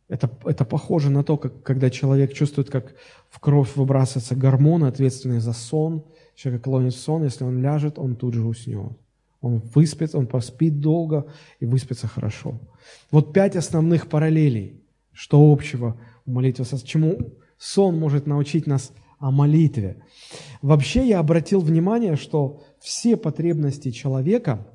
Это, 0.10 0.30
это 0.46 0.64
похоже 0.64 1.10
на 1.10 1.24
то, 1.24 1.38
как, 1.38 1.64
когда 1.64 1.90
человек 1.90 2.34
чувствует, 2.34 2.70
как 2.70 2.94
в 3.32 3.40
кровь 3.40 3.76
выбрасываются 3.76 4.36
гормоны, 4.36 4.86
ответственные 4.86 5.40
за 5.40 5.54
сон. 5.54 6.06
Человек 6.36 6.66
клонит 6.66 6.94
в 6.94 7.00
сон, 7.00 7.24
если 7.24 7.46
он 7.46 7.64
ляжет, 7.64 7.98
он 7.98 8.16
тут 8.16 8.36
же 8.36 8.46
уснет. 8.46 8.96
Он 9.42 9.60
выспится, 9.74 10.18
он 10.18 10.28
поспит 10.28 10.80
долго 10.80 11.32
и 11.60 11.66
выспится 11.66 12.08
хорошо. 12.08 12.60
Вот 13.12 13.34
пять 13.34 13.56
основных 13.56 14.08
параллелей, 14.08 14.84
что 15.14 15.52
общего 15.52 16.00
у 16.26 16.32
молитвы, 16.32 16.66
чему 16.84 17.34
сон 17.58 17.98
может 17.98 18.28
научить 18.28 18.68
нас 18.68 18.92
о 19.18 19.32
молитве. 19.32 20.04
Вообще 20.62 21.08
я 21.08 21.20
обратил 21.20 21.62
внимание, 21.62 22.16
что 22.16 22.64
все 22.80 23.18
потребности 23.18 23.92
человека, 23.92 24.66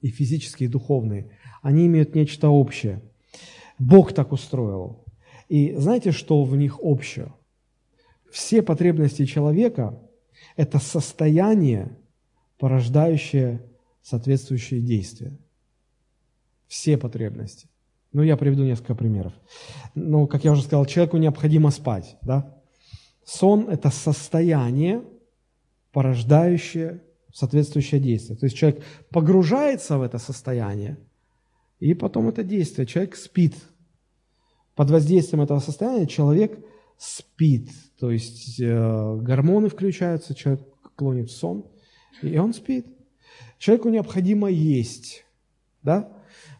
и 0.00 0.08
физические, 0.08 0.68
и 0.68 0.72
духовные, 0.72 1.30
они 1.62 1.86
имеют 1.86 2.14
нечто 2.14 2.48
общее. 2.48 3.02
Бог 3.78 4.12
так 4.12 4.32
устроил. 4.32 5.04
И 5.48 5.74
знаете, 5.76 6.10
что 6.10 6.42
в 6.42 6.56
них 6.56 6.82
общее? 6.82 7.32
Все 8.30 8.62
потребности 8.62 9.26
человека– 9.26 10.00
это 10.56 10.78
состояние, 10.78 11.96
порождающее 12.58 13.62
соответствующие 14.02 14.80
действия. 14.80 15.36
Все 16.66 16.96
потребности. 16.96 17.68
Ну, 18.12 18.22
я 18.22 18.36
приведу 18.36 18.64
несколько 18.64 18.94
примеров. 18.94 19.32
Ну, 19.94 20.26
как 20.26 20.44
я 20.44 20.52
уже 20.52 20.62
сказал, 20.62 20.84
человеку 20.86 21.16
необходимо 21.16 21.70
спать, 21.70 22.16
да? 22.22 22.54
Сон– 23.24 23.68
это 23.70 23.90
состояние, 23.90 25.02
порождающее 25.92 27.02
соответствующее 27.32 28.00
действие. 28.00 28.36
То 28.36 28.46
есть 28.46 28.56
человек 28.56 28.84
погружается 29.10 29.98
в 29.98 30.02
это 30.02 30.18
состояние, 30.18 30.98
и 31.80 31.94
потом 31.94 32.28
это 32.28 32.44
действие. 32.44 32.86
Человек 32.86 33.16
спит. 33.16 33.56
Под 34.74 34.90
воздействием 34.90 35.42
этого 35.42 35.58
состояния 35.58 36.06
человек 36.06 36.58
спит. 36.98 37.70
То 37.98 38.10
есть 38.10 38.60
э, 38.60 39.16
гормоны 39.20 39.68
включаются, 39.68 40.34
человек 40.34 40.62
клонит 40.94 41.30
в 41.30 41.36
сон, 41.36 41.66
и 42.22 42.38
он 42.38 42.54
спит. 42.54 42.86
Человеку 43.62 43.90
необходимо 43.90 44.48
есть. 44.50 45.24
Да? 45.84 46.08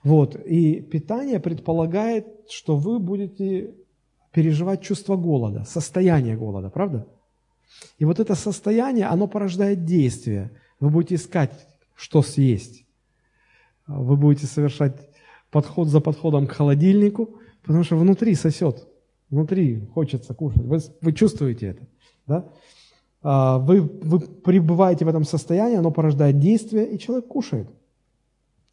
Вот. 0.05 0.37
И 0.37 0.81
питание 0.81 1.41
предполагает, 1.41 2.29
что 2.49 2.77
вы 2.77 3.01
будете 3.01 3.75
переживать 4.31 4.83
чувство 4.83 5.17
голода, 5.17 5.65
состояние 5.65 6.37
голода, 6.37 6.71
правда? 6.71 7.09
И 7.99 8.05
вот 8.05 8.21
это 8.21 8.37
состояние, 8.37 9.07
оно 9.07 9.27
порождает 9.27 9.85
действие. 9.85 10.53
Вы 10.79 10.91
будете 10.91 11.17
искать, 11.17 11.67
что 11.97 12.23
съесть. 12.23 12.87
Вы 13.89 14.17
будете 14.17 14.47
совершать 14.47 14.95
подход 15.51 15.89
за 15.89 15.99
подходом 15.99 16.47
к 16.47 16.53
холодильнику, 16.53 17.41
потому 17.63 17.83
что 17.83 17.97
внутри 17.97 18.37
сосет, 18.37 18.87
внутри 19.29 19.85
хочется 19.87 20.35
кушать. 20.35 20.63
Вы, 20.63 20.79
вы 21.01 21.13
чувствуете 21.13 21.67
это. 21.67 21.89
Да? 22.29 22.49
А, 23.23 23.59
вы, 23.59 23.81
вы 23.81 24.21
пребываете 24.21 25.05
в 25.05 25.09
этом 25.09 25.25
состоянии, 25.25 25.77
оно 25.77 25.91
порождает 25.91 26.39
действие, 26.39 26.93
и 26.93 26.99
человек 26.99 27.27
кушает. 27.29 27.69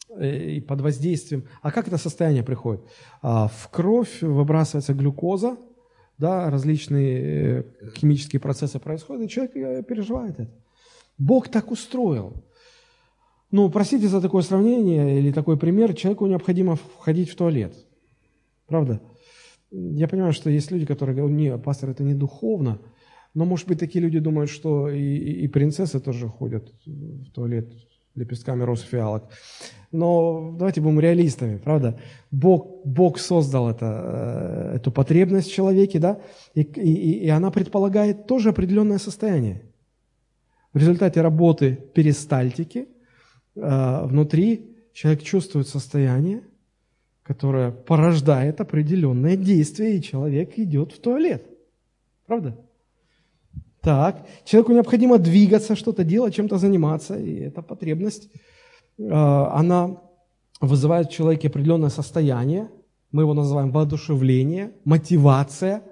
Э, 0.09 0.55
и 0.55 0.59
под 0.59 0.81
воздействием. 0.81 1.43
А 1.61 1.71
как 1.71 1.87
это 1.87 1.97
состояние 1.97 2.43
приходит? 2.43 2.81
А, 3.21 3.47
в 3.47 3.69
кровь 3.69 4.21
выбрасывается 4.21 4.93
глюкоза, 4.93 5.57
да, 6.17 6.49
различные 6.49 7.21
э, 7.21 7.63
химические 7.95 8.39
процессы 8.39 8.79
происходят, 8.79 9.23
и 9.23 9.29
человек 9.29 9.55
э, 9.55 9.83
переживает 9.83 10.39
это. 10.39 10.51
Бог 11.17 11.49
так 11.49 11.71
устроил. 11.71 12.33
Ну, 13.51 13.69
простите 13.69 14.07
за 14.07 14.21
такое 14.21 14.41
сравнение 14.41 15.19
или 15.19 15.31
такой 15.31 15.57
пример, 15.57 15.93
человеку 15.93 16.27
необходимо 16.27 16.75
входить 16.75 17.29
в 17.29 17.35
туалет. 17.35 17.73
Правда? 18.67 19.01
Я 19.71 20.07
понимаю, 20.07 20.33
что 20.33 20.49
есть 20.49 20.71
люди, 20.71 20.85
которые 20.85 21.15
говорят, 21.15 21.37
нет, 21.37 21.63
пастор, 21.63 21.91
это 21.91 22.03
не 22.03 22.13
духовно, 22.13 22.79
но, 23.33 23.45
может 23.45 23.67
быть, 23.67 23.79
такие 23.79 24.01
люди 24.01 24.19
думают, 24.19 24.49
что 24.49 24.89
и, 24.89 24.99
и, 24.99 25.43
и 25.43 25.47
принцессы 25.47 25.99
тоже 25.99 26.27
ходят 26.27 26.73
в 26.85 27.31
туалет 27.31 27.71
лепестками 28.15 28.63
роз 28.63 28.81
фиалок. 28.81 29.29
Но 29.91 30.55
давайте 30.57 30.81
будем 30.81 30.99
реалистами, 30.99 31.57
правда? 31.57 31.99
Бог, 32.31 32.85
Бог 32.85 33.17
создал 33.17 33.69
это, 33.69 34.71
э, 34.73 34.75
эту 34.77 34.91
потребность 34.91 35.49
в 35.49 35.53
человеке, 35.53 35.99
да, 35.99 36.19
и, 36.53 36.61
и, 36.61 37.25
и 37.25 37.29
она 37.29 37.49
предполагает 37.49 38.27
тоже 38.27 38.49
определенное 38.49 38.99
состояние. 38.99 39.63
В 40.73 40.77
результате 40.77 41.21
работы 41.21 41.79
перистальтики 41.93 42.87
э, 43.55 44.05
внутри 44.05 44.75
человек 44.93 45.23
чувствует 45.23 45.67
состояние, 45.67 46.43
которое 47.23 47.71
порождает 47.71 48.61
определенное 48.61 49.35
действие, 49.35 49.97
и 49.97 50.01
человек 50.01 50.59
идет 50.59 50.91
в 50.91 50.99
туалет. 50.99 51.47
Правда? 52.27 52.55
Так, 53.81 54.25
человеку 54.45 54.73
необходимо 54.73 55.17
двигаться, 55.17 55.75
что-то 55.75 56.03
делать, 56.03 56.35
чем-то 56.35 56.57
заниматься, 56.57 57.17
и 57.17 57.39
эта 57.39 57.61
потребность 57.61 58.29
она 58.97 60.01
вызывает 60.59 61.07
в 61.07 61.13
человеке 61.13 61.47
определенное 61.47 61.89
состояние, 61.89 62.69
мы 63.11 63.23
его 63.23 63.33
называем 63.33 63.71
воодушевление, 63.71 64.73
мотивация, 64.83 65.83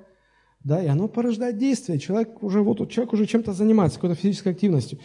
да, 0.63 0.83
и 0.83 0.87
оно 0.87 1.07
порождает 1.07 1.57
действие. 1.57 1.99
Человек 1.99 2.43
уже, 2.43 2.61
вот, 2.61 2.89
человек 2.91 3.13
уже 3.13 3.25
чем-то 3.25 3.53
занимается, 3.53 3.97
какой-то 3.99 4.21
физической 4.21 4.49
активностью. 4.49 4.99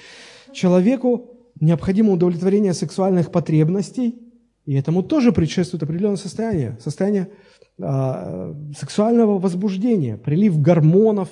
Человеку 0.53 1.30
необходимо 1.61 2.12
удовлетворение 2.12 2.74
сексуальных 2.74 3.30
потребностей, 3.30 4.18
и 4.66 4.74
этому 4.74 5.03
тоже 5.03 5.33
предшествует 5.33 5.85
определенное 5.85 6.16
состояние, 6.16 6.76
состояние 6.80 7.30
э, 7.78 8.55
сексуального 8.76 9.39
возбуждения, 9.39 10.16
прилив 10.16 10.61
гормонов, 10.61 11.28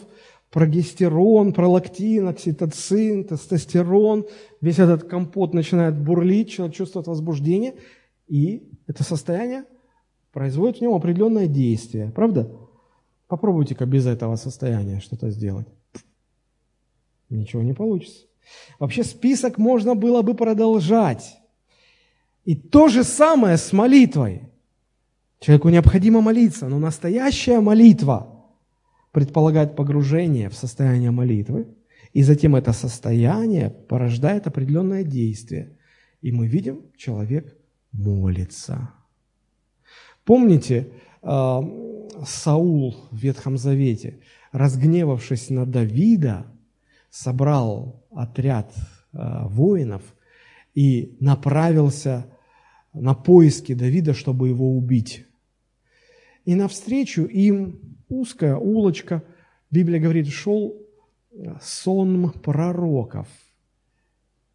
прогестерон, 0.51 1.53
пролактин, 1.53 2.28
окситоцин, 2.28 3.24
тестостерон, 3.24 4.26
весь 4.61 4.78
этот 4.78 5.05
компот 5.05 5.55
начинает 5.55 5.96
бурлить, 5.96 6.51
человек 6.51 6.74
чувствует 6.74 7.07
возбуждение, 7.07 7.74
и 8.26 8.68
это 8.86 9.05
состояние 9.05 9.64
производит 10.32 10.78
в 10.78 10.80
нем 10.80 10.94
определенное 10.94 11.46
действие. 11.46 12.12
Правда? 12.14 12.51
Попробуйте-ка 13.28 13.86
без 13.86 14.07
этого 14.07 14.36
состояния 14.36 15.01
что-то 15.01 15.30
сделать. 15.30 15.68
Ничего 17.28 17.62
не 17.62 17.72
получится. 17.72 18.26
Вообще 18.80 19.05
список 19.05 19.59
можно 19.59 19.94
было 19.94 20.22
бы 20.22 20.34
продолжать. 20.34 21.36
И 22.44 22.57
то 22.57 22.88
же 22.88 23.05
самое 23.05 23.57
с 23.57 23.72
молитвой. 23.72 24.48
Человеку 25.38 25.68
необходимо 25.68 26.20
молиться, 26.20 26.68
но 26.68 26.80
настоящая 26.80 27.61
молитва 27.61 28.39
предполагает 29.12 29.76
погружение 29.76 30.48
в 30.48 30.54
состояние 30.54 31.11
молитвы, 31.11 31.66
и 32.12 32.22
затем 32.22 32.56
это 32.56 32.72
состояние 32.72 33.70
порождает 33.70 34.46
определенное 34.46 35.04
действие. 35.04 35.76
И 36.22 36.32
мы 36.32 36.46
видим, 36.46 36.82
человек 36.96 37.56
молится. 37.92 38.90
Помните, 40.24 40.92
а, 41.22 41.62
Саул 42.26 42.96
в 43.11 43.16
Ветхом 43.16 43.56
Завете, 43.56 44.20
разгневавшись 44.52 45.50
на 45.50 45.66
Давида, 45.66 46.46
собрал 47.11 48.04
отряд 48.11 48.74
а, 49.12 49.46
воинов 49.48 50.02
и 50.74 51.16
направился 51.20 52.26
на 52.92 53.14
поиски 53.14 53.74
Давида, 53.74 54.14
чтобы 54.14 54.48
его 54.48 54.76
убить. 54.76 55.26
И 56.44 56.54
навстречу 56.54 57.22
им 57.22 57.78
узкая 58.11 58.56
улочка, 58.56 59.22
Библия 59.70 60.00
говорит, 60.00 60.28
шел 60.28 60.76
сон 61.62 62.32
пророков. 62.32 63.28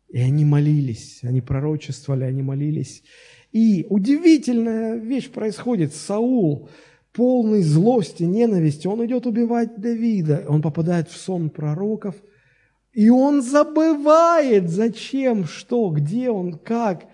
И 0.10 0.20
они 0.20 0.46
молились, 0.46 1.22
они 1.24 1.42
пророчествовали, 1.42 2.26
они 2.26 2.42
молились. 2.42 3.04
И 3.52 3.86
удивительная 3.90 4.96
вещь 4.96 5.30
происходит. 5.30 5.94
Саул, 5.94 6.70
полный 7.12 7.62
злости, 7.62 8.24
ненависти, 8.24 8.88
он 8.88 9.06
идет 9.06 9.26
убивать 9.26 9.80
Давида. 9.80 10.46
Он 10.48 10.62
попадает 10.62 11.10
в 11.10 11.18
сон 11.18 11.50
пророков. 11.50 12.16
И 12.94 13.10
он 13.10 13.42
забывает, 13.42 14.70
зачем, 14.70 15.46
что, 15.46 15.90
где 15.90 16.30
он, 16.30 16.58
как. 16.58 17.08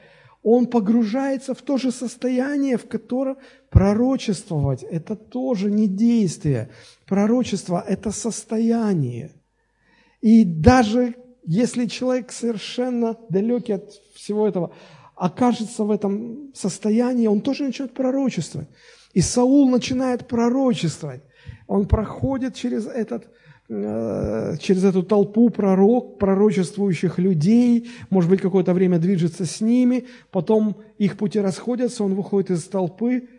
Он 0.44 0.66
погружается 0.66 1.54
в 1.54 1.62
то 1.62 1.78
же 1.78 1.92
состояние, 1.92 2.78
в 2.78 2.88
котором 2.88 3.38
пророчествовать– 3.70 4.84
это 4.92 5.16
тоже 5.16 5.70
не 5.70 5.88
действие. 5.88 6.70
Пророчество– 7.06 7.84
это 7.88 8.12
состояние. 8.12 9.32
И 10.22 10.44
даже 10.44 11.16
если 11.46 11.86
человек 11.86 12.32
совершенно 12.32 13.18
далекий 13.30 13.74
от 13.74 13.92
всего 14.16 14.48
этого, 14.48 14.74
окажется 15.16 15.84
в 15.84 15.92
этом 15.92 16.52
состоянии, 16.56 17.28
он 17.28 17.42
тоже 17.42 17.66
начнет 17.66 17.94
пророчествовать. 17.94 18.70
И 19.14 19.22
Саул 19.22 19.70
начинает 19.70 20.28
пророчествовать. 20.28 21.22
Он 21.68 21.88
проходит 21.88 22.56
через, 22.56 22.88
этот, 22.88 23.28
через 23.72 24.84
эту 24.84 25.02
толпу 25.02 25.50
пророк, 25.50 26.20
пророчествующих 26.20 27.20
людей, 27.20 27.90
может 28.10 28.30
быть, 28.30 28.42
какое-то 28.42 28.74
время 28.74 29.00
движется 29.00 29.46
с 29.46 29.62
ними, 29.62 30.08
потом 30.30 30.76
их 30.98 31.18
пути 31.18 31.40
расходятся, 31.40 32.04
он 32.04 32.16
выходит 32.16 32.52
из 32.52 32.66
толпы, 32.66 33.30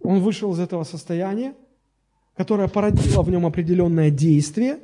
он 0.00 0.20
вышел 0.20 0.52
из 0.54 0.60
этого 0.60 0.84
состояния, 0.84 1.54
которое 2.34 2.68
породило 2.68 3.22
в 3.22 3.28
нем 3.28 3.44
определенное 3.44 4.10
действие, 4.10 4.78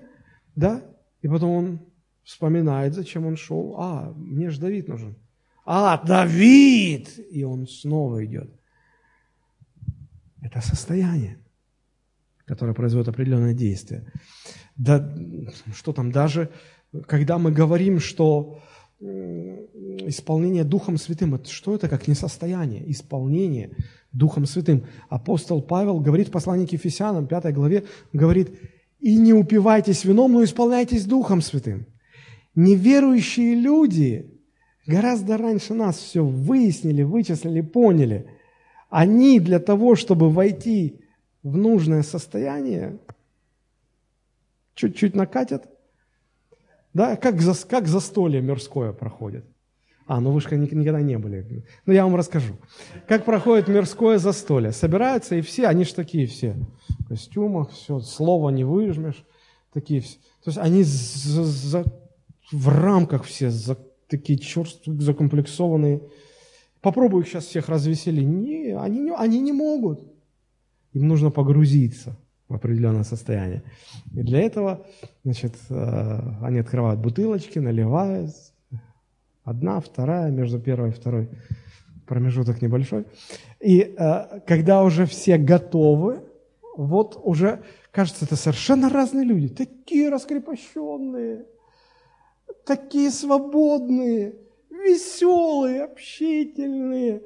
да, 0.54 0.82
и 1.22 1.28
потом 1.28 1.50
он 1.50 1.80
вспоминает, 2.22 2.92
зачем 2.92 3.24
он 3.24 3.36
шел. 3.36 3.76
А, 3.78 4.12
мне 4.14 4.50
же 4.50 4.60
Давид 4.60 4.88
нужен. 4.88 5.16
А, 5.64 6.04
Давид! 6.04 7.18
И 7.30 7.44
он 7.44 7.66
снова 7.66 8.22
идет. 8.26 8.50
Это 10.42 10.60
состояние, 10.60 11.38
которое 12.44 12.74
производит 12.74 13.08
определенное 13.08 13.54
действие. 13.54 14.12
Да, 14.78 15.12
что 15.74 15.92
там, 15.92 16.10
даже 16.12 16.50
когда 17.06 17.36
мы 17.38 17.52
говорим, 17.52 18.00
что 18.00 18.60
исполнение 19.00 20.64
Духом 20.64 20.96
Святым, 20.96 21.34
это, 21.34 21.50
что 21.50 21.74
это 21.74 21.88
как 21.88 22.08
не 22.08 22.14
состояние? 22.14 22.90
Исполнение 22.90 23.70
Духом 24.12 24.46
Святым. 24.46 24.84
Апостол 25.08 25.62
Павел 25.62 26.00
говорит 26.00 26.28
в 26.28 26.32
послании 26.32 26.66
к 26.66 26.72
Ефесянам, 26.72 27.26
5 27.26 27.54
главе, 27.54 27.84
говорит, 28.12 28.58
«И 29.00 29.16
не 29.16 29.32
упивайтесь 29.32 30.04
вином, 30.04 30.32
но 30.32 30.42
исполняйтесь 30.42 31.04
Духом 31.04 31.42
Святым». 31.42 31.86
Неверующие 32.54 33.54
люди 33.54 34.40
гораздо 34.86 35.36
раньше 35.36 35.74
нас 35.74 35.96
все 35.96 36.24
выяснили, 36.24 37.02
вычислили, 37.02 37.60
поняли. 37.60 38.26
Они 38.90 39.38
для 39.38 39.60
того, 39.60 39.94
чтобы 39.94 40.30
войти 40.30 41.00
в 41.44 41.56
нужное 41.56 42.02
состояние, 42.02 42.98
чуть-чуть 44.78 45.14
накатят. 45.14 45.68
Да, 46.94 47.16
как, 47.16 47.40
за, 47.40 47.54
как 47.66 47.88
застолье 47.88 48.40
мирское 48.40 48.92
проходит. 48.92 49.44
А, 50.06 50.20
ну 50.20 50.30
вы 50.30 50.40
же 50.40 50.56
никогда 50.56 51.02
не 51.02 51.18
были. 51.18 51.64
Ну, 51.84 51.92
я 51.92 52.04
вам 52.04 52.16
расскажу. 52.16 52.54
Как 53.06 53.24
проходит 53.24 53.68
мирское 53.68 54.18
застолье. 54.18 54.72
Собираются 54.72 55.34
и 55.34 55.42
все, 55.42 55.66
они 55.66 55.84
же 55.84 55.94
такие 55.94 56.26
все. 56.26 56.56
В 57.00 57.08
костюмах, 57.08 57.72
все, 57.72 58.00
слова 58.00 58.50
не 58.50 58.64
выжмешь. 58.64 59.22
Такие 59.74 60.00
все. 60.00 60.16
То 60.44 60.50
есть 60.50 60.58
они 60.58 60.82
за, 60.82 61.44
за, 61.44 61.84
в 62.52 62.68
рамках 62.68 63.24
все, 63.24 63.50
за, 63.50 63.76
такие 64.06 64.38
черствые, 64.38 64.98
закомплексованные. 64.98 66.00
Попробую 66.80 67.24
их 67.24 67.28
сейчас 67.28 67.44
всех 67.44 67.68
развеселить. 67.68 68.26
Не, 68.26 68.78
они, 68.78 69.00
не, 69.00 69.14
они 69.14 69.40
не 69.40 69.52
могут. 69.52 70.00
Им 70.94 71.08
нужно 71.08 71.30
погрузиться 71.30 72.16
в 72.48 72.54
определенное 72.54 73.04
состояние. 73.04 73.62
И 74.14 74.22
для 74.22 74.40
этого, 74.40 74.86
значит, 75.24 75.54
э, 75.68 76.18
они 76.42 76.60
открывают 76.60 77.00
бутылочки, 77.00 77.58
наливают. 77.58 78.30
Одна, 79.44 79.80
вторая, 79.80 80.30
между 80.30 80.58
первой 80.58 80.90
и 80.90 80.92
второй 80.92 81.28
промежуток 82.06 82.62
небольшой. 82.62 83.04
И 83.60 83.80
э, 83.80 84.40
когда 84.46 84.82
уже 84.82 85.06
все 85.06 85.36
готовы, 85.38 86.22
вот 86.76 87.20
уже, 87.22 87.62
кажется, 87.90 88.24
это 88.24 88.36
совершенно 88.36 88.88
разные 88.88 89.24
люди, 89.24 89.48
такие 89.48 90.08
раскрепощенные, 90.08 91.46
такие 92.64 93.10
свободные, 93.10 94.36
веселые, 94.70 95.84
общительные. 95.84 97.22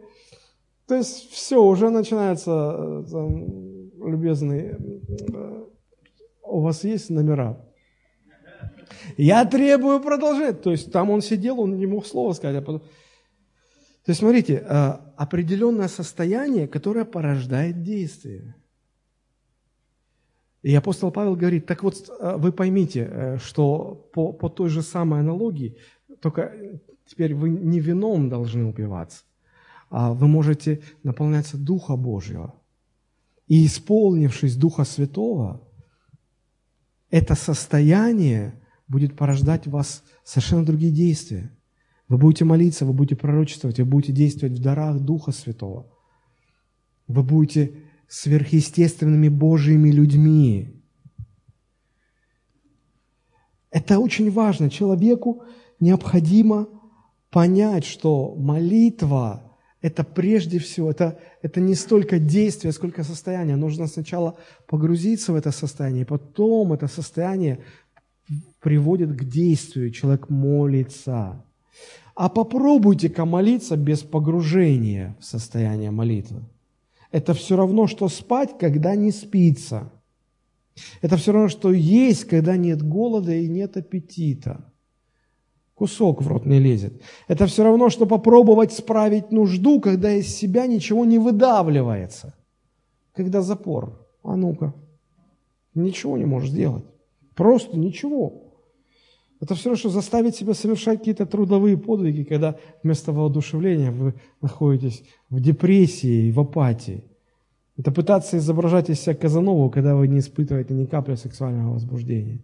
То 0.87 0.97
есть 0.97 1.31
все, 1.31 1.63
уже 1.63 1.91
начинается, 1.91 3.05
там, 3.11 3.82
любезный, 4.07 4.77
у 6.43 6.61
вас 6.61 6.85
есть 6.85 7.11
номера? 7.11 7.59
Я 9.17 9.45
требую 9.45 10.01
продолжать. 10.01 10.63
То 10.63 10.71
есть 10.71 10.93
там 10.93 11.11
он 11.11 11.23
сидел, 11.23 11.61
он 11.61 11.77
не 11.77 11.87
мог 11.87 12.07
слова 12.07 12.33
сказать. 12.33 12.57
А 12.57 12.63
потом... 12.63 12.81
То 12.81 14.11
есть 14.11 14.21
смотрите, 14.21 14.59
определенное 14.59 15.89
состояние, 15.89 16.69
которое 16.69 17.05
порождает 17.05 17.83
действие. 17.83 18.55
И 20.63 20.75
апостол 20.75 21.11
Павел 21.11 21.35
говорит, 21.35 21.67
так 21.67 21.83
вот 21.83 22.09
э, 22.09 22.37
вы 22.37 22.53
поймите, 22.53 23.09
э, 23.11 23.39
что 23.39 24.09
по, 24.15 24.33
по 24.33 24.49
той 24.49 24.69
же 24.69 24.83
самой 24.83 25.21
аналогии, 25.21 25.77
только 26.21 26.53
теперь 27.05 27.35
вы 27.35 27.51
не 27.51 27.81
вином 27.81 28.29
должны 28.29 28.65
упиваться, 28.65 29.25
а 29.91 30.13
вы 30.13 30.29
можете 30.29 30.81
наполняться 31.03 31.57
Духа 31.57 31.97
Божьего. 31.97 32.55
И 33.53 33.67
исполнившись 33.67 34.57
Духа 34.57 34.85
Святого, 34.85 35.61
это 37.11 37.35
состояние 37.35 38.59
будет 38.89 39.15
порождать 39.15 39.67
в 39.67 39.73
вас 39.73 40.05
совершенно 40.25 40.65
другие 40.65 40.91
действия. 40.91 41.55
Вы 42.09 42.17
будете 42.17 42.47
молиться, 42.47 42.87
вы 42.87 42.95
будете 42.95 43.15
пророчествовать, 43.15 43.79
вы 43.79 43.85
будете 43.85 44.15
действовать 44.15 44.59
в 44.59 44.63
дарах 44.63 45.01
Духа 45.01 45.33
Святого. 45.33 45.87
Вы 47.07 47.23
будете 47.23 47.75
сверхъестественными 48.09 49.29
Божьими 49.29 49.91
людьми. 49.91 50.83
Это 53.71 53.99
очень 53.99 54.31
важно. 54.31 54.71
Человеку 54.71 55.43
необходимо 55.79 56.69
понять, 57.29 57.85
что 57.85 58.35
молитва– 58.35 59.47
это 59.83 60.05
прежде 60.05 60.61
всего, 60.61 60.91
это, 60.91 61.19
это 61.43 61.61
не 61.61 61.75
столько 61.75 62.21
действие, 62.21 62.73
сколько 62.73 63.03
состояние. 63.03 63.57
Нужно 63.57 63.89
сначала 63.89 64.39
погрузиться 64.69 65.33
в 65.33 65.37
это 65.37 65.51
состояние, 65.51 66.03
и 66.03 66.07
потом 66.07 66.73
это 66.73 66.87
состояние 66.87 67.59
приводит 68.61 69.11
к 69.13 69.25
действию. 69.25 69.91
Человек 69.91 70.31
молится. 70.31 71.45
А 72.15 72.29
попробуйте-ка 72.29 73.25
молиться 73.25 73.77
без 73.77 74.01
погружения 74.01 75.17
в 75.19 75.25
состояние 75.25 75.91
молитвы. 75.91 76.43
Это 77.11 77.35
все 77.35 77.57
равно, 77.57 77.89
что 77.89 78.09
спать, 78.09 78.57
когда 78.59 78.95
не 78.95 79.11
спится. 79.11 79.91
Это 81.03 81.17
все 81.17 81.33
равно, 81.33 81.49
что 81.49 81.73
есть, 81.73 82.25
когда 82.25 82.57
нет 82.57 82.83
голода 82.83 83.35
и 83.35 83.49
нет 83.49 83.77
аппетита 83.77 84.72
кусок 85.75 86.23
в 86.23 86.29
рот 86.29 86.47
не 86.47 86.59
лезет. 86.59 87.03
Это 87.29 87.47
все 87.47 87.65
равно, 87.65 87.91
что 87.91 88.07
попробовать 88.07 88.73
справить 88.73 89.33
нужду, 89.33 89.81
когда 89.81 90.13
из 90.13 90.29
себя 90.29 90.67
ничего 90.67 91.05
не 91.05 91.19
выдавливается. 91.19 92.35
Когда 93.15 93.43
запор. 93.43 94.07
А 94.23 94.37
ну-ка. 94.37 94.75
Ничего 95.75 96.17
не 96.19 96.25
можешь 96.25 96.51
сделать. 96.51 96.85
Просто 97.35 97.79
ничего. 97.79 98.43
Это 99.41 99.57
все 99.57 99.71
равно, 99.71 99.79
что 99.79 99.89
заставить 99.89 100.37
себя 100.37 100.55
совершать 100.55 101.01
какие-то 101.01 101.27
трудовые 101.27 101.77
подвиги, 101.77 102.23
когда 102.23 102.57
вместо 102.85 103.13
воодушевления 103.13 103.91
вы 103.91 104.15
находитесь 104.41 105.03
в 105.31 105.41
депрессии 105.41 106.29
и 106.29 106.33
в 106.33 106.39
апатии. 106.39 107.05
Это 107.77 107.91
пытаться 107.91 108.37
изображать 108.37 108.91
из 108.91 109.01
себя 109.01 109.17
Казанову, 109.17 109.69
когда 109.71 109.97
вы 109.97 110.07
не 110.07 110.21
испытываете 110.21 110.75
ни 110.75 110.85
капли 110.85 111.17
сексуального 111.17 111.73
возбуждения. 111.73 112.41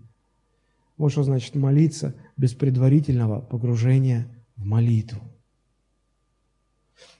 Вот 0.99 1.13
что 1.13 1.23
значит 1.23 1.55
молиться 1.55 2.15
без 2.37 2.55
предварительного 2.55 3.41
погружения 3.41 4.29
в 4.57 4.65
молитву. 4.65 5.23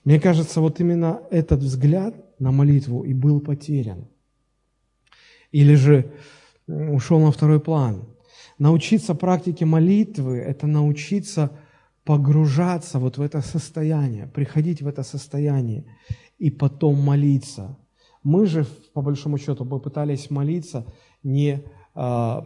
Мне 0.03 0.19
кажется, 0.19 0.59
вот 0.59 0.79
именно 0.81 1.21
этот 1.31 1.61
взгляд 1.61 2.13
на 2.39 2.51
молитву 2.51 3.03
и 3.03 3.13
был 3.13 3.39
потерян. 3.39 4.07
Или 5.51 5.75
же 5.75 6.11
ушел 6.67 7.19
на 7.19 7.31
второй 7.31 7.59
план. 7.59 8.05
Научиться 8.57 9.15
практике 9.15 9.65
молитвы– 9.65 10.37
это 10.37 10.67
научиться 10.67 11.51
погружаться 12.03 12.99
вот 12.99 13.17
в 13.17 13.21
это 13.21 13.41
состояние, 13.41 14.27
приходить 14.27 14.81
в 14.81 14.87
это 14.87 15.03
состояние 15.03 15.85
и 16.37 16.51
потом 16.51 16.99
молиться. 16.99 17.77
Мы 18.23 18.45
же, 18.45 18.65
по 18.93 19.01
большому 19.01 19.37
счету, 19.37 19.65
попытались 19.65 20.29
молиться 20.29 20.85
не 21.23 21.63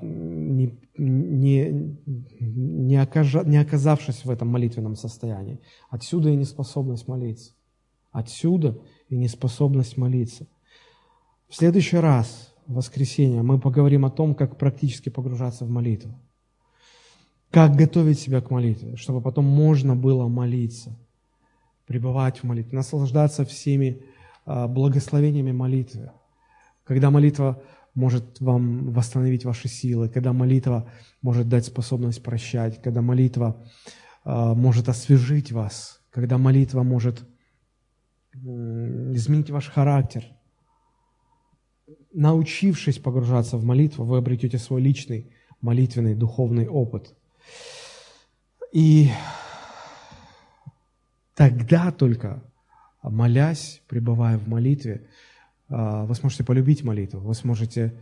не, 0.02 0.80
не, 0.98 1.98
не, 2.40 2.96
окажа, 2.96 3.44
не 3.44 3.58
оказавшись 3.58 4.26
в 4.26 4.32
этом 4.32 4.48
молитвенном 4.48 4.96
состоянии. 4.96 5.60
Отсюда 5.92 6.30
и 6.30 6.36
неспособность 6.36 7.08
молиться. 7.08 7.54
Отсюда 8.12 8.80
и 9.10 9.16
неспособность 9.16 9.96
молиться. 9.96 10.48
В 11.50 11.56
следующий 11.56 11.98
раз, 11.98 12.56
в 12.66 12.74
воскресенье, 12.74 13.44
мы 13.44 13.60
поговорим 13.60 14.06
о 14.06 14.10
том, 14.10 14.34
как 14.34 14.58
практически 14.58 15.10
погружаться 15.10 15.66
в 15.66 15.70
молитву. 15.70 16.20
Как 17.52 17.76
готовить 17.76 18.20
себя 18.20 18.42
к 18.42 18.50
молитве, 18.50 18.96
чтобы 18.96 19.22
потом 19.22 19.46
можно 19.46 19.96
было 19.96 20.28
молиться, 20.28 20.98
пребывать 21.86 22.40
в 22.40 22.44
молитве, 22.44 22.76
наслаждаться 22.76 23.46
всеми 23.46 24.02
а, 24.46 24.68
благословениями 24.68 25.52
молитвы. 25.52 26.12
Когда 26.86 27.12
молитва 27.12 27.62
может 27.96 28.40
вам 28.42 28.92
восстановить 28.92 29.46
ваши 29.46 29.68
силы, 29.68 30.10
когда 30.10 30.34
молитва 30.34 30.90
может 31.22 31.48
дать 31.48 31.66
способность 31.66 32.24
прощать, 32.24 32.82
когда 32.82 33.02
молитва 33.02 33.64
э, 34.26 34.54
может 34.56 34.90
освежить 34.90 35.52
вас, 35.52 36.02
когда 36.10 36.38
молитва 36.38 36.84
может 36.84 37.22
э, 38.34 38.38
изменить 39.14 39.50
ваш 39.50 39.70
характер. 39.70 40.26
Научившись 42.14 43.00
погружаться 43.00 43.58
в 43.58 43.64
молитву, 43.64 44.06
вы 44.06 44.18
обретете 44.18 44.58
свой 44.58 44.82
личный 44.82 45.32
молитвенный 45.64 46.14
духовный 46.14 46.68
опыт. 46.68 47.16
И 48.74 49.10
тогда 51.36 51.92
только, 51.92 52.44
молясь, 53.02 53.82
пребывая 53.88 54.38
в 54.38 54.48
молитве, 54.48 55.08
вы 55.70 56.16
сможете 56.16 56.44
полюбить 56.44 56.84
молитву, 56.84 57.22
вы 57.22 57.34
сможете 57.34 57.94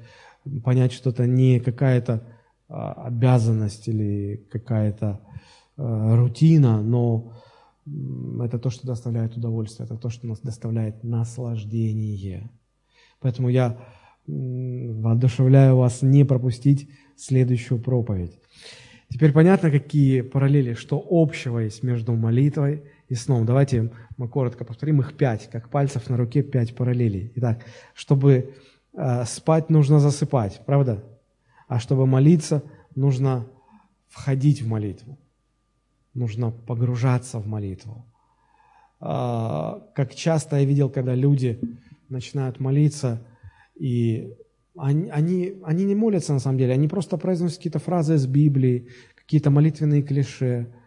понять, 0.63 0.91
что 0.91 1.11
это 1.11 1.25
не 1.25 1.59
какая-то 1.59 2.23
а, 2.67 2.93
обязанность 3.07 3.87
или 3.87 4.47
какая-то 4.49 5.19
а, 5.77 6.15
рутина, 6.15 6.81
но 6.81 7.33
это 8.41 8.59
то, 8.59 8.69
что 8.69 8.87
доставляет 8.87 9.35
удовольствие, 9.35 9.85
это 9.85 9.97
то, 9.97 10.09
что 10.09 10.27
нас 10.27 10.39
доставляет 10.39 11.03
наслаждение. 11.03 12.49
Поэтому 13.19 13.49
я 13.49 13.77
воодушевляю 14.27 15.75
вас 15.75 16.01
не 16.01 16.23
пропустить 16.23 16.89
следующую 17.17 17.81
проповедь. 17.81 18.39
Теперь 19.09 19.33
понятно, 19.33 19.69
какие 19.69 20.21
параллели, 20.21 20.73
что 20.73 21.05
общего 21.09 21.59
есть 21.59 21.83
между 21.83 22.13
молитвой 22.13 22.83
и 23.11 23.15
сном. 23.15 23.45
Давайте 23.45 23.91
мы 24.15 24.29
коротко 24.29 24.63
повторим 24.63 25.01
их 25.01 25.17
пять, 25.17 25.49
как 25.49 25.69
пальцев 25.69 26.09
на 26.09 26.15
руке 26.15 26.41
пять 26.41 26.73
параллелей. 26.73 27.33
Итак, 27.35 27.65
чтобы 27.93 28.53
э, 28.93 29.25
спать, 29.25 29.69
нужно 29.69 29.99
засыпать, 29.99 30.61
правда? 30.65 31.03
А 31.67 31.79
чтобы 31.79 32.05
молиться, 32.05 32.63
нужно 32.95 33.45
входить 34.07 34.61
в 34.61 34.67
молитву. 34.67 35.17
Нужно 36.13 36.51
погружаться 36.51 37.39
в 37.39 37.47
молитву. 37.47 38.05
Э, 39.01 39.81
как 39.93 40.15
часто 40.15 40.55
я 40.55 40.63
видел, 40.63 40.89
когда 40.89 41.13
люди 41.13 41.59
начинают 42.07 42.61
молиться, 42.61 43.21
и 43.75 44.37
они, 44.77 45.09
они, 45.09 45.55
они 45.65 45.83
не 45.83 45.95
молятся 45.95 46.31
на 46.31 46.39
самом 46.39 46.59
деле, 46.59 46.73
они 46.73 46.87
просто 46.87 47.17
произносят 47.17 47.57
какие-то 47.57 47.79
фразы 47.79 48.15
из 48.15 48.25
Библии, 48.25 48.87
какие-то 49.15 49.49
молитвенные 49.49 50.01
клише– 50.01 50.73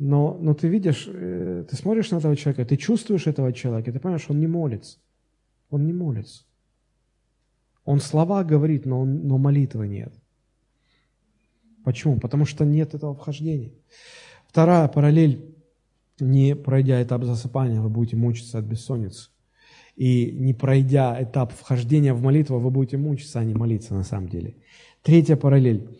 но, 0.00 0.38
но 0.40 0.54
ты 0.54 0.66
видишь, 0.66 1.06
э, 1.06 1.66
ты 1.68 1.76
смотришь 1.76 2.10
на 2.10 2.16
этого 2.16 2.34
человека, 2.34 2.64
ты 2.64 2.78
чувствуешь 2.78 3.26
этого 3.26 3.52
человека, 3.52 3.92
ты 3.92 4.00
понимаешь, 4.00 4.24
он 4.30 4.40
не 4.40 4.46
молится. 4.46 4.98
Он 5.68 5.84
не 5.84 5.92
молится. 5.92 6.44
Он 7.84 8.00
слова 8.00 8.42
говорит, 8.42 8.86
но, 8.86 9.02
он, 9.02 9.28
но 9.28 9.36
молитвы 9.36 9.86
нет. 9.86 10.14
Почему? 11.84 12.18
Потому 12.18 12.46
что 12.46 12.64
нет 12.64 12.94
этого 12.94 13.14
вхождения. 13.14 13.72
Вторая 14.48 14.88
параллель. 14.88 15.54
Не 16.18 16.56
пройдя 16.56 17.02
этап 17.02 17.24
засыпания, 17.24 17.80
вы 17.80 17.90
будете 17.90 18.16
мучиться 18.16 18.58
от 18.58 18.64
бессонницы. 18.64 19.28
И 19.96 20.32
не 20.32 20.54
пройдя 20.54 21.22
этап 21.22 21.52
вхождения 21.52 22.14
в 22.14 22.22
молитву, 22.22 22.58
вы 22.58 22.70
будете 22.70 22.96
мучиться, 22.96 23.40
а 23.40 23.44
не 23.44 23.54
молиться 23.54 23.94
на 23.94 24.04
самом 24.04 24.30
деле. 24.30 24.56
Третья 25.02 25.36
параллель. 25.36 25.98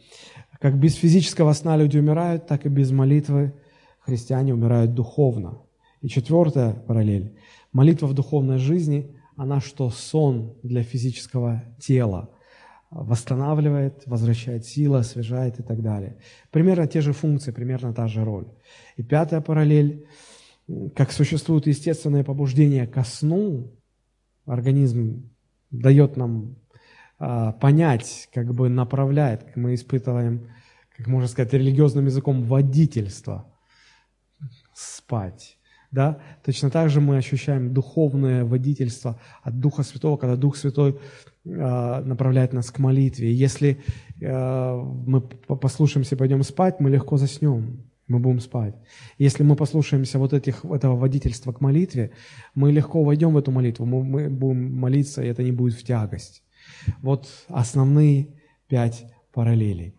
Как 0.59 0.79
без 0.79 0.95
физического 0.95 1.53
сна 1.53 1.77
люди 1.77 1.99
умирают, 1.99 2.47
так 2.47 2.65
и 2.65 2.71
без 2.71 2.91
молитвы 2.91 3.55
христиане 4.01 4.55
умирают 4.55 4.95
духовно. 4.95 5.63
И 6.01 6.09
четвертая 6.09 6.73
параллель. 6.73 7.37
Молитва 7.73 8.07
в 8.07 8.15
духовной 8.15 8.59
жизни, 8.59 9.17
она 9.37 9.61
что 9.61 9.91
сон 9.91 10.55
для 10.63 10.83
физического 10.83 11.63
тела. 11.79 12.31
Восстанавливает, 12.91 14.03
возвращает 14.07 14.67
силы, 14.67 14.99
освежает 14.99 15.61
и 15.61 15.63
так 15.63 15.83
далее. 15.83 16.17
Примерно 16.51 16.89
те 16.89 17.01
же 17.01 17.13
функции, 17.13 17.53
примерно 17.53 17.93
та 17.93 18.09
же 18.09 18.25
роль. 18.25 18.49
И 18.97 19.03
пятая 19.03 19.41
параллель. 19.41 20.07
Как 20.95 21.13
существует 21.13 21.67
естественное 21.67 22.25
побуждение 22.25 22.87
ко 22.87 23.05
сну, 23.05 23.73
организм 24.47 25.31
дает 25.71 26.17
нам 26.17 26.57
а, 27.19 27.53
понять, 27.53 28.29
как 28.33 28.55
бы 28.55 28.69
направляет, 28.69 29.57
мы 29.57 29.75
испытываем, 29.75 30.49
как 30.97 31.09
можно 31.09 31.29
сказать, 31.29 31.53
религиозным 31.53 32.07
языком 32.07 32.45
водительство– 32.45 33.47
спать. 34.81 35.59
Да? 35.91 36.21
Точно 36.45 36.71
так 36.71 36.89
же 36.89 37.01
мы 37.01 37.17
ощущаем 37.17 37.75
духовное 37.75 38.45
водительство 38.45 39.21
от 39.43 39.59
Духа 39.59 39.83
Святого, 39.83 40.17
когда 40.17 40.37
Дух 40.37 40.57
Святой 40.57 40.99
э, 41.45 42.03
направляет 42.05 42.53
нас 42.53 42.71
к 42.71 42.79
молитве. 42.79 43.33
если 43.33 43.83
э, 44.21 44.83
мы 45.07 45.21
послушаемся 45.21 46.15
и 46.15 46.19
пойдем 46.19 46.43
спать, 46.45 46.81
мы 46.81 46.91
легко 46.91 47.17
заснем, 47.17 47.91
мы 48.07 48.19
будем 48.19 48.41
спать. 48.41 48.75
Если 49.19 49.43
мы 49.43 49.57
послушаемся 49.57 50.19
вот 50.19 50.33
этих, 50.33 50.65
этого 50.65 50.97
водительства 50.97 51.53
к 51.53 51.61
молитве, 51.61 52.13
мы 52.55 52.73
легко 52.73 53.03
войдем 53.03 53.35
в 53.35 53.37
эту 53.37 53.51
молитву, 53.51 53.85
мы, 53.85 54.03
мы 54.05 54.29
будем 54.31 54.73
молиться, 54.73 55.23
и 55.23 55.29
это 55.29 55.43
не 55.43 55.53
будет 55.53 55.75
в 55.75 55.85
тягость. 55.85 56.43
Вот 57.03 57.29
основные 57.49 58.29
пять 58.69 59.05
параллелей. 59.33 59.95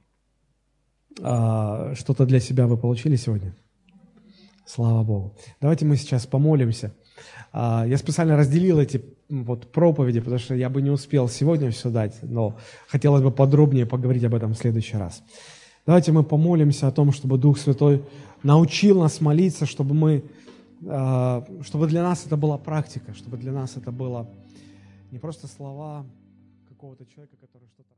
А, 1.22 1.94
что-то 1.96 2.26
для 2.26 2.40
себя 2.40 2.68
вы 2.68 2.78
получили 2.78 3.16
сегодня? 3.16 3.56
Слава 4.74 5.04
Богу. 5.04 5.36
Давайте 5.60 5.86
мы 5.86 5.98
сейчас 5.98 6.26
помолимся. 6.26 6.94
А, 7.52 7.84
я 7.86 7.98
специально 7.98 8.38
разделил 8.38 8.80
эти 8.80 9.04
вот 9.28 9.70
проповеди, 9.70 10.22
потому 10.22 10.40
что 10.40 10.56
я 10.56 10.70
бы 10.70 10.82
не 10.82 10.90
успел 10.90 11.28
сегодня 11.28 11.72
все 11.72 11.90
дать, 11.90 12.18
но 12.24 12.56
хотелось 12.88 13.22
бы 13.22 13.32
подробнее 13.32 13.86
поговорить 13.86 14.24
об 14.24 14.34
этом 14.34 14.54
в 14.54 14.58
следующий 14.58 14.96
раз. 14.96 15.24
Давайте 15.86 16.14
мы 16.14 16.24
помолимся 16.24 16.88
о 16.88 16.92
том, 16.92 17.12
чтобы 17.12 17.38
Дух 17.38 17.58
Святой 17.58 18.02
научил 18.44 19.02
нас 19.02 19.20
молиться, 19.20 19.66
чтобы 19.66 19.94
мы, 19.94 20.24
а, 20.88 21.46
чтобы 21.64 21.88
для 21.88 22.02
нас 22.02 22.26
это 22.26 22.38
была 22.38 22.58
практика, 22.58 23.14
чтобы 23.14 23.36
для 23.36 23.52
нас 23.52 23.76
это 23.76 23.92
было 23.92 24.30
не 25.12 25.20
просто 25.20 25.48
слова 25.48 26.06
какого-то 26.70 27.06
человека, 27.08 27.36
который 27.42 27.68
что-то 27.74 27.91